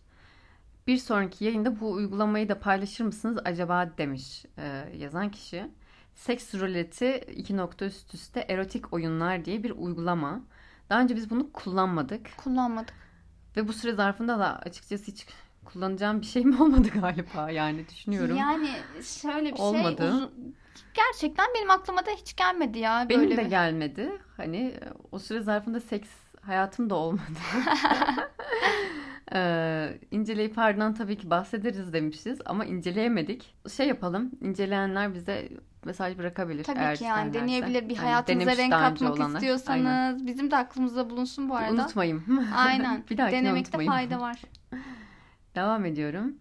Bir 0.88 0.98
sonraki 0.98 1.46
yayında 1.46 1.80
bu 1.80 1.92
uygulamayı 1.92 2.50
da 2.50 2.60
paylaşır 2.60 3.04
mısınız 3.04 3.38
acaba 3.46 3.90
demiş 3.98 4.46
e, 4.58 4.92
yazan 4.98 5.32
kişi. 5.32 5.68
Seks 6.16 6.56
ruleti 6.56 7.24
iki 7.36 7.58
nokta 7.58 7.86
üst 7.86 8.14
üste 8.14 8.40
erotik 8.40 8.94
oyunlar 8.94 9.46
diye 9.46 9.64
bir 9.64 9.72
uygulama. 9.72 10.42
Daha 10.90 11.02
önce 11.02 11.16
biz 11.16 11.30
bunu 11.30 11.52
kullanmadık. 11.52 12.38
Kullanmadık. 12.38 12.94
Ve 13.58 13.68
bu 13.68 13.74
süre 13.74 13.94
zarfında 13.94 14.40
da 14.40 14.60
açıkçası 14.60 15.12
hiç 15.12 15.26
kullanacağım 15.74 16.22
bir 16.22 16.26
şeyim 16.26 16.62
olmadı 16.62 16.88
galiba 17.02 17.52
yani 17.52 17.90
düşünüyorum. 17.90 18.36
Yani 18.38 18.70
şöyle 19.22 19.54
bir 19.54 19.60
Olmadı. 19.60 19.98
şey 19.98 20.08
uzun- 20.08 20.56
gerçekten 20.94 21.46
benim 21.56 21.72
aklıma 21.72 22.06
da 22.06 22.12
hiç 22.12 22.36
gelmedi 22.36 22.80
ya 22.80 23.06
Benim 23.10 23.22
böyle 23.22 23.38
de 23.38 23.46
bir- 23.46 23.50
gelmedi. 23.50 24.12
Hani 24.38 24.58
e, 24.58 24.80
o 25.12 25.20
süre 25.20 25.42
zarfında 25.42 25.80
seks 25.80 26.10
hayatım 26.42 26.90
da 26.90 26.96
olmadı. 26.96 27.22
ee, 29.34 30.00
inceleyip 30.12 30.58
ardından 30.58 30.94
tabii 30.94 31.18
ki 31.18 31.30
bahsederiz 31.30 31.94
demişiz 31.94 32.40
ama 32.46 32.66
inceleyemedik. 32.66 33.56
Şey 33.76 33.88
yapalım, 33.88 34.32
inceleyenler 34.42 35.14
bize 35.14 35.50
mesaj 35.86 36.18
bırakabilir. 36.18 36.64
Tabii 36.64 36.80
eğer 36.80 36.98
ki 36.98 37.04
yani 37.04 37.34
deneyebilir 37.34 37.90
bir 37.90 37.96
Hani 37.96 38.06
hayatınıza 38.08 38.40
denemiş 38.46 38.58
renk 38.60 38.72
katmak 38.74 39.12
olanlar. 39.12 39.36
istiyorsanız 39.36 39.86
Aynen. 39.86 40.26
bizim 40.28 40.52
de 40.52 40.58
aklımızda 40.58 41.10
bulunsun 41.10 41.50
bu 41.50 41.56
arada. 41.56 41.72
Unutmayın. 41.74 42.24
Aynen. 42.56 43.04
bir 43.10 43.18
Denemekte 43.18 43.78
unutmayın. 43.78 43.92
fayda 43.92 44.20
var. 44.22 44.38
Devam 45.56 45.86
ediyorum. 45.86 46.36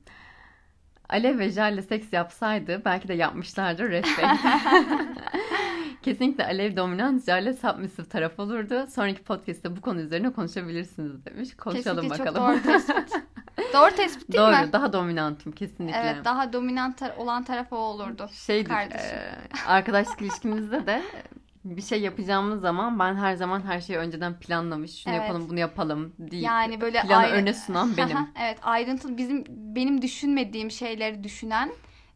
Alev 1.08 1.38
ve 1.38 1.48
Jale 1.50 1.82
seks 1.82 2.12
yapsaydı 2.12 2.82
belki 2.84 3.08
de 3.08 3.14
yapmışlardır 3.14 3.90
Bey. 3.90 4.02
Kesinlikle 6.02 6.44
Alev 6.44 6.76
dominant, 6.76 7.24
Jale 7.26 7.52
submissive 7.52 8.08
taraf 8.08 8.38
olurdu. 8.40 8.86
Sonraki 8.90 9.22
podcast'te 9.22 9.76
bu 9.76 9.80
konu 9.80 10.00
üzerine 10.00 10.32
konuşabilirsiniz 10.32 11.24
demiş. 11.24 11.56
Konuşalım 11.56 12.02
Kesinlikle 12.02 12.24
çok 12.24 12.36
bakalım. 12.36 12.54
doğru 12.54 12.62
tespit. 12.72 13.12
doğru 13.74 13.90
tespit 13.90 14.32
değil 14.32 14.44
Doğru, 14.44 14.66
mi? 14.66 14.72
daha 14.72 14.92
dominantım 14.92 15.52
kesinlikle. 15.52 15.98
Evet 15.98 16.24
daha 16.24 16.52
dominant 16.52 17.00
tar- 17.02 17.16
olan 17.16 17.44
taraf 17.44 17.72
o 17.72 17.76
olurdu. 17.76 18.28
Şeydir, 18.32 18.68
kardeşim. 18.70 19.00
e, 19.18 19.32
arkadaşlık 19.66 20.20
ilişkimizde 20.22 20.86
de 20.86 21.02
bir 21.64 21.82
şey 21.82 22.00
yapacağımız 22.00 22.61
zaman 22.61 22.98
ben 22.98 23.14
her 23.14 23.34
zaman 23.36 23.61
her 23.66 23.80
şeyi 23.80 23.98
önceden 23.98 24.38
planlamış. 24.40 25.02
Şunu 25.02 25.14
Evet. 25.14 25.22
yapalım, 25.22 25.48
bunu 25.48 25.58
yapalım 25.58 26.12
deyip 26.18 26.44
Yani 26.44 26.80
böyle 26.80 27.02
planı 27.02 27.22
ayrı- 27.22 27.34
öne 27.36 27.54
sunan 27.54 27.90
benim. 27.96 28.16
evet 28.40 28.58
ayrıntılı 28.62 29.16
bizim 29.16 29.44
benim 29.48 30.02
düşünmediğim 30.02 30.70
şeyleri 30.70 31.24
düşünen 31.24 31.72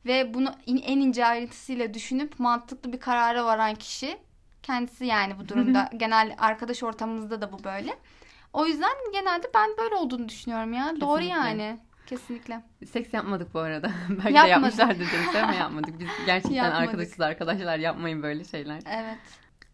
ve 0.07 0.35
bunu 0.35 0.55
en 0.67 0.77
ince 1.01 1.27
ayrıntısıyla 1.27 1.95
düşünüp 1.95 2.39
mantıklı 2.39 2.93
bir 2.93 3.01
karara 3.01 3.45
varan 3.45 3.75
kişi 3.75 4.19
Kendisi 4.63 5.07
yani 5.07 5.39
bu 5.39 5.49
durumda. 5.49 5.91
Genel 5.97 6.35
arkadaş 6.39 6.83
ortamımızda 6.83 7.41
da 7.43 7.53
bu 7.53 7.65
böyle. 7.65 7.95
O 8.53 8.67
yüzden 8.67 8.91
genelde 9.13 9.47
ben 9.55 9.71
böyle 9.79 9.95
olduğunu 9.95 10.29
düşünüyorum 10.29 10.73
ya. 10.73 11.01
Doğru 11.01 11.21
Kesinlikle. 11.21 11.27
yani. 11.41 11.79
Kesinlikle. 12.07 12.63
Seks 12.93 13.15
yapmadık 13.15 13.55
bu 13.55 13.59
arada. 13.61 13.91
Belki 14.11 14.25
de 14.25 14.39
Yapmadık. 14.39 14.51
yapmışlardır 14.51 15.13
demiş 15.13 15.35
ama 15.43 15.55
yapmadık. 15.55 16.01
Biz 16.01 16.09
gerçekten 16.27 16.55
Yapmadık. 16.57 16.89
arkadaşız 16.89 17.21
arkadaşlar 17.21 17.79
yapmayın 17.79 18.23
böyle 18.23 18.45
şeyler. 18.45 18.81
Evet. 18.87 19.19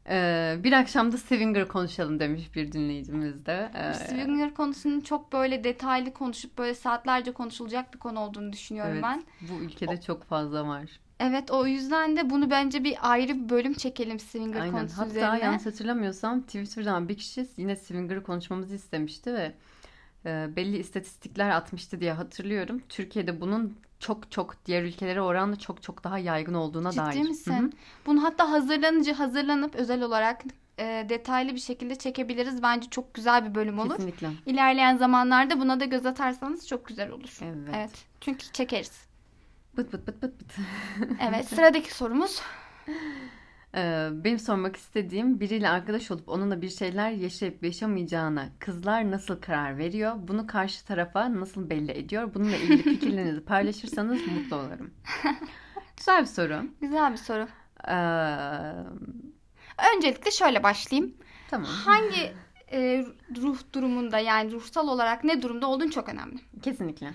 Ee, 0.08 0.56
bir 0.64 0.72
akşamda 0.72 1.18
Swinger 1.18 1.68
konuşalım 1.68 2.20
demiş 2.20 2.54
bir 2.54 2.72
dinleyicimiz 2.72 3.46
de. 3.46 3.70
Ee, 3.74 3.94
Swinger 3.94 4.54
konusunun 4.54 5.00
çok 5.00 5.32
böyle 5.32 5.64
detaylı 5.64 6.12
konuşup 6.12 6.58
böyle 6.58 6.74
saatlerce 6.74 7.32
konuşulacak 7.32 7.94
bir 7.94 7.98
konu 7.98 8.20
olduğunu 8.20 8.52
düşünüyorum 8.52 8.92
evet, 8.92 9.02
ben. 9.02 9.24
bu 9.40 9.62
ülkede 9.64 10.00
çok 10.00 10.24
fazla 10.24 10.66
var. 10.66 11.00
Evet 11.20 11.50
o 11.50 11.66
yüzden 11.66 12.16
de 12.16 12.30
bunu 12.30 12.50
bence 12.50 12.84
bir 12.84 12.96
ayrı 13.02 13.34
bir 13.44 13.48
bölüm 13.48 13.74
çekelim 13.74 14.18
Swinger 14.20 14.60
Aynen. 14.60 14.72
konusu 14.78 14.96
Hatta 14.98 15.10
üzerine. 15.10 15.44
yanlış 15.44 15.66
hatırlamıyorsam 15.66 16.40
Twitter'dan 16.42 17.08
bir 17.08 17.16
kişi 17.16 17.46
yine 17.56 17.76
Swinger'ı 17.76 18.22
konuşmamızı 18.22 18.74
istemişti 18.74 19.34
ve 19.34 19.52
belli 20.24 20.78
istatistikler 20.78 21.50
atmıştı 21.50 22.00
diye 22.00 22.12
hatırlıyorum. 22.12 22.82
Türkiye'de 22.88 23.40
bunun 23.40 23.76
çok 23.98 24.30
çok 24.30 24.66
diğer 24.66 24.82
ülkelere 24.82 25.20
oranla 25.20 25.56
çok 25.56 25.82
çok 25.82 26.04
daha 26.04 26.18
yaygın 26.18 26.54
olduğuna 26.54 26.90
Ciddi 26.90 27.04
dair. 27.04 27.28
misin? 27.28 27.52
Hı 27.52 27.62
hı. 27.62 27.70
Bunu 28.06 28.22
hatta 28.22 28.50
hazırlanıcı 28.50 29.12
hazırlanıp 29.12 29.74
özel 29.74 30.02
olarak 30.02 30.42
e, 30.78 31.06
detaylı 31.08 31.54
bir 31.54 31.60
şekilde 31.60 31.94
çekebiliriz. 31.94 32.62
Bence 32.62 32.90
çok 32.90 33.14
güzel 33.14 33.48
bir 33.50 33.54
bölüm 33.54 33.78
olur. 33.78 33.96
Kesinlikle. 33.96 34.30
İlerleyen 34.46 34.96
zamanlarda 34.96 35.60
buna 35.60 35.80
da 35.80 35.84
göz 35.84 36.06
atarsanız 36.06 36.68
çok 36.68 36.86
güzel 36.86 37.10
olur. 37.10 37.38
Evet. 37.42 37.68
Evet. 37.74 37.90
Çünkü 38.20 38.52
çekeriz. 38.52 39.06
Bıt 39.76 39.92
bıt 39.92 40.06
bıt 40.06 40.22
bıt 40.22 40.40
bıt. 40.40 40.52
Evet. 41.20 41.48
sıradaki 41.48 41.94
sorumuz. 41.94 42.42
Ee, 43.76 44.08
benim 44.12 44.38
sormak 44.38 44.76
istediğim 44.76 45.40
biriyle 45.40 45.68
arkadaş 45.68 46.10
olup 46.10 46.28
onunla 46.28 46.62
bir 46.62 46.68
şeyler 46.68 47.10
yaşayıp 47.10 47.62
yaşamayacağına 47.64 48.48
kızlar 48.58 49.10
nasıl 49.10 49.40
karar 49.40 49.78
veriyor? 49.78 50.14
Bunu 50.18 50.46
karşı 50.46 50.84
tarafa 50.86 51.40
nasıl 51.40 51.70
belli 51.70 51.92
ediyor? 51.92 52.34
Bununla 52.34 52.56
ilgili 52.56 52.82
fikirlerinizi 52.94 53.44
paylaşırsanız 53.44 54.20
mutlu 54.26 54.56
olurum. 54.56 54.90
Güzel 55.96 56.20
bir 56.20 56.26
soru. 56.26 56.62
Güzel 56.80 57.12
bir 57.12 57.16
soru. 57.16 57.48
Ee, 57.88 57.94
Öncelikle 59.96 60.30
şöyle 60.30 60.62
başlayayım. 60.62 61.14
tamam. 61.50 61.70
Hangi 61.70 62.32
e, 62.72 63.06
ruh 63.42 63.58
durumunda 63.72 64.18
yani 64.18 64.52
ruhsal 64.52 64.88
olarak 64.88 65.24
ne 65.24 65.42
durumda 65.42 65.66
olduğun 65.66 65.90
çok 65.90 66.08
önemli. 66.08 66.36
Kesinlikle. 66.62 67.10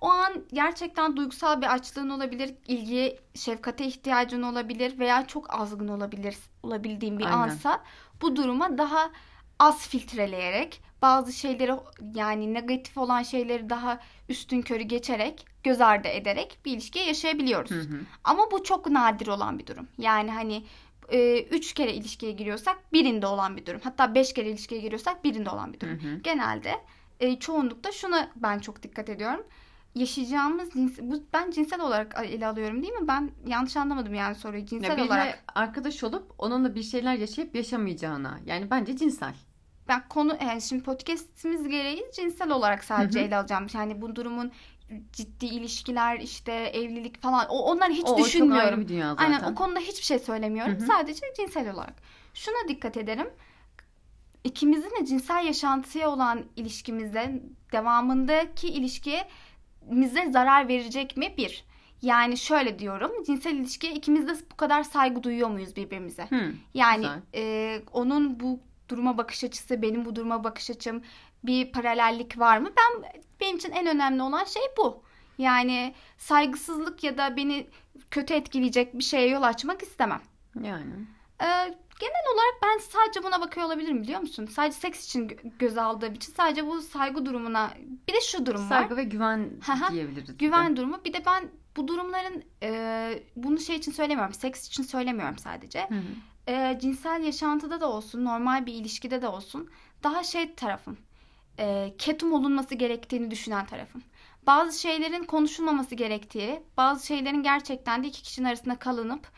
O 0.00 0.08
an 0.08 0.32
gerçekten 0.52 1.16
duygusal 1.16 1.60
bir 1.60 1.74
açlığın 1.74 2.10
olabilir, 2.10 2.54
ilgiye, 2.66 3.20
şefkate 3.34 3.84
ihtiyacın 3.84 4.42
olabilir 4.42 4.98
veya 4.98 5.26
çok 5.26 5.54
azgın 5.60 5.88
olabilir, 5.88 6.36
olabildiğin 6.62 7.18
bir 7.18 7.24
Aynen. 7.24 7.36
ansa 7.36 7.82
bu 8.20 8.36
duruma 8.36 8.78
daha 8.78 9.10
az 9.58 9.88
filtreleyerek 9.88 10.82
bazı 11.02 11.32
şeyleri 11.32 11.72
yani 12.14 12.54
negatif 12.54 12.98
olan 12.98 13.22
şeyleri 13.22 13.70
daha 13.70 14.00
üstün 14.28 14.62
körü 14.62 14.82
geçerek 14.82 15.46
göz 15.64 15.80
ardı 15.80 16.08
ederek 16.08 16.58
bir 16.64 16.72
ilişki 16.72 16.98
yaşayabiliyoruz. 16.98 17.70
Hı 17.70 17.80
hı. 17.80 18.00
Ama 18.24 18.50
bu 18.50 18.62
çok 18.62 18.90
nadir 18.90 19.26
olan 19.26 19.58
bir 19.58 19.66
durum. 19.66 19.88
Yani 19.98 20.30
hani 20.30 20.64
e, 21.08 21.42
üç 21.42 21.72
kere 21.72 21.92
ilişkiye 21.92 22.32
giriyorsak 22.32 22.92
birinde 22.92 23.26
olan 23.26 23.56
bir 23.56 23.66
durum. 23.66 23.80
Hatta 23.84 24.14
beş 24.14 24.32
kere 24.32 24.50
ilişkiye 24.50 24.80
giriyorsak 24.80 25.24
birinde 25.24 25.50
olan 25.50 25.72
bir 25.72 25.80
durum. 25.80 26.02
Hı 26.02 26.08
hı. 26.08 26.20
Genelde 26.22 26.74
e, 27.20 27.38
çoğunlukta 27.38 27.92
şuna 27.92 28.30
ben 28.36 28.58
çok 28.58 28.82
dikkat 28.82 29.08
ediyorum. 29.08 29.46
Yaşayacağımız 29.94 30.70
cins, 30.70 30.98
bu 31.02 31.22
ben 31.32 31.50
cinsel 31.50 31.80
olarak 31.80 32.20
ele 32.24 32.46
alıyorum 32.46 32.82
değil 32.82 32.92
mi? 32.94 33.08
Ben 33.08 33.30
yanlış 33.46 33.76
anlamadım 33.76 34.14
yani 34.14 34.34
soruyu 34.34 34.66
cinsel 34.66 34.98
Ya 34.98 35.04
olarak. 35.04 35.44
arkadaş 35.54 36.04
olup 36.04 36.32
onunla 36.38 36.74
bir 36.74 36.82
şeyler 36.82 37.14
yaşayıp 37.14 37.54
yaşamayacağına. 37.54 38.38
Yani 38.46 38.70
bence 38.70 38.96
cinsel. 38.96 39.34
Ben 39.88 40.08
konu 40.08 40.36
yani 40.40 40.62
şimdi 40.62 40.82
podcast'imiz 40.82 41.68
gereği 41.68 42.04
cinsel 42.14 42.50
olarak 42.50 42.84
sadece 42.84 43.18
Hı 43.18 43.22
hı. 43.22 43.26
ele 43.26 43.36
alacağım. 43.36 43.66
Yani 43.74 44.00
bu 44.00 44.16
durumun 44.16 44.52
ciddi 45.12 45.46
ilişkiler 45.46 46.20
işte 46.20 46.52
evlilik 46.52 47.22
falan 47.22 47.46
o 47.48 47.58
onları 47.58 47.92
hiç 47.92 48.04
o, 48.06 48.12
o 48.12 48.16
çok 48.16 48.26
düşünmüyorum. 48.26 48.66
ayrı 48.68 48.80
bir 48.80 48.88
dünya 48.88 49.10
zaten. 49.14 49.24
Aynen 49.32 49.52
o 49.52 49.54
konuda 49.54 49.80
hiçbir 49.80 50.04
şey 50.04 50.18
söylemiyorum. 50.18 50.72
Hı 50.72 50.76
hı. 50.76 50.86
Sadece 50.86 51.26
cinsel 51.36 51.74
olarak. 51.74 51.94
Şuna 52.34 52.68
dikkat 52.68 52.96
ederim. 52.96 53.30
İkimizin 54.44 54.90
de 55.00 55.06
cinsel 55.06 55.46
yaşantıya 55.46 56.10
olan 56.10 56.44
ilişkimizde 56.56 57.42
devamındaki 57.72 58.68
ilişkiye 58.68 59.28
bize 59.90 60.30
zarar 60.30 60.68
verecek 60.68 61.16
mi? 61.16 61.34
Bir. 61.36 61.64
Yani 62.02 62.36
şöyle 62.36 62.78
diyorum. 62.78 63.10
Cinsel 63.26 63.54
ilişkiye 63.54 63.92
ikimiz 63.92 64.28
de 64.28 64.32
bu 64.52 64.56
kadar 64.56 64.82
saygı 64.82 65.22
duyuyor 65.22 65.48
muyuz 65.48 65.76
birbirimize? 65.76 66.22
Hı, 66.30 66.52
Yani 66.74 66.96
güzel. 67.02 67.20
e, 67.34 67.82
onun 67.92 68.40
bu 68.40 68.60
duruma 68.88 69.18
bakış 69.18 69.44
açısı, 69.44 69.82
benim 69.82 70.04
bu 70.04 70.16
duruma 70.16 70.44
bakış 70.44 70.70
açım 70.70 71.02
bir 71.44 71.72
paralellik 71.72 72.38
var 72.38 72.58
mı? 72.58 72.68
Ben 72.76 73.12
benim 73.40 73.56
için 73.56 73.70
en 73.72 73.86
önemli 73.86 74.22
olan 74.22 74.44
şey 74.44 74.62
bu. 74.78 75.02
Yani 75.38 75.94
saygısızlık 76.18 77.04
ya 77.04 77.18
da 77.18 77.36
beni 77.36 77.66
kötü 78.10 78.34
etkileyecek 78.34 78.94
bir 78.98 79.04
şeye 79.04 79.28
yol 79.28 79.42
açmak 79.42 79.82
istemem. 79.82 80.20
Yani. 80.62 80.92
Ee, 81.42 81.74
genel 82.00 82.34
olarak 82.34 82.54
ben 82.62 82.78
sadece 82.78 83.22
buna 83.22 83.40
bakıyor 83.40 83.66
olabilirim 83.66 84.02
biliyor 84.02 84.20
musun? 84.20 84.46
Sadece 84.46 84.78
seks 84.78 85.06
için 85.06 85.28
gö- 85.28 85.58
göze 85.58 85.80
aldığım 85.80 86.14
için 86.14 86.32
sadece 86.32 86.66
bu 86.66 86.82
saygı 86.82 87.26
durumuna 87.26 87.70
bir 88.08 88.12
de 88.12 88.20
şu 88.20 88.46
durum 88.46 88.60
var. 88.62 88.68
Saygı 88.68 88.96
ve 88.96 89.04
güven 89.04 89.50
diyebiliriz. 89.90 90.28
bir 90.28 90.38
de. 90.38 90.44
Güven 90.44 90.76
durumu. 90.76 91.04
Bir 91.04 91.12
de 91.12 91.22
ben 91.26 91.48
bu 91.76 91.88
durumların 91.88 92.44
e, 92.62 93.22
bunu 93.36 93.58
şey 93.60 93.76
için 93.76 93.92
söylemiyorum. 93.92 94.34
Seks 94.34 94.66
için 94.66 94.82
söylemiyorum 94.82 95.38
sadece. 95.38 95.88
Hı 95.88 95.94
hı. 95.94 96.52
E, 96.52 96.78
cinsel 96.80 97.22
yaşantıda 97.22 97.80
da 97.80 97.90
olsun, 97.90 98.24
normal 98.24 98.66
bir 98.66 98.74
ilişkide 98.74 99.22
de 99.22 99.28
olsun 99.28 99.70
daha 100.02 100.22
şey 100.22 100.54
tarafım. 100.54 100.98
E, 101.58 101.94
ketum 101.98 102.32
olunması 102.32 102.74
gerektiğini 102.74 103.30
düşünen 103.30 103.66
tarafım. 103.66 104.02
Bazı 104.46 104.80
şeylerin 104.80 105.24
konuşulmaması 105.24 105.94
gerektiği, 105.94 106.62
bazı 106.76 107.06
şeylerin 107.06 107.42
gerçekten 107.42 108.04
de 108.04 108.08
iki 108.08 108.22
kişinin 108.22 108.46
arasında 108.46 108.76
kalınıp 108.76 109.28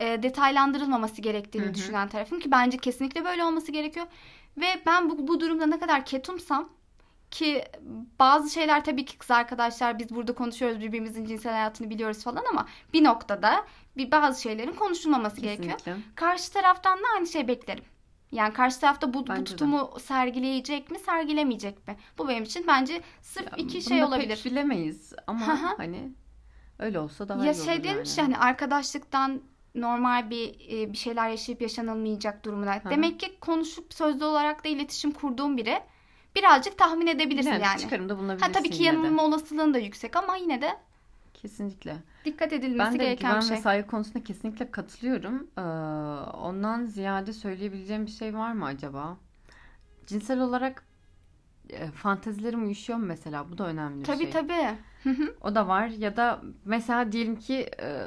e, 0.00 0.22
detaylandırılmaması 0.22 1.22
gerektiğini 1.22 1.64
Hı 1.66 1.70
hı. 1.70 1.74
düşünen 1.74 2.08
tarafım 2.08 2.40
ki 2.40 2.50
bence 2.50 2.78
kesinlikle 2.78 3.24
böyle 3.24 3.44
olması 3.44 3.72
gerekiyor. 3.72 4.06
Ve 4.56 4.66
ben 4.86 5.10
bu, 5.10 5.28
bu 5.28 5.40
durumda 5.40 5.66
ne 5.66 5.78
kadar 5.78 6.04
ketumsam 6.04 6.68
ki 7.30 7.64
bazı 8.20 8.50
şeyler 8.50 8.84
tabii 8.84 9.04
ki 9.04 9.18
kız 9.18 9.30
arkadaşlar 9.30 9.98
biz 9.98 10.10
burada 10.14 10.34
konuşuyoruz 10.34 10.80
birbirimizin 10.80 11.24
cinsel 11.24 11.52
hayatını 11.52 11.90
biliyoruz 11.90 12.24
falan 12.24 12.44
ama 12.50 12.66
bir 12.92 13.04
noktada 13.04 13.66
bir 13.96 14.10
bazı 14.10 14.42
şeylerin 14.42 14.72
konuşulmaması 14.72 15.40
gerekiyor. 15.40 15.78
Kesinlikle. 15.78 16.02
Karşı 16.14 16.52
taraftan 16.52 16.98
da 16.98 17.04
aynı 17.16 17.26
şey 17.26 17.48
beklerim. 17.48 17.84
Yani 18.32 18.52
karşı 18.52 18.80
tarafta 18.80 19.14
bu, 19.14 19.26
bu 19.26 19.28
Bence 19.28 19.40
de. 19.40 19.44
tutumu 19.44 19.90
sergileyecek 20.00 20.90
mi, 20.90 20.98
sergilemeyecek 20.98 21.88
mi? 21.88 21.96
Bu 22.18 22.28
benim 22.28 22.42
için 22.44 22.64
bence 22.66 23.00
sırf 23.22 23.46
Ya, 23.52 23.56
iki 23.56 23.82
şey 23.82 24.04
olabilir. 24.04 24.40
Pek 24.42 24.52
bilemeyiz 24.52 25.12
ama 25.26 25.58
hani 25.78 26.12
öyle 26.78 27.00
olsa 27.00 27.28
daha 27.28 27.44
ya 27.46 27.52
iyi 27.52 27.56
olur 27.56 27.64
şey 27.64 27.78
dedim 27.84 27.90
yani. 27.96 28.08
hani 28.16 28.38
arkadaşlıktan 28.38 29.42
normal 29.74 30.30
bir 30.30 30.54
e, 30.72 30.92
bir 30.92 30.98
şeyler 30.98 31.28
yaşayıp 31.28 31.62
yaşanılmayacak 31.62 32.44
durumuna. 32.44 32.76
hı. 32.76 32.90
Demek 32.90 33.20
ki 33.20 33.38
konuşup 33.40 33.94
sözlü 33.94 34.24
olarak 34.24 34.64
da 34.64 34.68
iletişim 34.68 35.10
kurduğum 35.10 35.56
biri 35.56 35.80
birazcık 36.36 36.78
tahmin 36.78 37.06
edebilirsin 37.06 37.50
Yani, 37.50 37.62
yani. 37.62 37.80
çıkarımda 37.80 38.18
bulunabilirsin 38.18 38.52
Ha 38.52 38.58
tabii 38.58 38.70
ki 38.70 38.82
yanılma 38.82 39.24
olasılığın 39.24 39.74
da 39.74 39.78
yüksek 39.78 40.16
ama 40.16 40.36
yine 40.36 40.62
de 40.62 40.76
Kesinlikle. 41.34 41.96
dikkat 42.24 42.52
edilmesi 42.52 42.78
Ben 42.78 42.92
de 42.98 43.04
gereken 43.04 43.30
güven 43.30 43.40
bir 43.40 43.46
şey. 43.46 43.56
ve 43.56 43.60
saygı 43.60 43.86
konusunda 43.86 44.24
kesinlikle 44.24 44.70
katılıyorum. 44.70 45.50
Ee, 45.58 45.60
ondan 46.36 46.84
ziyade 46.84 47.32
söyleyebileceğim 47.32 48.06
bir 48.06 48.10
şey 48.10 48.34
var 48.34 48.52
mı 48.52 48.64
acaba? 48.64 49.16
Cinsel 50.06 50.40
olarak 50.40 50.84
e, 51.70 51.86
fantezilerim 51.90 52.64
uyuşuyor 52.64 52.98
mu 52.98 53.06
mesela? 53.06 53.50
Bu 53.50 53.58
da 53.58 53.66
önemli 53.66 54.00
bir 54.00 54.04
Tabii 54.04 54.18
şey. 54.22 54.30
tabii. 54.30 54.76
Hı. 55.02 55.36
O 55.40 55.54
da 55.54 55.68
var. 55.68 55.88
Ya 55.88 56.16
da 56.16 56.42
mesela 56.64 57.12
diyelim 57.12 57.36
ki 57.36 57.70
e, 57.82 58.04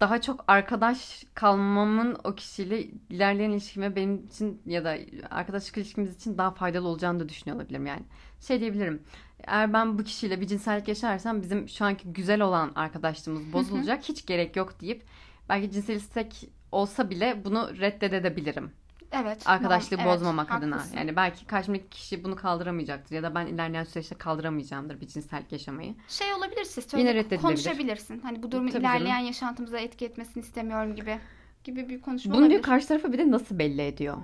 daha 0.00 0.20
çok 0.20 0.44
arkadaş 0.48 1.24
kalmamın 1.34 2.16
o 2.24 2.34
kişiyle 2.34 2.82
ilerleyen 3.10 3.50
ilişkime 3.50 3.96
benim 3.96 4.26
için 4.26 4.62
ya 4.66 4.84
da 4.84 4.98
arkadaşlık 5.30 5.76
ilişkimiz 5.76 6.16
için 6.16 6.38
daha 6.38 6.50
faydalı 6.50 6.88
olacağını 6.88 7.20
da 7.20 7.28
düşünüyor 7.28 7.56
olabilirim 7.56 7.86
yani. 7.86 8.02
Şey 8.40 8.60
diyebilirim. 8.60 9.02
Eğer 9.46 9.72
ben 9.72 9.98
bu 9.98 10.04
kişiyle 10.04 10.40
bir 10.40 10.46
cinsellik 10.46 10.88
yaşarsam 10.88 11.42
bizim 11.42 11.68
şu 11.68 11.84
anki 11.84 12.12
güzel 12.12 12.40
olan 12.40 12.72
arkadaşlığımız 12.74 13.52
bozulacak. 13.52 14.04
Hiç 14.04 14.26
gerek 14.26 14.56
yok 14.56 14.80
deyip 14.80 15.02
belki 15.48 15.70
cinsel 15.70 15.96
istek 15.96 16.48
olsa 16.72 17.10
bile 17.10 17.44
bunu 17.44 17.78
reddedebilirim. 17.78 18.72
Evet. 19.12 19.42
Arkadaşlığı 19.48 19.96
normal. 19.96 20.08
Evet, 20.10 20.20
bozmamak 20.20 20.52
adına. 20.52 20.76
haklısın. 20.76 20.96
Yani 20.96 21.16
belki 21.16 21.46
karşımdaki 21.46 21.88
kişi 21.88 22.24
bunu 22.24 22.36
kaldıramayacaktır 22.36 23.14
ya 23.16 23.22
da 23.22 23.34
ben 23.34 23.46
ilerleyen 23.46 23.84
süreçte 23.84 24.14
kaldıramayacağımdır 24.14 25.00
bir 25.00 25.06
cinsellik 25.06 25.52
yaşamayı. 25.52 25.94
şey 26.08 26.32
olabilir 26.32 26.64
siz 26.64 26.86
Yine 26.96 27.28
konuşabilirsin. 27.36 28.20
Hani 28.20 28.42
bu 28.42 28.52
durumun 28.52 28.68
Tabii 28.70 28.80
ilerleyen 28.80 29.18
yaşantımıza 29.18 29.78
etki 29.78 30.04
etmesini 30.04 30.42
istemiyorum 30.42 30.96
gibi 30.96 31.18
gibi 31.64 31.88
bir 31.88 32.00
konuşma 32.00 32.30
Bunu 32.30 32.38
diyor 32.40 32.50
olabilir. 32.50 32.62
karşı 32.62 32.88
tarafa 32.88 33.12
bir 33.12 33.18
de 33.18 33.30
nasıl 33.30 33.58
belli 33.58 33.82
ediyor? 33.82 34.16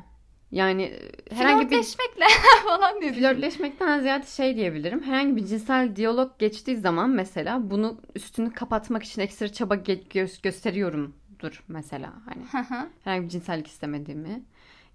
Yani 0.51 0.83
e, 0.83 1.11
herhangi 1.35 1.61
bir 1.65 1.69
Flörtleşmekle 1.69 2.25
falan 2.65 3.01
diyor. 3.01 3.15
flörtleşmekten 3.15 4.01
ziyade 4.01 4.27
şey 4.27 4.57
diyebilirim. 4.57 5.03
Herhangi 5.03 5.37
bir 5.37 5.47
cinsel 5.47 5.97
diyalog 5.97 6.39
geçtiği 6.39 6.77
zaman 6.77 7.11
mesela 7.11 7.71
bunu 7.71 8.01
üstünü 8.15 8.53
kapatmak 8.53 9.03
için 9.03 9.23
ekstra 9.23 9.53
çaba 9.53 9.75
gö- 9.75 10.43
gösteriyorum 10.43 11.15
dur 11.39 11.63
mesela 11.69 12.13
hani 12.25 12.67
herhangi 13.05 13.25
bir 13.25 13.29
cinsellik 13.29 13.67
istemediğimi 13.67 14.43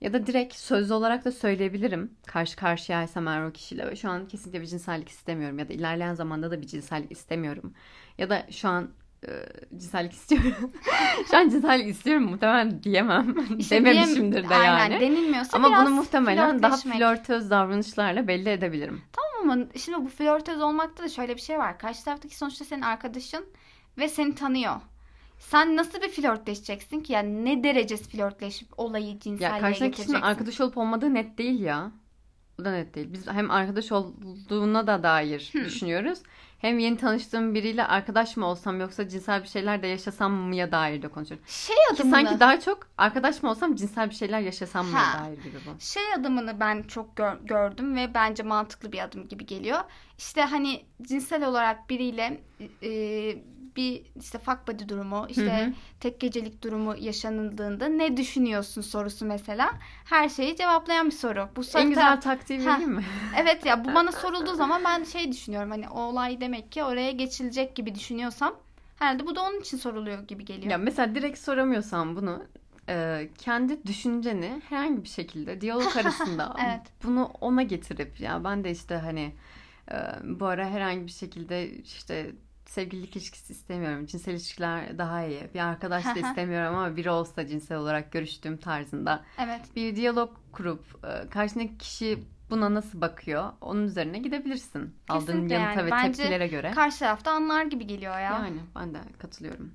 ya 0.01 0.13
da 0.13 0.27
direkt 0.27 0.55
sözlü 0.55 0.93
olarak 0.93 1.25
da 1.25 1.31
söyleyebilirim. 1.31 2.11
Karşı 2.25 2.55
karşıyaysam 2.55 3.27
eğer 3.27 3.45
o 3.45 3.51
kişiyle 3.51 3.87
ve 3.87 3.95
şu 3.95 4.09
an 4.09 4.27
kesinlikle 4.27 4.61
bir 4.61 4.67
cinsellik 4.67 5.09
istemiyorum 5.09 5.59
ya 5.59 5.69
da 5.69 5.73
ilerleyen 5.73 6.13
zamanda 6.13 6.51
da 6.51 6.61
bir 6.61 6.67
cinsellik 6.67 7.11
istemiyorum. 7.11 7.73
Ya 8.17 8.29
da 8.29 8.45
şu 8.51 8.69
an 8.69 8.89
e, 9.23 9.31
cinsellik 9.77 10.13
istiyorum. 10.13 10.71
şu 11.31 11.37
an 11.37 11.49
cinsellik 11.49 11.87
istiyorum 11.87 12.23
muhtemelen 12.23 12.83
diyemem. 12.83 13.35
İşte 13.57 13.75
Dememişimdir 13.75 14.49
de 14.49 14.55
aynen, 14.55 14.77
yani. 14.77 14.99
denilmiyorsa 14.99 15.57
Ama 15.57 15.67
biraz 15.67 15.85
bunu 15.87 15.95
muhtemelen 15.95 16.63
daha 16.63 16.77
flörtöz 16.77 17.49
davranışlarla 17.49 18.27
belli 18.27 18.49
edebilirim. 18.49 19.01
Ama 19.43 19.57
şimdi 19.75 20.05
bu 20.05 20.09
flörtöz 20.09 20.61
olmakta 20.61 21.03
da 21.03 21.09
şöyle 21.09 21.35
bir 21.35 21.41
şey 21.41 21.59
var. 21.59 21.79
Karşı 21.79 22.05
taraftaki 22.05 22.37
sonuçta 22.37 22.65
senin 22.65 22.81
arkadaşın 22.81 23.45
ve 23.97 24.09
seni 24.09 24.35
tanıyor. 24.35 24.75
Sen 25.39 25.75
nasıl 25.77 26.01
bir 26.01 26.09
flörtleşeceksin 26.09 26.99
ki? 26.99 27.13
Yani 27.13 27.45
ne 27.45 27.63
derece 27.63 27.97
flörtleşip 27.97 28.67
olayı 28.79 29.19
cinselliğe 29.19 29.49
Ya 29.49 29.59
karşındaki 29.59 29.91
kişinin 29.91 29.91
getireceksin? 29.91 30.21
arkadaş 30.21 30.61
olup 30.61 30.77
olmadığı 30.77 31.13
net 31.13 31.37
değil 31.37 31.59
ya. 31.59 31.91
O 32.61 32.65
da 32.65 32.71
net 32.71 32.95
değil. 32.95 33.07
Biz 33.13 33.27
hem 33.27 33.51
arkadaş 33.51 33.91
olduğuna 33.91 34.87
da 34.87 35.03
dair 35.03 35.51
düşünüyoruz. 35.53 36.19
Hem 36.59 36.79
yeni 36.79 36.97
tanıştığım 36.97 37.53
biriyle 37.55 37.83
arkadaş 37.85 38.37
mı 38.37 38.45
olsam 38.45 38.79
yoksa 38.79 39.09
cinsel 39.09 39.43
bir 39.43 39.47
şeyler 39.47 39.83
de 39.83 39.87
yaşasam 39.87 40.33
mıya 40.33 40.71
dair 40.71 41.01
de 41.01 41.07
konuşuyoruz. 41.07 41.47
Şey 41.49 41.75
Ki 41.75 41.81
adımını, 41.93 42.11
sanki 42.15 42.39
daha 42.39 42.59
çok 42.59 42.87
arkadaş 42.97 43.43
mı 43.43 43.49
olsam 43.49 43.75
cinsel 43.75 44.09
bir 44.09 44.15
şeyler 44.15 44.39
yaşasam 44.39 44.85
mıya 44.85 45.13
Ha. 45.13 45.25
dair 45.25 45.37
gibi 45.43 45.57
bu. 45.65 45.79
şey 45.79 46.03
adımını 46.19 46.59
ben 46.59 46.83
çok 46.83 47.15
gör- 47.15 47.37
gördüm 47.43 47.95
ve 47.95 48.13
bence 48.13 48.43
mantıklı 48.43 48.91
bir 48.91 48.99
adım 48.99 49.27
gibi 49.27 49.45
geliyor. 49.45 49.79
İşte 50.17 50.41
hani 50.41 50.85
cinsel 51.01 51.45
olarak 51.47 51.89
biriyle 51.89 52.41
e, 52.83 52.89
bir 53.77 54.03
işte 54.21 54.37
fuck 54.39 54.67
buddy 54.67 54.89
durumu, 54.89 55.25
işte 55.29 55.61
Hı 55.65 55.65
hı. 55.69 55.73
tek 55.99 56.19
gecelik 56.19 56.63
durumu 56.63 56.95
yaşanıldığında 56.97 57.87
ne 57.87 58.17
düşünüyorsun 58.17 58.81
sorusu 58.81 59.25
mesela. 59.25 59.69
Her 60.05 60.29
şeyi 60.29 60.55
cevaplayan 60.55 61.05
bir 61.05 61.11
soru. 61.11 61.49
Bu 61.55 61.61
En 61.61 61.63
soru 61.63 61.89
güzel 61.89 62.21
taktiği 62.21 62.61
Ha. 62.61 62.77
mi? 62.77 63.03
Evet 63.41 63.65
ya 63.65 63.85
bu 63.85 63.95
bana 63.95 64.11
sorulduğu 64.21 64.55
zaman 64.55 64.81
ben 64.85 65.03
şey 65.03 65.31
düşünüyorum 65.31 65.71
hani 65.71 65.89
o 65.89 65.99
olay 66.01 66.41
demek 66.41 66.71
ki 66.71 66.83
oraya 66.83 67.11
geçilecek 67.11 67.75
gibi 67.75 67.95
düşünüyorsam 67.95 68.55
herhalde 68.99 69.25
bu 69.27 69.35
da 69.35 69.41
onun 69.41 69.59
için 69.59 69.77
soruluyor 69.77 70.27
gibi 70.27 70.45
geliyor. 70.45 70.71
Ya 70.71 70.77
mesela 70.77 71.15
direkt 71.15 71.39
soramıyorsam 71.39 72.15
bunu 72.15 72.43
e, 72.89 73.29
kendi 73.37 73.83
düşünceni 73.87 74.61
herhangi 74.69 75.03
bir 75.03 75.09
şekilde 75.09 75.61
diyalog 75.61 75.97
arasında 75.97 76.55
Evet. 76.65 76.81
bunu 77.03 77.31
ona 77.41 77.63
getirip 77.63 78.19
ya 78.19 78.43
ben 78.43 78.63
de 78.63 78.71
işte 78.71 78.95
hani 78.95 79.33
e, 79.91 79.95
bu 80.23 80.45
ara 80.45 80.69
herhangi 80.69 81.05
bir 81.05 81.11
şekilde 81.11 81.69
işte 81.71 82.31
sevgililik 82.69 83.15
ilişkisi 83.15 83.53
istemiyorum. 83.53 84.05
Cinsel 84.05 84.31
ilişkiler 84.33 84.97
daha 84.97 85.25
iyi. 85.25 85.49
Bir 85.53 85.59
arkadaş 85.59 86.05
da 86.05 86.19
istemiyorum 86.19 86.75
ama 86.75 86.95
biri 86.95 87.09
olsa 87.09 87.47
cinsel 87.47 87.77
olarak 87.77 88.11
görüştüğüm 88.11 88.57
tarzında. 88.57 89.23
Evet. 89.37 89.61
Bir 89.75 89.95
diyalog 89.95 90.29
kurup 90.51 90.85
e, 91.05 91.29
karşındaki 91.29 91.77
kişi 91.77 92.19
buna 92.49 92.73
nasıl 92.73 93.01
bakıyor? 93.01 93.51
Onun 93.61 93.83
üzerine 93.83 94.19
gidebilirsin. 94.19 94.95
Aldığın 95.09 95.25
Kesinlikle 95.25 95.55
yanıta 95.55 95.71
yani. 95.79 95.87
ve 95.87 95.91
Bence 95.91 96.17
tepkilere 96.17 96.47
göre. 96.47 96.71
Karşı 96.71 96.99
tarafta 96.99 97.31
anlar 97.31 97.65
gibi 97.65 97.87
geliyor 97.87 98.13
ya. 98.13 98.19
Yani 98.19 98.59
ben 98.75 98.93
de 98.93 98.99
katılıyorum. 99.19 99.71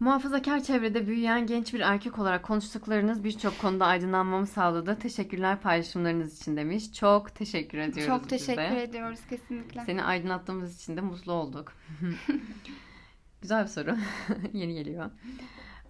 Muhafazakar 0.00 0.62
çevrede 0.62 1.06
büyüyen 1.06 1.46
genç 1.46 1.74
bir 1.74 1.80
erkek 1.80 2.18
olarak 2.18 2.42
konuştuklarınız 2.42 3.24
birçok 3.24 3.58
konuda 3.58 3.86
aydınlanmamı 3.86 4.46
sağladı. 4.46 4.98
Teşekkürler 4.98 5.60
paylaşımlarınız 5.60 6.40
için 6.40 6.56
demiş. 6.56 6.92
Çok 6.92 7.34
teşekkür 7.34 7.78
ediyoruz 7.78 8.06
Çok 8.06 8.28
teşekkür 8.28 8.62
de. 8.62 8.82
ediyoruz 8.82 9.20
kesinlikle. 9.30 9.84
Seni 9.84 10.04
aydınlattığımız 10.04 10.76
için 10.76 10.96
de 10.96 11.00
mutlu 11.00 11.32
olduk. 11.32 11.72
Güzel 13.42 13.64
bir 13.64 13.68
soru. 13.68 13.96
Yeni 14.52 14.74
geliyor. 14.74 15.10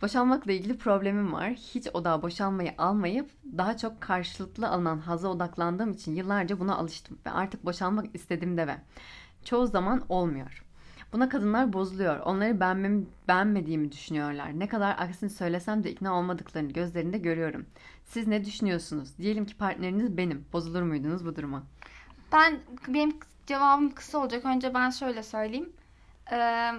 Boşanmakla 0.03 0.53
ilgili 0.53 0.79
problemim 0.79 1.33
var. 1.33 1.51
Hiç 1.51 1.89
odağa 1.95 2.23
boşanmayı 2.23 2.75
almayıp 2.79 3.31
daha 3.59 3.77
çok 3.77 4.01
karşılıklı 4.01 4.69
alınan 4.69 4.99
haza 4.99 5.29
odaklandığım 5.29 5.93
için 5.93 6.15
yıllarca 6.15 6.61
buna 6.61 6.77
alıştım. 6.77 7.19
Ve 7.27 7.31
artık 7.31 7.65
boşanmak 7.65 8.15
istediğimde 8.15 8.67
ve 8.67 8.77
çoğu 9.45 9.67
zaman 9.67 10.05
olmuyor. 10.09 10.65
Buna 11.13 11.29
kadınlar 11.29 11.73
bozuluyor. 11.73 12.21
Onları 12.21 12.61
beğenmem, 12.61 13.07
beğenmediğimi 13.29 13.93
düşünüyorlar. 13.93 14.61
Ne 14.61 14.69
kadar 14.69 14.97
aksini 14.99 15.31
söylesem 15.31 15.85
de 15.85 15.91
ikna 15.91 16.19
olmadıklarını 16.19 16.73
gözlerinde 16.73 17.19
görüyorum. 17.19 17.67
Siz 18.05 18.27
ne 18.27 18.45
düşünüyorsunuz? 18.45 19.19
Diyelim 19.19 19.47
ki 19.47 19.57
partneriniz 19.57 20.17
benim. 20.17 20.45
Bozulur 20.53 20.83
muydunuz 20.83 21.27
bu 21.27 21.37
duruma? 21.37 21.63
Ben 22.33 22.61
benim 22.89 23.17
cevabım 23.47 23.95
kısa 23.95 24.19
olacak. 24.19 24.45
Önce 24.45 24.75
ben 24.75 24.91
şöyle 24.91 25.23
söyleyeyim. 25.23 25.73
Ee, 26.33 26.71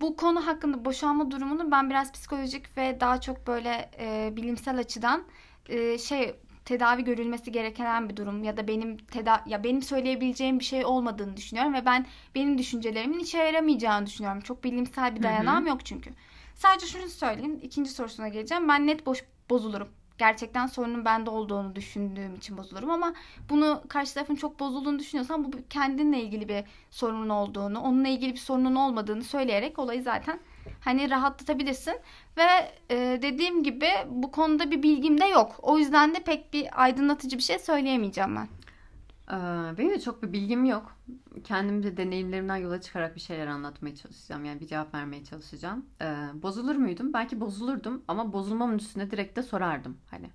bu 0.00 0.16
konu 0.16 0.46
hakkında 0.46 0.84
boşanma 0.84 1.30
durumunu 1.30 1.70
ben 1.70 1.90
biraz 1.90 2.12
psikolojik 2.12 2.76
ve 2.76 3.00
daha 3.00 3.20
çok 3.20 3.46
böyle 3.46 3.90
e, 3.98 4.32
bilimsel 4.36 4.78
açıdan 4.78 5.24
e, 5.68 5.98
şey 5.98 6.36
tedavi 6.64 7.04
görülmesi 7.04 7.52
gereken 7.52 8.08
bir 8.08 8.16
durum 8.16 8.44
ya 8.44 8.56
da 8.56 8.68
benim 8.68 8.96
teda 8.96 9.44
ya 9.46 9.64
benim 9.64 9.82
söyleyebileceğim 9.82 10.58
bir 10.58 10.64
şey 10.64 10.84
olmadığını 10.84 11.36
düşünüyorum 11.36 11.74
ve 11.74 11.84
ben 11.86 12.06
benim 12.34 12.58
düşüncelerimin 12.58 13.18
işe 13.18 13.38
yaramayacağını 13.38 14.06
düşünüyorum. 14.06 14.40
Çok 14.40 14.64
bilimsel 14.64 15.16
bir 15.16 15.22
dayanağım 15.22 15.66
yok 15.66 15.84
çünkü. 15.84 16.10
Sadece 16.54 16.86
şunu 16.86 17.08
söyleyeyim. 17.08 17.60
ikinci 17.62 17.90
sorusuna 17.90 18.28
geleceğim. 18.28 18.68
Ben 18.68 18.86
net 18.86 19.06
boş 19.06 19.24
bozulurum. 19.50 19.88
Gerçekten 20.18 20.66
sorunun 20.66 21.04
bende 21.04 21.30
olduğunu 21.30 21.76
düşündüğüm 21.76 22.34
için 22.34 22.58
bozulurum 22.58 22.90
ama 22.90 23.14
bunu 23.50 23.82
karşı 23.88 24.14
tarafın 24.14 24.36
çok 24.36 24.60
bozulduğunu 24.60 24.98
düşünüyorsan 24.98 25.44
bu 25.44 25.50
kendinle 25.70 26.22
ilgili 26.22 26.48
bir 26.48 26.64
sorunun 26.90 27.28
olduğunu, 27.28 27.80
onunla 27.80 28.08
ilgili 28.08 28.32
bir 28.32 28.38
sorunun 28.38 28.74
olmadığını 28.74 29.24
söyleyerek 29.24 29.78
olayı 29.78 30.02
zaten 30.02 30.40
hani 30.80 31.10
rahatlatabilirsin. 31.10 31.94
Ve 32.36 32.72
e, 32.90 33.18
dediğim 33.22 33.62
gibi 33.62 33.88
bu 34.08 34.30
konuda 34.30 34.70
bir 34.70 34.82
bilgim 34.82 35.20
de 35.20 35.24
yok. 35.24 35.56
O 35.62 35.78
yüzden 35.78 36.14
de 36.14 36.22
pek 36.24 36.52
bir 36.52 36.82
aydınlatıcı 36.82 37.38
bir 37.38 37.42
şey 37.42 37.58
söyleyemeyeceğim 37.58 38.36
ben. 38.36 38.48
Ee, 39.32 39.78
benim 39.78 39.90
de 39.90 40.00
çok 40.00 40.22
bir 40.22 40.32
bilgim 40.32 40.64
yok. 40.64 40.96
Kendim 41.44 41.82
de 41.82 41.96
deneyimlerimden 41.96 42.56
yola 42.56 42.80
çıkarak 42.80 43.16
bir 43.16 43.20
şeyler 43.20 43.46
anlatmaya 43.46 43.94
çalışacağım. 43.96 44.44
Yani 44.44 44.60
bir 44.60 44.66
cevap 44.66 44.94
vermeye 44.94 45.24
çalışacağım. 45.24 45.86
Ee, 46.02 46.14
bozulur 46.34 46.76
muydum? 46.76 47.12
Belki 47.12 47.40
bozulurdum 47.40 48.02
ama 48.08 48.32
bozulmamın 48.32 48.78
üstüne 48.78 49.10
direkt 49.10 49.36
de 49.36 49.42
sorardım. 49.42 49.98
Hani 50.10 50.30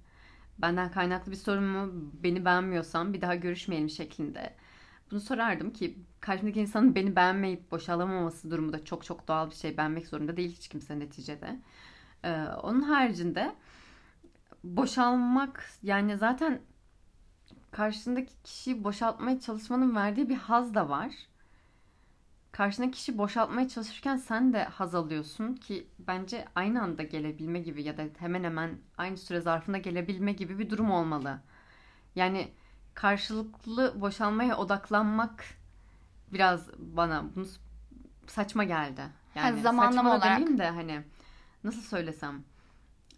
benden 0.60 0.92
kaynaklı 0.92 1.32
bir 1.32 1.38
sorun 1.38 1.64
mu? 1.64 2.12
Beni 2.24 2.46
beğenmiyorsan 2.46 3.14
bir 3.14 3.22
daha 3.22 3.36
görüşmeyelim 3.36 3.90
şeklinde. 3.90 4.56
Bunu 5.12 5.20
sorardım 5.22 5.74
ki 5.74 5.98
karşımdaki 6.20 6.60
insanın 6.62 6.96
beni 6.96 7.16
beğenmeyip 7.16 7.72
boşalamaması 7.72 8.52
durumu 8.52 8.74
da 8.74 8.86
çok 8.86 9.06
çok 9.06 9.28
doğal 9.28 9.50
bir 9.50 9.56
şey. 9.56 9.78
Beğenmek 9.78 10.08
zorunda 10.08 10.38
değil 10.38 10.52
hiç 10.52 10.68
kimse 10.68 11.00
neticede. 11.00 11.60
Ee, 12.24 12.44
onun 12.64 12.82
haricinde 12.82 13.56
boşalmak 14.64 15.72
yani 15.84 16.18
zaten 16.18 16.62
karşındaki 17.72 18.34
kişiyi 18.44 18.84
boşaltmaya 18.84 19.40
çalışmanın 19.40 19.96
verdiği 19.96 20.30
bir 20.30 20.36
haz 20.36 20.76
da 20.76 20.90
var. 20.90 21.12
Karşındaki 22.52 22.92
kişi 22.92 23.18
boşaltmaya 23.18 23.68
çalışırken 23.68 24.18
sen 24.18 24.54
de 24.54 24.64
haz 24.64 24.96
alıyorsun 24.96 25.54
ki 25.54 25.88
bence 26.00 26.46
aynı 26.56 26.82
anda 26.82 27.04
gelebilme 27.04 27.60
gibi 27.60 27.84
ya 27.84 27.98
da 27.98 28.04
hemen 28.20 28.44
hemen 28.44 28.78
aynı 28.98 29.18
süre 29.18 29.42
zarfında 29.42 29.78
gelebilme 29.78 30.32
gibi 30.34 30.60
bir 30.60 30.70
durum 30.70 30.92
olmalı. 30.92 31.40
Yani 32.16 32.52
karşılıklı 32.98 34.02
boşalmaya 34.02 34.58
odaklanmak 34.58 35.46
biraz 36.34 36.68
bana 36.78 37.26
bunu 37.36 37.48
saçma 38.28 38.64
geldi. 38.64 39.02
Yani 39.36 39.56
Ha, 39.56 39.62
zamanlama 39.62 39.96
saçma 39.96 40.10
olarak. 40.10 40.24
demeyeyim 40.26 40.58
de 40.60 40.70
hani 40.70 41.02
nasıl 41.64 41.82
söylesem 41.82 42.44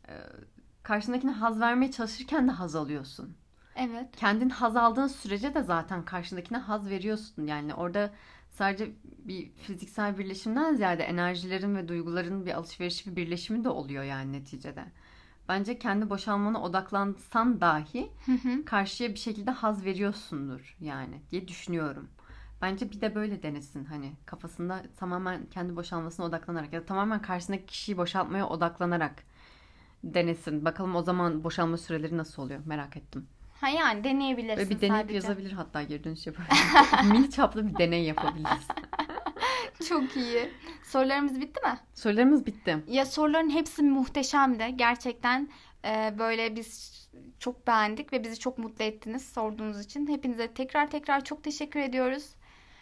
e, 0.07 0.13
karşındakine 0.83 1.31
haz 1.31 1.59
vermeye 1.59 1.91
çalışırken 1.91 2.47
de 2.47 2.51
haz 2.51 2.75
alıyorsun 2.75 3.35
Evet. 3.75 4.15
kendin 4.15 4.49
haz 4.49 4.75
aldığın 4.75 5.07
sürece 5.07 5.53
de 5.53 5.63
zaten 5.63 6.05
karşındakine 6.05 6.57
haz 6.57 6.89
veriyorsun. 6.89 7.47
Yani 7.47 7.73
orada 7.73 8.13
sadece 8.49 8.91
bir 9.03 9.51
fiziksel 9.51 10.17
birleşimden 10.17 10.75
ziyade 10.75 11.03
enerjilerin 11.03 11.75
ve 11.75 11.87
duyguların 11.87 12.45
bir 12.45 12.53
alışverişi 12.53 13.11
bir 13.11 13.15
birleşimi 13.15 13.63
de 13.63 13.69
oluyor 13.69 14.03
yani 14.03 14.33
neticede. 14.33 14.85
Bence 15.49 15.79
kendi 15.79 16.09
boşalmana 16.09 16.61
odaklansan 16.61 17.61
dahi 17.61 18.11
Hı 18.25 18.31
hı. 18.31 18.65
karşıya 18.65 19.09
bir 19.09 19.19
şekilde 19.19 19.51
haz 19.51 19.85
veriyorsundur 19.85 20.77
yani 20.81 21.21
diye 21.31 21.47
düşünüyorum. 21.47 22.07
Bence 22.61 22.91
bir 22.91 23.01
de 23.01 23.15
böyle 23.15 23.43
denesin 23.43 23.85
hani 23.85 24.13
kafasında 24.25 24.83
tamamen 24.97 25.45
kendi 25.45 25.75
boşalmasına 25.75 26.25
odaklanarak 26.25 26.73
ya 26.73 26.81
da 26.81 26.85
tamamen 26.85 27.21
karşısındaki 27.21 27.65
kişiyi 27.65 27.97
boşaltmaya 27.97 28.47
odaklanarak 28.47 29.23
denesin. 30.03 30.65
Bakalım 30.65 30.95
o 30.95 31.01
zaman 31.03 31.43
boşalma 31.43 31.77
süreleri 31.77 32.17
nasıl 32.17 32.43
oluyor 32.43 32.59
merak 32.65 32.97
ettim. 32.97 33.27
Ha 33.61 33.69
yani 33.69 34.03
deneyebilirsin 34.03 34.65
Ve 34.65 34.69
bir 34.69 34.81
deneyip 34.81 35.01
sadece. 35.01 35.15
yazabilir 35.15 35.51
hatta 35.51 35.83
geri 35.83 36.03
dönüş 36.03 36.27
yapabilir. 36.27 36.59
Mini 37.11 37.31
çaplı 37.31 37.67
bir 37.67 37.77
deney 37.77 38.03
yapabiliriz. 38.03 38.67
Çok 39.87 40.15
iyi. 40.17 40.49
Sorularımız 40.83 41.41
bitti 41.41 41.61
mi? 41.67 41.79
Sorularımız 41.93 42.45
bitti. 42.45 42.77
Ya 42.87 43.05
soruların 43.05 43.49
hepsi 43.49 43.83
muhteşemdi. 43.83 44.73
Gerçekten 44.75 45.49
e, 45.85 46.13
böyle 46.19 46.55
biz 46.55 46.99
çok 47.39 47.67
beğendik 47.67 48.13
ve 48.13 48.23
bizi 48.23 48.39
çok 48.39 48.57
mutlu 48.57 48.85
ettiniz 48.85 49.25
sorduğunuz 49.29 49.81
için. 49.85 50.07
Hepinize 50.07 50.47
tekrar 50.53 50.89
tekrar 50.89 51.23
çok 51.23 51.43
teşekkür 51.43 51.79
ediyoruz. 51.79 52.25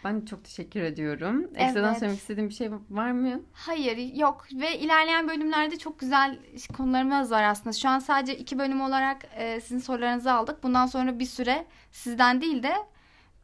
Ben 0.03 0.21
çok 0.25 0.43
teşekkür 0.43 0.81
ediyorum. 0.81 1.47
Ekstradan 1.55 1.89
Evet. 1.89 1.99
söylemek 1.99 2.19
istediğim 2.19 2.49
bir 2.49 2.53
şey 2.53 2.71
var 2.89 3.11
mı? 3.11 3.41
Hayır 3.53 4.15
yok 4.15 4.45
ve 4.53 4.79
ilerleyen 4.79 5.27
bölümlerde 5.27 5.77
çok 5.77 5.99
güzel 5.99 6.39
konularımız 6.77 7.31
var 7.31 7.43
aslında. 7.43 7.73
Şu 7.73 7.89
an 7.89 7.99
sadece 7.99 8.37
iki 8.37 8.59
bölüm 8.59 8.81
olarak 8.81 9.17
e, 9.35 9.61
sizin 9.61 9.79
sorularınızı 9.79 10.31
aldık. 10.31 10.63
Bundan 10.63 10.85
sonra 10.85 11.19
bir 11.19 11.25
süre 11.25 11.65
sizden 11.91 12.41
değil 12.41 12.63
de 12.63 12.73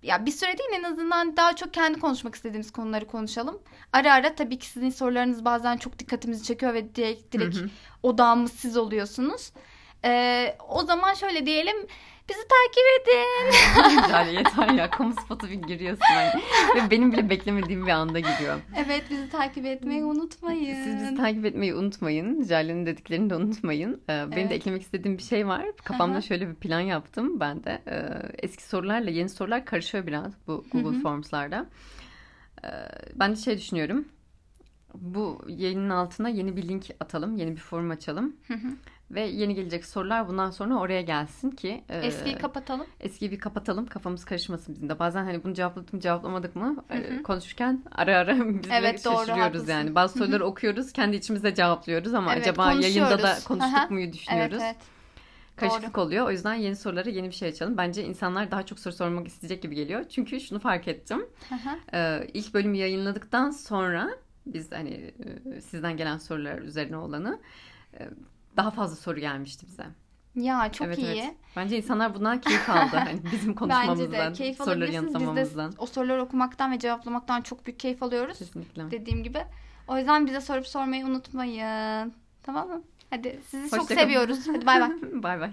ya 0.04 0.26
bir 0.26 0.32
süre 0.32 0.58
değil 0.58 0.70
en 0.80 0.84
azından 0.84 1.38
daha 1.38 1.56
çok 1.56 1.74
kendi 1.74 1.99
konuşmak 1.99 2.36
istediğimiz 2.36 2.72
konuları 2.72 3.08
konuşalım. 3.08 3.62
Ara 3.93 4.14
ara 4.14 4.36
tabii 4.36 4.60
ki 4.60 4.68
sizin 4.68 4.89
sorularınız 4.89 5.45
bazen 5.45 5.78
çok 5.78 5.99
dikkatimizi 5.99 6.43
çekiyor 6.43 6.74
ve 6.74 6.95
direkt, 6.95 7.34
direkt 7.34 7.58
Hı 7.58 7.64
hı. 7.64 7.70
odağımız 8.04 8.51
siz 8.51 8.78
oluyorsunuz. 8.78 9.51
E, 10.06 10.56
o 10.70 10.84
zaman 10.84 11.14
şöyle 11.14 11.45
diyelim 11.45 11.78
bizi 12.30 12.39
takip 12.39 12.84
edin. 13.01 14.01
Güzel 14.04 14.28
yeter 14.34 14.70
ya. 14.70 14.89
Kamu 14.89 15.14
spotu 15.14 15.49
bir 15.49 15.54
giriyorsun. 15.54 16.06
Hani. 16.14 16.41
Ve 16.76 16.91
benim 16.91 17.12
bile 17.12 17.30
beklemediğim 17.30 17.86
bir 17.86 17.91
anda 17.91 18.20
giriyor. 18.20 18.60
Evet 18.86 19.04
bizi 19.10 19.30
takip 19.30 19.66
etmeyi 19.66 20.04
unutmayın. 20.04 20.84
Siz 20.84 20.95
bizi 20.95 21.16
takip 21.16 21.45
etmeyi 21.45 21.74
unutmayın. 21.76 22.43
Jale'nin 22.43 22.86
dediklerini 22.86 23.30
de 23.30 23.36
unutmayın. 23.36 24.01
Ee, 24.04 24.08
Benim 24.08 24.34
Evet. 24.34 24.49
de 24.49 24.56
eklemek 24.56 24.82
istediğim 24.82 25.18
bir 25.18 25.24
şey 25.24 25.47
var. 25.47 25.66
Kafamda 25.84 26.22
şöyle 26.22 26.49
bir 26.49 26.56
plan 26.56 26.80
yaptım 26.80 27.39
ben 27.39 27.64
de. 27.64 27.82
Ee, 27.88 28.04
Eski 28.43 28.64
sorularla 28.64 29.10
yeni 29.10 29.30
sorular 29.30 29.66
karışıyor 29.66 30.08
biraz 30.08 30.34
bu 30.47 30.66
Google. 30.72 30.99
Forms'larda. 30.99 31.66
Ee, 32.64 32.68
Ben 33.16 33.32
de 33.32 33.36
şey 33.36 33.58
düşünüyorum. 33.58 34.06
Bu 34.93 35.41
yayının 35.47 35.89
altına 35.89 36.30
yeni 36.30 36.56
bir 36.58 36.68
link 36.68 36.86
atalım. 36.99 37.38
Yeni 37.38 37.51
bir 37.51 37.62
forum 37.62 37.89
açalım. 37.91 38.36
Hı 38.47 38.54
hı. 38.54 38.68
Ve 39.14 39.22
yeni 39.22 39.55
gelecek 39.55 39.86
sorular 39.86 40.28
bundan 40.28 40.51
sonra 40.51 40.76
oraya 40.80 41.01
gelsin 41.01 41.51
ki 41.51 41.84
e, 41.89 41.97
Eskiyi 41.99 42.38
kapatalım. 42.38 42.88
eskiyi 42.99 43.32
bir 43.32 43.39
kapatalım 43.39 43.86
kafamız 43.86 44.26
karışmasın 44.26 44.76
bizim 44.76 44.89
de. 44.89 44.99
Bazen 44.99 45.24
hani 45.24 45.43
bunu 45.43 45.53
cevapladık 45.53 45.93
mı 45.93 45.99
cevaplamadık 45.99 46.55
mı 46.55 46.84
Hı 46.88 46.93
hı. 46.97 46.97
e, 46.97 47.24
konuşurken 47.24 47.84
ara 47.91 48.18
ara 48.18 48.36
biz 48.64 48.72
Evet, 48.72 49.05
doğru, 49.05 49.14
şaşırıyoruz 49.18 49.43
haklısın. 49.45 49.72
yani. 49.72 49.95
Bazı 49.95 50.20
soruları 50.20 50.45
okuyoruz 50.45 50.91
kendi 50.93 51.16
içimizde 51.16 51.55
cevaplıyoruz 51.55 52.14
ama 52.14 52.34
Evet, 52.34 52.47
acaba 52.47 52.72
yayında 52.74 53.22
da 53.22 53.38
konuştuk 53.47 53.74
Aha. 53.76 53.88
muyu 53.89 54.14
düşünüyoruz. 54.14 54.57
Evet 54.61 54.61
evet. 54.66 54.76
Karışıklık 55.55 55.97
oluyor. 55.97 56.28
O 56.28 56.32
yüzden 56.32 56.53
yeni 56.53 56.76
sorulara 56.76 57.09
yeni 57.09 57.28
bir 57.28 57.36
şey 57.36 57.49
açalım. 57.49 57.78
Bence 57.78 58.03
insanlar 58.03 58.51
daha 58.51 58.66
çok 58.66 58.80
soru 58.80 58.93
sormak 58.93 59.28
isteyecek 59.28 59.61
gibi 59.64 59.76
geliyor. 59.76 60.03
Çünkü 60.09 60.39
şunu 60.39 60.59
fark 60.59 60.88
ettim. 60.88 61.26
Hı 61.49 61.55
hı. 61.55 61.70
Ee, 61.93 62.28
ilk 62.34 62.53
bölümü 62.53 62.78
yayınladıktan 62.78 63.49
sonra 63.49 64.09
biz 64.45 64.72
hani 64.72 65.14
e, 65.55 65.61
sizden 65.61 65.97
gelen 65.97 66.18
sorular 66.18 66.57
üzerine 66.59 66.97
olanı 66.97 67.39
e, 67.99 68.09
daha 68.58 68.72
fazla 68.72 68.95
soru 68.95 69.20
gelmişti 69.20 69.68
bize. 69.68 69.86
Ya 70.36 70.72
çok 70.72 70.88
Evet, 70.88 70.97
iyi. 70.97 71.06
evet. 71.08 71.36
Bence 71.56 71.78
insanlar 71.78 72.16
bundan 72.16 72.41
keyif 72.41 72.70
aldı. 72.70 72.95
Hani 72.95 73.20
bizim 73.32 73.47
Bence 73.47 73.54
konuşmamızdan, 73.56 74.12
de 74.12 74.34
keyif 74.34 74.58
soruları 74.58 74.76
alabilirsiniz. 74.76 75.04
Biz 75.06 75.14
de 75.14 75.20
yanıtlamamızdan. 75.20 75.74
o 75.78 75.86
soruları 75.86 76.24
okumaktan 76.24 76.72
ve 76.72 76.80
cevaplamaktan 76.80 77.41
çok 77.41 77.66
büyük 77.66 77.80
keyif 77.80 78.04
alıyoruz. 78.04 78.38
Kesinlikle. 78.39 78.91
Dediğim 78.91 79.24
gibi. 79.24 79.45
O 79.88 79.97
yüzden 79.97 80.26
bize 80.28 80.41
sorup 80.41 80.68
sormayı 80.68 81.06
unutmayın. 81.06 82.14
Tamam 82.43 82.68
mı? 82.70 82.82
Hadi 83.10 83.39
sizi 83.47 83.70
çok 83.70 83.80
Hoşça 83.80 83.95
kalın. 83.95 83.99
seviyoruz. 84.01 84.47
Hadi 84.47 84.66
bay 84.66 84.82
bay. 84.82 84.91
bay 85.24 85.39
bay. 85.39 85.51